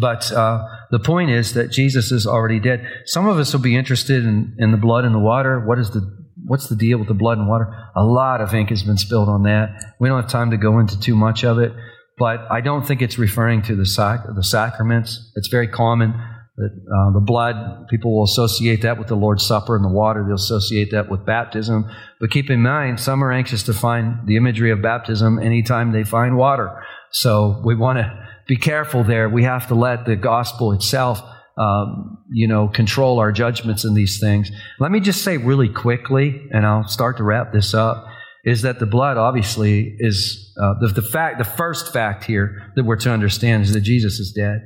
But 0.00 0.32
uh, 0.32 0.66
the 0.90 0.98
point 0.98 1.30
is 1.30 1.54
that 1.54 1.70
Jesus 1.70 2.10
is 2.10 2.26
already 2.26 2.58
dead. 2.58 2.86
Some 3.06 3.26
of 3.26 3.38
us 3.38 3.52
will 3.52 3.60
be 3.60 3.76
interested 3.76 4.24
in, 4.24 4.56
in 4.58 4.70
the 4.70 4.76
blood 4.76 5.04
and 5.04 5.14
the 5.14 5.20
water. 5.20 5.60
What 5.60 5.78
is 5.78 5.90
the 5.90 6.21
what's 6.44 6.68
the 6.68 6.76
deal 6.76 6.98
with 6.98 7.08
the 7.08 7.14
blood 7.14 7.38
and 7.38 7.48
water? 7.48 7.74
A 7.96 8.04
lot 8.04 8.40
of 8.40 8.54
ink 8.54 8.70
has 8.70 8.82
been 8.82 8.98
spilled 8.98 9.28
on 9.28 9.44
that. 9.44 9.94
We 10.00 10.08
don't 10.08 10.20
have 10.20 10.30
time 10.30 10.50
to 10.50 10.56
go 10.56 10.78
into 10.78 10.98
too 10.98 11.16
much 11.16 11.44
of 11.44 11.58
it, 11.58 11.72
but 12.18 12.40
I 12.50 12.60
don't 12.60 12.86
think 12.86 13.02
it's 13.02 13.18
referring 13.18 13.62
to 13.62 13.76
the 13.76 13.86
sac- 13.86 14.26
the 14.34 14.44
sacraments. 14.44 15.32
It's 15.36 15.48
very 15.48 15.68
common 15.68 16.12
that 16.56 16.70
uh, 16.70 17.12
the 17.12 17.24
blood 17.24 17.88
people 17.88 18.14
will 18.14 18.24
associate 18.24 18.82
that 18.82 18.98
with 18.98 19.08
the 19.08 19.16
Lord's 19.16 19.44
Supper, 19.44 19.74
and 19.74 19.84
the 19.84 19.88
water 19.88 20.22
they'll 20.24 20.34
associate 20.34 20.90
that 20.92 21.08
with 21.08 21.24
baptism. 21.24 21.88
But 22.20 22.30
keep 22.30 22.50
in 22.50 22.60
mind, 22.60 23.00
some 23.00 23.24
are 23.24 23.32
anxious 23.32 23.62
to 23.64 23.72
find 23.72 24.26
the 24.26 24.36
imagery 24.36 24.70
of 24.70 24.82
baptism 24.82 25.38
anytime 25.38 25.92
they 25.92 26.04
find 26.04 26.36
water. 26.36 26.82
So 27.10 27.62
we 27.64 27.74
want 27.74 27.98
to 27.98 28.28
be 28.46 28.56
careful 28.56 29.04
there. 29.04 29.28
We 29.28 29.44
have 29.44 29.68
to 29.68 29.74
let 29.74 30.04
the 30.04 30.16
gospel 30.16 30.72
itself, 30.72 31.22
um, 31.58 32.18
you 32.30 32.48
know, 32.48 32.68
control 32.68 33.18
our 33.18 33.32
judgments 33.32 33.84
in 33.84 33.94
these 33.94 34.18
things. 34.20 34.50
Let 34.80 34.90
me 34.90 35.00
just 35.00 35.22
say 35.22 35.36
really 35.36 35.68
quickly, 35.68 36.48
and 36.52 36.66
I'll 36.66 36.88
start 36.88 37.18
to 37.18 37.24
wrap 37.24 37.52
this 37.52 37.74
up, 37.74 38.06
is 38.44 38.62
that 38.62 38.78
the 38.78 38.86
blood 38.86 39.16
obviously 39.16 39.94
is 39.98 40.52
uh, 40.60 40.74
the, 40.80 40.88
the 40.88 41.02
fact. 41.02 41.38
The 41.38 41.44
first 41.44 41.92
fact 41.92 42.24
here 42.24 42.72
that 42.76 42.84
we're 42.84 42.96
to 42.96 43.10
understand 43.10 43.64
is 43.64 43.72
that 43.74 43.82
Jesus 43.82 44.18
is 44.18 44.32
dead. 44.32 44.60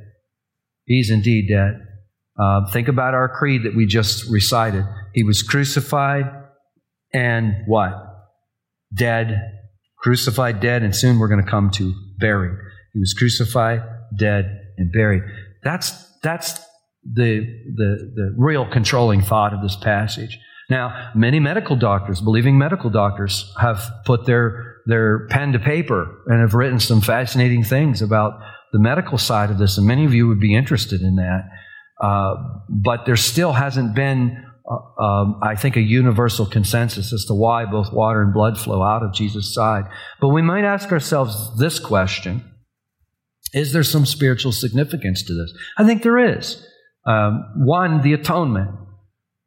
He's 0.85 1.11
indeed 1.11 1.47
dead. 1.49 1.81
Uh, 2.39 2.71
think 2.71 2.87
about 2.87 3.13
our 3.13 3.27
creed 3.27 3.63
that 3.63 3.75
we 3.75 3.85
just 3.85 4.29
recited. 4.29 4.85
He 5.13 5.23
was 5.23 5.43
crucified 5.43 6.25
and 7.13 7.53
what? 7.67 7.93
Dead. 8.93 9.53
Crucified, 9.99 10.59
dead, 10.59 10.83
and 10.83 10.95
soon 10.95 11.17
we're 11.19 11.27
going 11.27 11.43
to 11.43 11.49
come 11.49 11.71
to 11.71 11.93
buried. 12.19 12.55
He 12.93 12.99
was 12.99 13.13
crucified, 13.17 13.81
dead, 14.17 14.45
and 14.77 14.91
buried. 14.91 15.23
That's, 15.63 15.91
that's 16.21 16.59
the, 17.13 17.39
the, 17.75 18.11
the 18.15 18.35
real 18.37 18.69
controlling 18.69 19.21
thought 19.21 19.53
of 19.53 19.61
this 19.61 19.75
passage. 19.75 20.37
Now, 20.69 21.11
many 21.15 21.39
medical 21.39 21.77
doctors, 21.77 22.19
believing 22.19 22.57
medical 22.57 22.89
doctors, 22.89 23.53
have 23.59 23.81
put 24.05 24.25
their, 24.25 24.81
their 24.85 25.27
pen 25.27 25.53
to 25.53 25.59
paper 25.59 26.23
and 26.27 26.41
have 26.41 26.53
written 26.53 26.79
some 26.79 26.99
fascinating 26.99 27.63
things 27.63 28.01
about 28.01 28.33
the 28.73 28.79
medical 28.79 29.17
side 29.17 29.49
of 29.49 29.57
this, 29.57 29.77
and 29.77 29.87
many 29.87 30.03
of 30.03 30.13
you 30.13 30.27
would 30.27 30.41
be 30.41 30.53
interested 30.53 31.01
in 31.01 31.15
that. 31.15 31.43
Uh, 32.03 32.35
but 32.69 33.05
there 33.05 33.15
still 33.15 33.53
hasn't 33.53 33.95
been, 33.95 34.43
uh, 34.69 35.01
um, 35.01 35.39
I 35.41 35.55
think, 35.55 35.77
a 35.77 35.81
universal 35.81 36.45
consensus 36.45 37.13
as 37.13 37.23
to 37.25 37.33
why 37.33 37.65
both 37.65 37.93
water 37.93 38.21
and 38.21 38.33
blood 38.33 38.59
flow 38.59 38.83
out 38.83 39.03
of 39.03 39.13
Jesus' 39.13 39.53
side. 39.53 39.85
But 40.19 40.29
we 40.29 40.41
might 40.41 40.65
ask 40.65 40.91
ourselves 40.91 41.57
this 41.57 41.79
question 41.79 42.43
is 43.53 43.71
there 43.71 43.83
some 43.83 44.05
spiritual 44.05 44.51
significance 44.51 45.23
to 45.23 45.33
this? 45.33 45.53
I 45.77 45.85
think 45.85 46.03
there 46.03 46.17
is. 46.17 46.67
Um, 47.07 47.53
one, 47.55 48.01
the 48.01 48.13
atonement. 48.13 48.71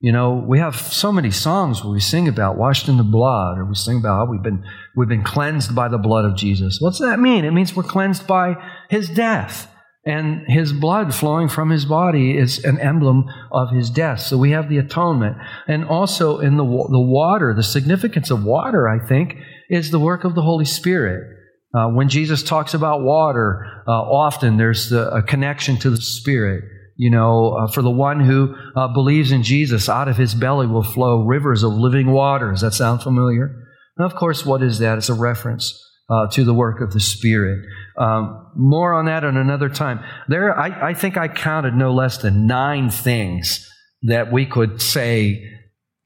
You 0.03 0.13
know, 0.13 0.43
we 0.49 0.59
have 0.61 0.77
so 0.77 1.13
many 1.13 1.31
songs 1.31 1.85
where 1.85 1.93
we 1.93 2.01
sing 2.01 2.27
about 2.27 2.57
washed 2.57 2.89
in 2.89 2.97
the 2.97 3.03
blood, 3.03 3.59
or 3.59 3.67
we 3.67 3.75
sing 3.75 3.99
about 3.99 4.17
how 4.17 4.33
we've 4.33 4.43
been 4.43 4.65
we've 4.97 5.11
been 5.11 5.23
cleansed 5.23 5.75
by 5.75 5.89
the 5.89 5.99
blood 5.99 6.25
of 6.25 6.37
Jesus. 6.37 6.79
What's 6.81 7.01
that 7.01 7.21
mean? 7.21 7.45
It 7.45 7.51
means 7.51 7.77
we're 7.77 7.83
cleansed 7.83 8.27
by 8.27 8.55
His 8.89 9.11
death, 9.11 9.71
and 10.07 10.47
His 10.47 10.73
blood 10.73 11.15
flowing 11.15 11.51
from 11.51 11.69
His 11.69 11.85
body 11.85 12.35
is 12.35 12.65
an 12.65 12.79
emblem 12.79 13.27
of 13.53 13.73
His 13.73 13.91
death. 13.91 14.21
So 14.21 14.39
we 14.39 14.53
have 14.53 14.71
the 14.71 14.79
atonement, 14.79 15.37
and 15.69 15.85
also 15.85 16.39
in 16.39 16.57
the 16.57 16.65
the 16.65 16.99
water, 16.99 17.53
the 17.53 17.63
significance 17.63 18.31
of 18.31 18.43
water, 18.43 18.89
I 18.89 19.07
think, 19.07 19.37
is 19.69 19.91
the 19.91 20.01
work 20.01 20.25
of 20.25 20.35
the 20.35 20.43
Holy 20.43 20.65
Spirit. 20.65 21.37
Uh, 21.75 21.89
when 21.89 22.09
Jesus 22.09 22.43
talks 22.43 22.73
about 22.73 23.03
water, 23.03 23.83
uh, 23.87 23.91
often 23.93 24.57
there's 24.57 24.89
the, 24.89 25.11
a 25.15 25.23
connection 25.23 25.77
to 25.77 25.91
the 25.91 25.99
Spirit. 25.99 26.65
You 27.01 27.11
know, 27.11 27.55
uh, 27.55 27.67
for 27.73 27.81
the 27.81 27.91
one 27.91 28.21
who 28.21 28.55
uh, 28.77 28.89
believes 28.89 29.33
in 29.33 29.43
Jesus, 29.43 29.89
out 29.89 30.07
of 30.07 30.19
his 30.19 30.35
belly 30.35 30.67
will 30.67 30.83
flow 30.83 31.25
rivers 31.25 31.63
of 31.63 31.73
living 31.73 32.11
water. 32.11 32.51
Does 32.51 32.61
that 32.61 32.75
sound 32.75 33.03
familiar? 33.03 33.47
And 33.97 34.05
of 34.05 34.15
course, 34.15 34.45
what 34.45 34.63
is 34.63 34.81
that? 34.81 34.99
It's 34.99 35.09
a 35.09 35.15
reference 35.15 35.83
uh, 36.11 36.27
to 36.33 36.45
the 36.45 36.53
work 36.53 36.83
of 36.83 36.93
the 36.93 37.01
Spirit. 37.01 37.65
Um, 37.97 38.53
more 38.55 38.93
on 38.93 39.07
that 39.07 39.25
at 39.25 39.33
another 39.33 39.71
time. 39.71 40.01
There, 40.29 40.59
I, 40.59 40.91
I 40.91 40.95
think 40.95 41.17
I 41.17 41.29
counted 41.29 41.75
no 41.75 41.95
less 41.95 42.19
than 42.19 42.47
nine 42.47 42.91
things 42.91 43.67
that 44.03 44.31
we 44.31 44.45
could 44.45 44.83
say 44.83 45.43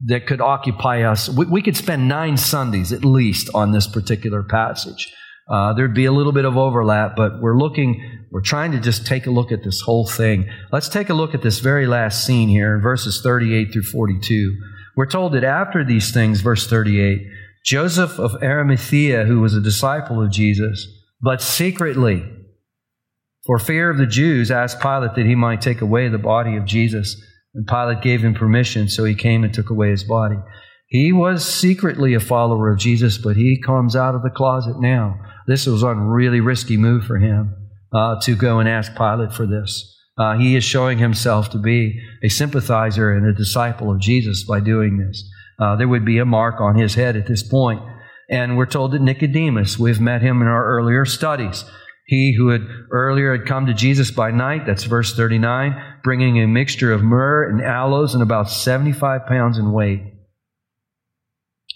that 0.06 0.28
could 0.28 0.40
occupy 0.40 1.02
us. 1.02 1.28
We, 1.28 1.46
we 1.46 1.62
could 1.62 1.76
spend 1.76 2.06
nine 2.06 2.36
Sundays 2.36 2.92
at 2.92 3.04
least 3.04 3.50
on 3.52 3.72
this 3.72 3.88
particular 3.88 4.44
passage. 4.44 5.12
Uh, 5.50 5.74
there'd 5.74 5.92
be 5.94 6.04
a 6.04 6.12
little 6.12 6.32
bit 6.32 6.44
of 6.44 6.56
overlap, 6.56 7.16
but 7.16 7.40
we're 7.40 7.58
looking, 7.58 8.23
we're 8.34 8.40
trying 8.40 8.72
to 8.72 8.80
just 8.80 9.06
take 9.06 9.28
a 9.28 9.30
look 9.30 9.52
at 9.52 9.62
this 9.62 9.80
whole 9.80 10.08
thing. 10.08 10.50
Let's 10.72 10.88
take 10.88 11.08
a 11.08 11.14
look 11.14 11.34
at 11.36 11.42
this 11.42 11.60
very 11.60 11.86
last 11.86 12.26
scene 12.26 12.48
here 12.48 12.74
in 12.74 12.80
verses 12.80 13.20
38 13.22 13.72
through 13.72 13.84
42. 13.84 14.56
We're 14.96 15.06
told 15.06 15.34
that 15.34 15.44
after 15.44 15.84
these 15.84 16.12
things, 16.12 16.40
verse 16.40 16.66
38, 16.66 17.28
Joseph 17.64 18.18
of 18.18 18.34
Arimathea, 18.42 19.26
who 19.26 19.40
was 19.40 19.54
a 19.54 19.60
disciple 19.60 20.20
of 20.20 20.32
Jesus, 20.32 20.84
but 21.22 21.40
secretly, 21.40 22.24
for 23.46 23.60
fear 23.60 23.88
of 23.88 23.98
the 23.98 24.06
Jews, 24.06 24.50
asked 24.50 24.80
Pilate 24.80 25.14
that 25.14 25.26
he 25.26 25.36
might 25.36 25.60
take 25.60 25.80
away 25.80 26.08
the 26.08 26.18
body 26.18 26.56
of 26.56 26.64
Jesus. 26.64 27.14
And 27.54 27.68
Pilate 27.68 28.02
gave 28.02 28.24
him 28.24 28.34
permission, 28.34 28.88
so 28.88 29.04
he 29.04 29.14
came 29.14 29.44
and 29.44 29.54
took 29.54 29.70
away 29.70 29.90
his 29.90 30.02
body. 30.02 30.38
He 30.88 31.12
was 31.12 31.46
secretly 31.46 32.14
a 32.14 32.20
follower 32.20 32.68
of 32.68 32.80
Jesus, 32.80 33.16
but 33.16 33.36
he 33.36 33.62
comes 33.64 33.94
out 33.94 34.16
of 34.16 34.24
the 34.24 34.30
closet 34.30 34.80
now. 34.80 35.20
This 35.46 35.66
was 35.66 35.84
a 35.84 35.94
really 35.94 36.40
risky 36.40 36.76
move 36.76 37.04
for 37.04 37.18
him 37.18 37.54
uh, 37.94 38.20
to 38.22 38.34
go 38.34 38.58
and 38.58 38.68
ask 38.68 38.94
Pilate 38.96 39.32
for 39.32 39.46
this. 39.46 39.90
Uh, 40.16 40.36
he 40.36 40.56
is 40.56 40.64
showing 40.64 40.98
himself 40.98 41.50
to 41.50 41.58
be 41.58 42.00
a 42.22 42.28
sympathizer 42.28 43.12
and 43.12 43.26
a 43.26 43.32
disciple 43.32 43.90
of 43.90 44.00
Jesus 44.00 44.44
by 44.44 44.60
doing 44.60 44.98
this. 44.98 45.24
Uh, 45.58 45.76
there 45.76 45.88
would 45.88 46.04
be 46.04 46.18
a 46.18 46.24
mark 46.24 46.60
on 46.60 46.76
his 46.76 46.94
head 46.94 47.16
at 47.16 47.26
this 47.26 47.42
point. 47.42 47.80
And 48.30 48.56
we're 48.56 48.66
told 48.66 48.92
that 48.92 49.02
Nicodemus, 49.02 49.78
we've 49.78 50.00
met 50.00 50.22
him 50.22 50.40
in 50.40 50.48
our 50.48 50.64
earlier 50.64 51.04
studies. 51.04 51.64
He 52.06 52.34
who 52.36 52.48
had 52.48 52.62
earlier 52.90 53.36
had 53.36 53.46
come 53.46 53.66
to 53.66 53.74
Jesus 53.74 54.10
by 54.10 54.30
night, 54.30 54.66
that's 54.66 54.84
verse 54.84 55.14
39, 55.14 55.74
bringing 56.02 56.38
a 56.38 56.46
mixture 56.46 56.92
of 56.92 57.02
myrrh 57.02 57.48
and 57.48 57.62
aloes 57.62 58.14
and 58.14 58.22
about 58.22 58.50
75 58.50 59.26
pounds 59.26 59.58
in 59.58 59.72
weight. 59.72 60.02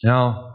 Now, 0.04 0.47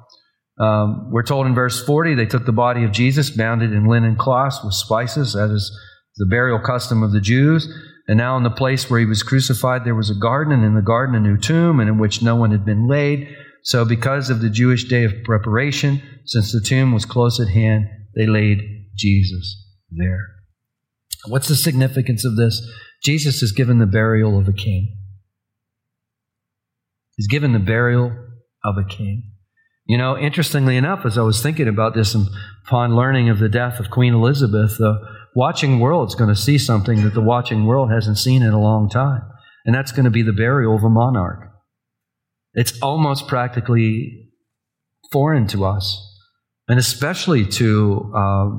um, 0.59 1.09
we're 1.11 1.23
told 1.23 1.47
in 1.47 1.55
verse 1.55 1.83
40 1.83 2.15
they 2.15 2.25
took 2.25 2.45
the 2.45 2.51
body 2.51 2.83
of 2.83 2.91
Jesus, 2.91 3.29
bound 3.29 3.61
it 3.61 3.73
in 3.73 3.87
linen 3.87 4.15
cloths 4.15 4.63
with 4.63 4.73
spices, 4.73 5.33
that 5.33 5.49
is 5.49 5.75
the 6.17 6.27
burial 6.27 6.59
custom 6.59 7.01
of 7.01 7.11
the 7.11 7.21
Jews. 7.21 7.67
And 8.07 8.17
now, 8.17 8.35
in 8.35 8.43
the 8.43 8.49
place 8.49 8.89
where 8.89 8.99
he 8.99 9.05
was 9.05 9.23
crucified, 9.23 9.85
there 9.85 9.95
was 9.95 10.09
a 10.09 10.19
garden, 10.19 10.53
and 10.53 10.65
in 10.65 10.75
the 10.75 10.81
garden, 10.81 11.15
a 11.15 11.19
new 11.21 11.37
tomb, 11.37 11.79
and 11.79 11.89
in 11.89 11.97
which 11.97 12.21
no 12.21 12.35
one 12.35 12.51
had 12.51 12.65
been 12.65 12.87
laid. 12.87 13.33
So, 13.63 13.85
because 13.85 14.29
of 14.29 14.41
the 14.41 14.49
Jewish 14.49 14.83
day 14.89 15.05
of 15.05 15.13
preparation, 15.23 16.01
since 16.25 16.51
the 16.51 16.59
tomb 16.59 16.91
was 16.91 17.05
close 17.05 17.39
at 17.39 17.47
hand, 17.47 17.85
they 18.13 18.27
laid 18.27 18.59
Jesus 18.97 19.65
there. 19.89 20.19
What's 21.27 21.47
the 21.47 21.55
significance 21.55 22.25
of 22.25 22.35
this? 22.35 22.61
Jesus 23.03 23.41
is 23.41 23.53
given 23.53 23.79
the 23.79 23.85
burial 23.85 24.37
of 24.37 24.49
a 24.49 24.53
king. 24.53 24.97
He's 27.15 27.27
given 27.27 27.53
the 27.53 27.59
burial 27.59 28.11
of 28.65 28.77
a 28.77 28.83
king. 28.83 29.32
You 29.85 29.97
know, 29.97 30.17
interestingly 30.17 30.77
enough, 30.77 31.05
as 31.05 31.17
I 31.17 31.23
was 31.23 31.41
thinking 31.41 31.67
about 31.67 31.93
this 31.93 32.15
and 32.15 32.27
upon 32.65 32.95
learning 32.95 33.29
of 33.29 33.39
the 33.39 33.49
death 33.49 33.79
of 33.79 33.89
Queen 33.89 34.13
Elizabeth, 34.13 34.77
the 34.77 34.97
watching 35.35 35.79
world 35.79 36.09
is 36.09 36.15
going 36.15 36.33
to 36.33 36.39
see 36.39 36.57
something 36.57 37.03
that 37.03 37.13
the 37.13 37.21
watching 37.21 37.65
world 37.65 37.91
hasn't 37.91 38.17
seen 38.17 38.43
in 38.43 38.53
a 38.53 38.61
long 38.61 38.89
time. 38.89 39.23
And 39.65 39.75
that's 39.75 39.91
going 39.91 40.05
to 40.05 40.11
be 40.11 40.21
the 40.21 40.31
burial 40.31 40.75
of 40.75 40.83
a 40.83 40.89
monarch. 40.89 41.49
It's 42.53 42.79
almost 42.81 43.27
practically 43.27 44.29
foreign 45.11 45.47
to 45.47 45.65
us, 45.65 45.99
and 46.67 46.79
especially 46.79 47.45
to 47.45 48.11
uh, 48.15 48.49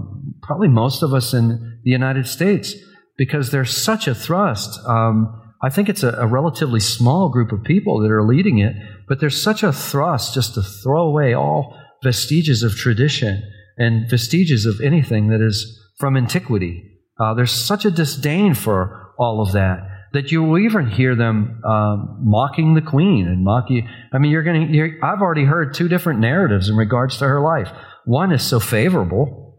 probably 0.42 0.68
most 0.68 1.02
of 1.02 1.14
us 1.14 1.32
in 1.32 1.80
the 1.84 1.90
United 1.90 2.26
States, 2.26 2.74
because 3.16 3.50
there's 3.50 3.76
such 3.76 4.08
a 4.08 4.14
thrust. 4.14 4.78
Um, 4.86 5.40
I 5.64 5.70
think 5.70 5.88
it's 5.88 6.02
a, 6.02 6.10
a, 6.10 6.26
relatively 6.26 6.80
small 6.80 7.30
group 7.30 7.50
of 7.50 7.64
people 7.64 8.00
that 8.00 8.10
are 8.10 8.22
leading 8.22 8.58
it, 8.58 8.76
but 9.08 9.20
there's 9.20 9.42
such 9.42 9.62
a 9.62 9.72
thrust 9.72 10.34
just 10.34 10.54
to 10.54 10.62
throw 10.62 11.06
away 11.06 11.32
all 11.32 11.80
vestiges 12.02 12.62
of 12.62 12.76
tradition 12.76 13.42
and 13.78 14.08
vestiges 14.10 14.66
of 14.66 14.82
anything 14.82 15.28
that 15.28 15.40
is 15.40 15.80
from 15.98 16.18
antiquity. 16.18 17.00
Uh, 17.18 17.32
there's 17.32 17.50
such 17.50 17.86
a 17.86 17.90
disdain 17.90 18.52
for 18.52 19.14
all 19.18 19.40
of 19.40 19.52
that 19.52 19.78
that 20.12 20.30
you 20.30 20.42
will 20.42 20.58
even 20.58 20.88
hear 20.88 21.16
them 21.16 21.60
um, 21.64 22.18
mocking 22.20 22.74
the 22.74 22.82
queen 22.82 23.26
and 23.26 23.42
mocking. 23.42 23.88
I 24.12 24.18
mean, 24.18 24.30
you're 24.30 24.44
going 24.44 24.70
to. 24.70 24.98
I've 25.02 25.20
already 25.20 25.44
heard 25.44 25.74
two 25.74 25.88
different 25.88 26.20
narratives 26.20 26.68
in 26.68 26.76
regards 26.76 27.18
to 27.18 27.26
her 27.26 27.40
life. 27.40 27.68
One 28.04 28.32
is 28.32 28.42
so 28.42 28.60
favorable, 28.60 29.58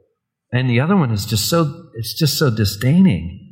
and 0.51 0.70
the 0.70 0.80
other 0.80 0.95
one 0.95 1.12
is 1.12 1.26
just 1.26 1.49
so. 1.49 1.89
It's 1.95 2.14
just 2.14 2.38
so 2.38 2.49
disdaining, 2.49 3.45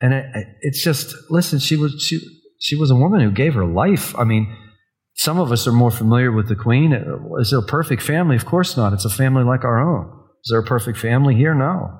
and 0.00 0.14
it, 0.14 0.46
it's 0.60 0.82
just. 0.82 1.14
Listen, 1.30 1.58
she 1.58 1.76
was 1.76 2.02
she 2.02 2.20
she 2.58 2.76
was 2.76 2.90
a 2.90 2.96
woman 2.96 3.20
who 3.20 3.30
gave 3.30 3.54
her 3.54 3.66
life. 3.66 4.16
I 4.18 4.24
mean, 4.24 4.54
some 5.14 5.38
of 5.38 5.52
us 5.52 5.66
are 5.66 5.72
more 5.72 5.90
familiar 5.90 6.32
with 6.32 6.48
the 6.48 6.56
queen. 6.56 6.92
Is 7.38 7.52
it 7.52 7.58
a 7.58 7.62
perfect 7.62 8.02
family? 8.02 8.36
Of 8.36 8.46
course 8.46 8.76
not. 8.76 8.92
It's 8.92 9.04
a 9.04 9.10
family 9.10 9.44
like 9.44 9.64
our 9.64 9.80
own. 9.80 10.06
Is 10.44 10.50
there 10.50 10.60
a 10.60 10.64
perfect 10.64 10.98
family 10.98 11.34
here? 11.34 11.54
No. 11.54 11.90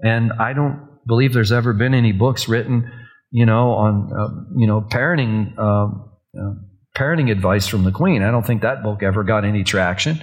And 0.00 0.32
I 0.32 0.52
don't 0.52 0.88
believe 1.06 1.34
there's 1.34 1.52
ever 1.52 1.72
been 1.72 1.94
any 1.94 2.12
books 2.12 2.48
written 2.48 2.90
you 3.34 3.44
know, 3.44 3.72
on 3.72 4.12
uh, 4.16 4.28
you 4.56 4.68
know 4.68 4.80
parenting 4.80 5.58
um, 5.58 6.08
uh, 6.38 6.54
parenting 6.96 7.32
advice 7.32 7.66
from 7.66 7.82
the 7.82 7.90
Queen. 7.90 8.22
I 8.22 8.30
don't 8.30 8.46
think 8.46 8.62
that 8.62 8.84
book 8.84 9.02
ever 9.02 9.24
got 9.24 9.44
any 9.44 9.64
traction. 9.64 10.22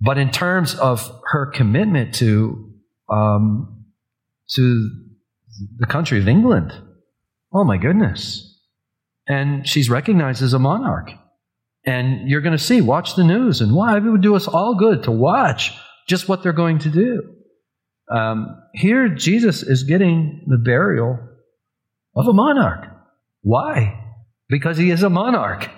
But 0.00 0.18
in 0.18 0.32
terms 0.32 0.74
of 0.74 1.08
her 1.26 1.46
commitment 1.46 2.16
to 2.16 2.72
um, 3.08 3.84
to 4.56 4.90
the 5.78 5.86
country 5.86 6.18
of 6.18 6.28
England, 6.28 6.72
oh 7.52 7.64
my 7.64 7.76
goodness! 7.76 8.44
And 9.26 9.68
she's 9.68 9.90
recognized 9.90 10.42
as 10.42 10.54
a 10.54 10.58
monarch. 10.58 11.10
And 11.84 12.28
you're 12.28 12.40
going 12.40 12.56
to 12.56 12.62
see, 12.62 12.80
watch 12.80 13.14
the 13.14 13.24
news, 13.24 13.60
and 13.60 13.74
why 13.74 13.96
it 13.96 14.00
would 14.00 14.22
do 14.22 14.34
us 14.34 14.48
all 14.48 14.74
good 14.74 15.04
to 15.04 15.10
watch 15.10 15.72
just 16.08 16.28
what 16.28 16.42
they're 16.42 16.52
going 16.52 16.78
to 16.80 16.90
do. 16.90 17.22
Um, 18.10 18.62
here, 18.74 19.08
Jesus 19.08 19.62
is 19.62 19.84
getting 19.84 20.44
the 20.46 20.56
burial 20.56 21.18
of 22.16 22.26
a 22.26 22.32
monarch. 22.32 22.86
Why? 23.42 23.98
Because 24.48 24.78
he 24.78 24.90
is 24.90 25.02
a 25.02 25.10
monarch. 25.10 25.68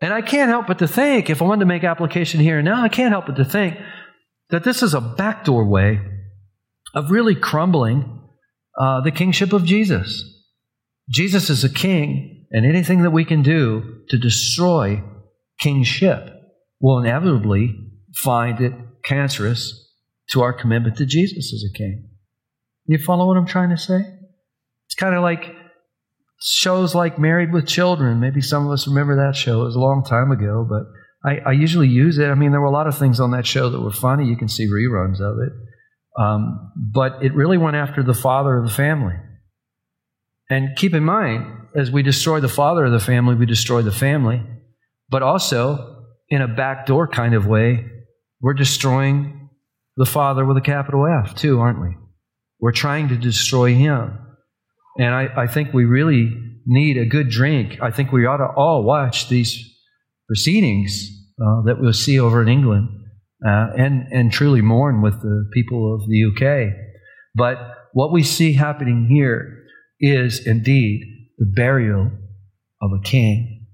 And 0.00 0.12
I 0.12 0.20
can't 0.20 0.50
help 0.50 0.66
but 0.66 0.78
to 0.80 0.88
think, 0.88 1.30
if 1.30 1.40
I 1.40 1.44
wanted 1.44 1.60
to 1.60 1.66
make 1.66 1.84
application 1.84 2.40
here 2.40 2.58
and 2.58 2.64
now, 2.64 2.82
I 2.82 2.88
can't 2.88 3.12
help 3.12 3.26
but 3.26 3.36
to 3.36 3.44
think 3.44 3.76
that 4.50 4.64
this 4.64 4.82
is 4.82 4.94
a 4.94 5.00
backdoor 5.00 5.64
way 5.64 6.00
of 6.94 7.10
really 7.10 7.34
crumbling 7.34 8.20
uh, 8.78 9.00
the 9.00 9.10
kingship 9.10 9.52
of 9.52 9.64
Jesus. 9.64 10.24
Jesus 11.10 11.50
is 11.50 11.64
a 11.64 11.68
king, 11.68 12.46
and 12.50 12.64
anything 12.64 13.02
that 13.02 13.10
we 13.10 13.24
can 13.24 13.42
do 13.42 14.02
to 14.08 14.18
destroy 14.18 15.02
kingship 15.58 16.30
will 16.80 16.98
inevitably 16.98 17.74
find 18.14 18.60
it 18.60 18.72
cancerous 19.04 19.90
to 20.30 20.42
our 20.42 20.52
commitment 20.52 20.96
to 20.96 21.06
Jesus 21.06 21.52
as 21.52 21.64
a 21.68 21.76
king. 21.76 22.08
You 22.86 22.98
follow 22.98 23.26
what 23.26 23.36
I'm 23.36 23.46
trying 23.46 23.70
to 23.70 23.76
say? 23.76 24.00
It's 24.86 24.94
kind 24.94 25.14
of 25.14 25.22
like 25.22 25.54
shows 26.40 26.94
like 26.94 27.18
Married 27.18 27.52
with 27.52 27.66
Children. 27.66 28.20
Maybe 28.20 28.40
some 28.40 28.66
of 28.66 28.72
us 28.72 28.88
remember 28.88 29.16
that 29.16 29.36
show. 29.36 29.62
It 29.62 29.66
was 29.66 29.76
a 29.76 29.80
long 29.80 30.04
time 30.04 30.30
ago, 30.30 30.66
but 30.68 30.84
I, 31.24 31.50
I 31.50 31.52
usually 31.52 31.88
use 31.88 32.18
it. 32.18 32.28
I 32.28 32.34
mean, 32.34 32.50
there 32.50 32.60
were 32.60 32.66
a 32.66 32.72
lot 32.72 32.88
of 32.88 32.98
things 32.98 33.20
on 33.20 33.30
that 33.30 33.46
show 33.46 33.70
that 33.70 33.80
were 33.80 33.92
funny. 33.92 34.26
You 34.26 34.36
can 34.36 34.48
see 34.48 34.68
reruns 34.68 35.20
of 35.20 35.38
it. 35.38 35.52
Um, 36.18 36.72
but 36.76 37.22
it 37.22 37.34
really 37.34 37.58
went 37.58 37.76
after 37.76 38.02
the 38.02 38.14
father 38.14 38.56
of 38.56 38.64
the 38.64 38.74
family. 38.74 39.14
And 40.50 40.76
keep 40.76 40.92
in 40.92 41.04
mind, 41.04 41.68
as 41.74 41.90
we 41.90 42.02
destroy 42.02 42.40
the 42.40 42.48
father 42.48 42.84
of 42.84 42.92
the 42.92 43.00
family, 43.00 43.34
we 43.34 43.46
destroy 43.46 43.82
the 43.82 43.92
family. 43.92 44.42
But 45.08 45.22
also, 45.22 46.04
in 46.28 46.42
a 46.42 46.48
backdoor 46.48 47.08
kind 47.08 47.34
of 47.34 47.46
way, 47.46 47.86
we're 48.40 48.54
destroying 48.54 49.48
the 49.96 50.06
father 50.06 50.44
with 50.44 50.56
a 50.56 50.62
capital 50.62 51.06
F, 51.06 51.34
too, 51.34 51.60
aren't 51.60 51.80
we? 51.80 51.96
We're 52.60 52.72
trying 52.72 53.08
to 53.08 53.16
destroy 53.16 53.74
him. 53.74 54.18
And 54.98 55.14
I, 55.14 55.28
I 55.36 55.46
think 55.46 55.72
we 55.72 55.84
really 55.84 56.30
need 56.66 56.98
a 56.98 57.06
good 57.06 57.30
drink. 57.30 57.78
I 57.80 57.90
think 57.90 58.12
we 58.12 58.26
ought 58.26 58.38
to 58.38 58.48
all 58.56 58.82
watch 58.82 59.28
these 59.28 59.58
proceedings 60.26 61.08
uh, 61.40 61.62
that 61.62 61.80
we'll 61.80 61.92
see 61.92 62.18
over 62.18 62.42
in 62.42 62.48
England 62.48 63.01
uh, 63.46 63.68
and, 63.76 64.06
and 64.12 64.32
truly 64.32 64.60
mourn 64.60 65.02
with 65.02 65.20
the 65.20 65.48
people 65.52 65.94
of 65.94 66.08
the 66.08 66.24
UK. 66.24 66.72
But 67.34 67.56
what 67.92 68.12
we 68.12 68.22
see 68.22 68.52
happening 68.52 69.08
here 69.10 69.64
is 70.00 70.46
indeed 70.46 71.02
the 71.38 71.52
burial 71.54 72.10
of 72.80 72.90
a 72.92 73.02
king. 73.02 73.66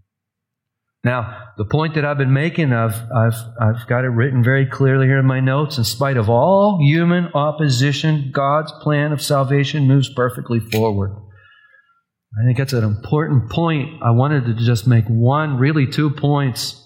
Now, 1.04 1.52
the 1.56 1.64
point 1.64 1.94
that 1.94 2.04
I've 2.04 2.18
been 2.18 2.32
making, 2.32 2.72
I've, 2.72 3.00
I've, 3.14 3.36
I've 3.60 3.86
got 3.86 4.04
it 4.04 4.08
written 4.08 4.42
very 4.42 4.66
clearly 4.66 5.06
here 5.06 5.18
in 5.18 5.26
my 5.26 5.40
notes. 5.40 5.78
In 5.78 5.84
spite 5.84 6.16
of 6.16 6.28
all 6.28 6.78
human 6.82 7.28
opposition, 7.34 8.30
God's 8.32 8.72
plan 8.82 9.12
of 9.12 9.22
salvation 9.22 9.86
moves 9.86 10.12
perfectly 10.12 10.60
forward. 10.60 11.12
I 12.40 12.44
think 12.44 12.58
that's 12.58 12.72
an 12.72 12.84
important 12.84 13.50
point. 13.50 14.02
I 14.02 14.10
wanted 14.10 14.44
to 14.46 14.54
just 14.54 14.86
make 14.86 15.06
one, 15.06 15.56
really 15.56 15.86
two 15.86 16.10
points. 16.10 16.84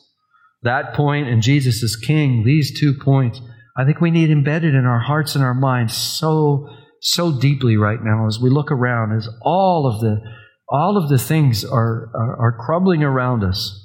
That 0.63 0.95
point 0.95 1.29
and 1.29 1.43
Jesus 1.43 1.83
is 1.83 1.97
King, 1.97 2.45
these 2.45 2.79
two 2.79 2.95
points, 2.95 3.41
I 3.77 3.85
think 3.85 4.01
we 4.01 4.11
need 4.11 4.31
embedded 4.31 4.75
in 4.75 4.85
our 4.85 5.01
hearts 5.01 5.35
and 5.35 5.43
our 5.43 5.55
minds 5.55 5.97
so, 5.97 6.69
so 7.01 7.39
deeply 7.39 7.77
right 7.77 8.03
now 8.03 8.27
as 8.27 8.39
we 8.39 8.51
look 8.51 8.71
around, 8.71 9.17
as 9.17 9.29
all 9.43 9.87
of 9.87 10.01
the, 10.01 10.21
all 10.69 10.97
of 10.97 11.09
the 11.09 11.19
things 11.19 11.65
are, 11.65 12.11
are, 12.15 12.37
are 12.39 12.59
crumbling 12.65 13.03
around 13.03 13.43
us 13.43 13.83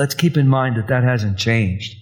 let's 0.00 0.14
keep 0.14 0.36
in 0.36 0.48
mind 0.48 0.76
that 0.76 0.88
that 0.88 1.04
hasn't 1.04 1.38
changed. 1.38 1.94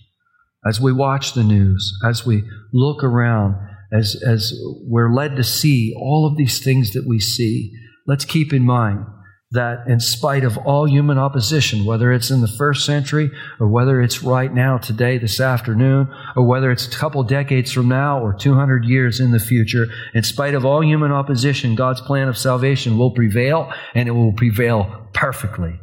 As 0.64 0.80
we 0.80 0.92
watch 0.92 1.34
the 1.34 1.42
news, 1.42 1.92
as 2.04 2.24
we 2.24 2.44
look 2.72 3.02
around, 3.02 3.56
as, 3.92 4.22
as 4.24 4.52
we're 4.86 5.12
led 5.12 5.34
to 5.36 5.42
see 5.42 5.92
all 5.96 6.24
of 6.24 6.36
these 6.36 6.62
things 6.62 6.92
that 6.92 7.06
we 7.06 7.18
see, 7.18 7.72
let's 8.06 8.24
keep 8.24 8.52
in 8.52 8.62
mind 8.62 9.04
that 9.50 9.88
in 9.88 9.98
spite 9.98 10.44
of 10.44 10.58
all 10.58 10.86
human 10.86 11.16
opposition, 11.16 11.86
whether 11.86 12.12
it's 12.12 12.30
in 12.30 12.42
the 12.42 12.48
first 12.58 12.84
century 12.84 13.30
or 13.58 13.66
whether 13.66 14.02
it's 14.02 14.22
right 14.22 14.52
now, 14.52 14.76
today, 14.76 15.16
this 15.16 15.40
afternoon, 15.40 16.06
or 16.36 16.46
whether 16.46 16.70
it's 16.70 16.86
a 16.86 16.90
couple 16.90 17.22
decades 17.22 17.72
from 17.72 17.88
now 17.88 18.20
or 18.20 18.34
200 18.34 18.84
years 18.84 19.20
in 19.20 19.30
the 19.30 19.40
future, 19.40 19.86
in 20.12 20.22
spite 20.22 20.54
of 20.54 20.66
all 20.66 20.84
human 20.84 21.12
opposition, 21.12 21.74
God's 21.74 22.02
plan 22.02 22.28
of 22.28 22.36
salvation 22.36 22.98
will 22.98 23.12
prevail 23.12 23.72
and 23.94 24.06
it 24.06 24.12
will 24.12 24.34
prevail 24.34 25.08
perfectly. 25.14 25.80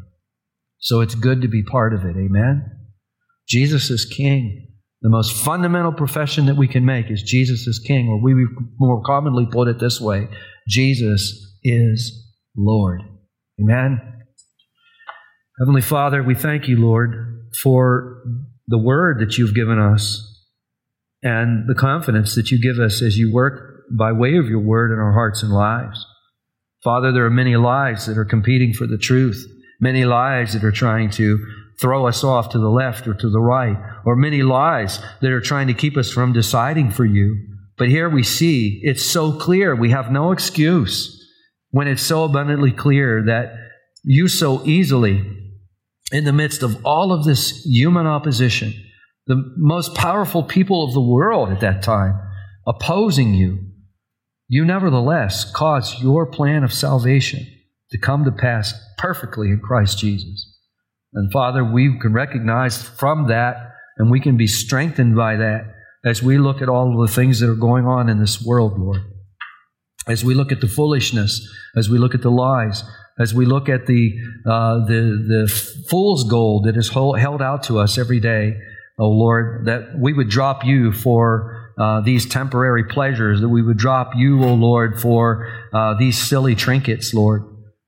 So 0.77 1.01
it's 1.01 1.15
good 1.15 1.41
to 1.41 1.47
be 1.47 1.63
part 1.63 1.95
of 1.95 2.05
it. 2.05 2.15
Amen? 2.15 2.69
Jesus 3.47 3.89
is 3.89 4.05
King. 4.05 4.67
The 5.01 5.09
most 5.09 5.33
fundamental 5.33 5.91
profession 5.91 6.45
that 6.45 6.55
we 6.55 6.67
can 6.67 6.85
make 6.85 7.09
is 7.09 7.23
Jesus 7.23 7.65
is 7.65 7.79
King, 7.79 8.07
or 8.09 8.21
we 8.21 8.47
more 8.79 9.01
commonly 9.03 9.47
put 9.51 9.67
it 9.67 9.79
this 9.79 9.99
way 9.99 10.27
Jesus 10.67 11.57
is 11.63 12.31
Lord. 12.55 13.01
Amen? 13.59 14.01
Heavenly 15.59 15.81
Father, 15.81 16.21
we 16.21 16.35
thank 16.35 16.67
you, 16.67 16.77
Lord, 16.77 17.49
for 17.61 18.21
the 18.67 18.77
word 18.77 19.19
that 19.19 19.37
you've 19.37 19.55
given 19.55 19.79
us 19.79 20.21
and 21.23 21.67
the 21.67 21.75
confidence 21.75 22.35
that 22.35 22.51
you 22.51 22.61
give 22.61 22.83
us 22.83 23.01
as 23.01 23.17
you 23.17 23.33
work 23.33 23.83
by 23.97 24.11
way 24.11 24.35
of 24.35 24.47
your 24.47 24.59
word 24.59 24.91
in 24.91 24.99
our 24.99 25.13
hearts 25.13 25.43
and 25.43 25.51
lives. 25.53 26.05
Father, 26.83 27.11
there 27.11 27.25
are 27.25 27.31
many 27.31 27.55
lies 27.55 28.05
that 28.05 28.17
are 28.17 28.25
competing 28.25 28.73
for 28.73 28.85
the 28.85 28.97
truth 28.97 29.45
many 29.79 30.05
lies 30.05 30.53
that 30.53 30.63
are 30.63 30.71
trying 30.71 31.09
to 31.11 31.45
throw 31.79 32.07
us 32.07 32.23
off 32.23 32.49
to 32.49 32.59
the 32.59 32.69
left 32.69 33.07
or 33.07 33.13
to 33.13 33.29
the 33.29 33.39
right, 33.39 33.77
or 34.05 34.15
many 34.15 34.41
lies 34.41 35.01
that 35.21 35.31
are 35.31 35.41
trying 35.41 35.67
to 35.67 35.73
keep 35.73 35.97
us 35.97 36.11
from 36.11 36.31
deciding 36.31 36.89
for 36.89 37.05
you. 37.05 37.37
But 37.77 37.89
here 37.89 38.09
we 38.09 38.23
see 38.23 38.79
it's 38.83 39.03
so 39.03 39.33
clear. 39.33 39.75
We 39.75 39.89
have 39.89 40.11
no 40.11 40.31
excuse 40.31 41.14
when 41.75 41.89
it's 41.89 42.03
so 42.03 42.23
abundantly 42.23 42.71
clear 42.71 43.21
that 43.25 43.53
you 44.01 44.29
so 44.29 44.65
easily, 44.65 45.29
in 46.09 46.23
the 46.23 46.31
midst 46.31 46.63
of 46.63 46.85
all 46.85 47.11
of 47.11 47.25
this 47.25 47.65
human 47.65 48.07
opposition, 48.07 48.73
the 49.27 49.43
most 49.57 49.93
powerful 49.93 50.41
people 50.41 50.85
of 50.85 50.93
the 50.93 51.01
world 51.01 51.49
at 51.49 51.59
that 51.59 51.83
time 51.83 52.17
opposing 52.65 53.33
you, 53.33 53.59
you 54.47 54.63
nevertheless 54.63 55.51
caused 55.51 56.01
your 56.01 56.25
plan 56.25 56.63
of 56.63 56.71
salvation 56.71 57.45
to 57.91 57.97
come 57.97 58.23
to 58.23 58.31
pass 58.31 58.73
perfectly 58.97 59.49
in 59.49 59.59
Christ 59.59 59.99
Jesus. 59.99 60.57
And 61.13 61.29
Father, 61.29 61.61
we 61.61 61.99
can 61.99 62.13
recognize 62.13 62.81
from 62.81 63.27
that 63.27 63.73
and 63.97 64.09
we 64.09 64.21
can 64.21 64.37
be 64.37 64.47
strengthened 64.47 65.17
by 65.17 65.35
that 65.35 65.73
as 66.05 66.23
we 66.23 66.37
look 66.37 66.61
at 66.61 66.69
all 66.69 66.93
of 66.93 67.09
the 67.09 67.13
things 67.13 67.41
that 67.41 67.49
are 67.49 67.55
going 67.55 67.85
on 67.85 68.07
in 68.07 68.21
this 68.21 68.41
world, 68.41 68.79
Lord. 68.79 69.01
As 70.07 70.23
we 70.23 70.35
look 70.35 70.51
at 70.51 70.61
the 70.61 70.67
foolishness, 70.67 71.47
as 71.75 71.89
we 71.89 71.97
look 71.97 72.13
at 72.13 72.21
the 72.21 72.31
lies, 72.31 72.83
as 73.19 73.33
we 73.33 73.45
look 73.45 73.69
at 73.69 73.87
the, 73.87 74.13
uh, 74.45 74.85
the, 74.85 75.25
the 75.27 75.83
fool's 75.89 76.23
gold 76.25 76.65
that 76.65 76.77
is 76.77 76.89
held 76.89 77.41
out 77.41 77.63
to 77.63 77.79
us 77.79 77.97
every 77.97 78.19
day, 78.19 78.57
oh 78.99 79.09
Lord, 79.09 79.65
that 79.65 79.97
we 79.97 80.13
would 80.13 80.29
drop 80.29 80.65
you 80.65 80.91
for 80.91 81.71
uh, 81.77 82.01
these 82.01 82.25
temporary 82.25 82.83
pleasures, 82.83 83.41
that 83.41 83.49
we 83.49 83.61
would 83.61 83.77
drop 83.77 84.15
you, 84.15 84.43
oh 84.43 84.53
Lord, 84.53 84.99
for 84.99 85.51
uh, 85.73 85.95
these 85.97 86.17
silly 86.17 86.55
trinkets, 86.55 87.13
Lord. 87.13 87.43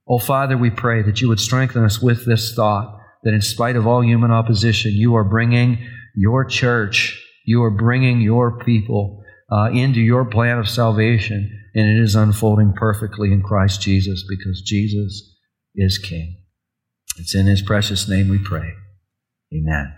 Oh 0.07 0.19
Father, 0.19 0.57
we 0.57 0.69
pray 0.69 1.01
that 1.03 1.21
you 1.21 1.27
would 1.27 1.39
strengthen 1.39 1.83
us 1.83 2.01
with 2.01 2.25
this 2.25 2.53
thought 2.53 2.97
that 3.23 3.33
in 3.33 3.41
spite 3.41 3.75
of 3.75 3.85
all 3.85 4.03
human 4.03 4.31
opposition, 4.31 4.91
you 4.93 5.15
are 5.15 5.23
bringing 5.23 5.85
your 6.15 6.45
church, 6.45 7.21
you 7.45 7.63
are 7.63 7.71
bringing 7.71 8.21
your 8.21 8.57
people 8.59 9.23
uh, 9.51 9.69
into 9.71 9.99
your 9.99 10.25
plan 10.25 10.57
of 10.57 10.69
salvation, 10.69 11.51
and 11.77 11.87
it 11.87 12.01
is 12.01 12.15
unfolding 12.15 12.73
perfectly 12.73 13.31
in 13.31 13.43
Christ 13.43 13.81
Jesus 13.81 14.25
because 14.27 14.61
Jesus 14.61 15.35
is 15.75 15.99
King. 15.99 16.37
It's 17.17 17.35
in 17.35 17.45
his 17.45 17.61
precious 17.61 18.09
name 18.09 18.29
we 18.29 18.39
pray. 18.39 18.73
Amen. 19.53 19.93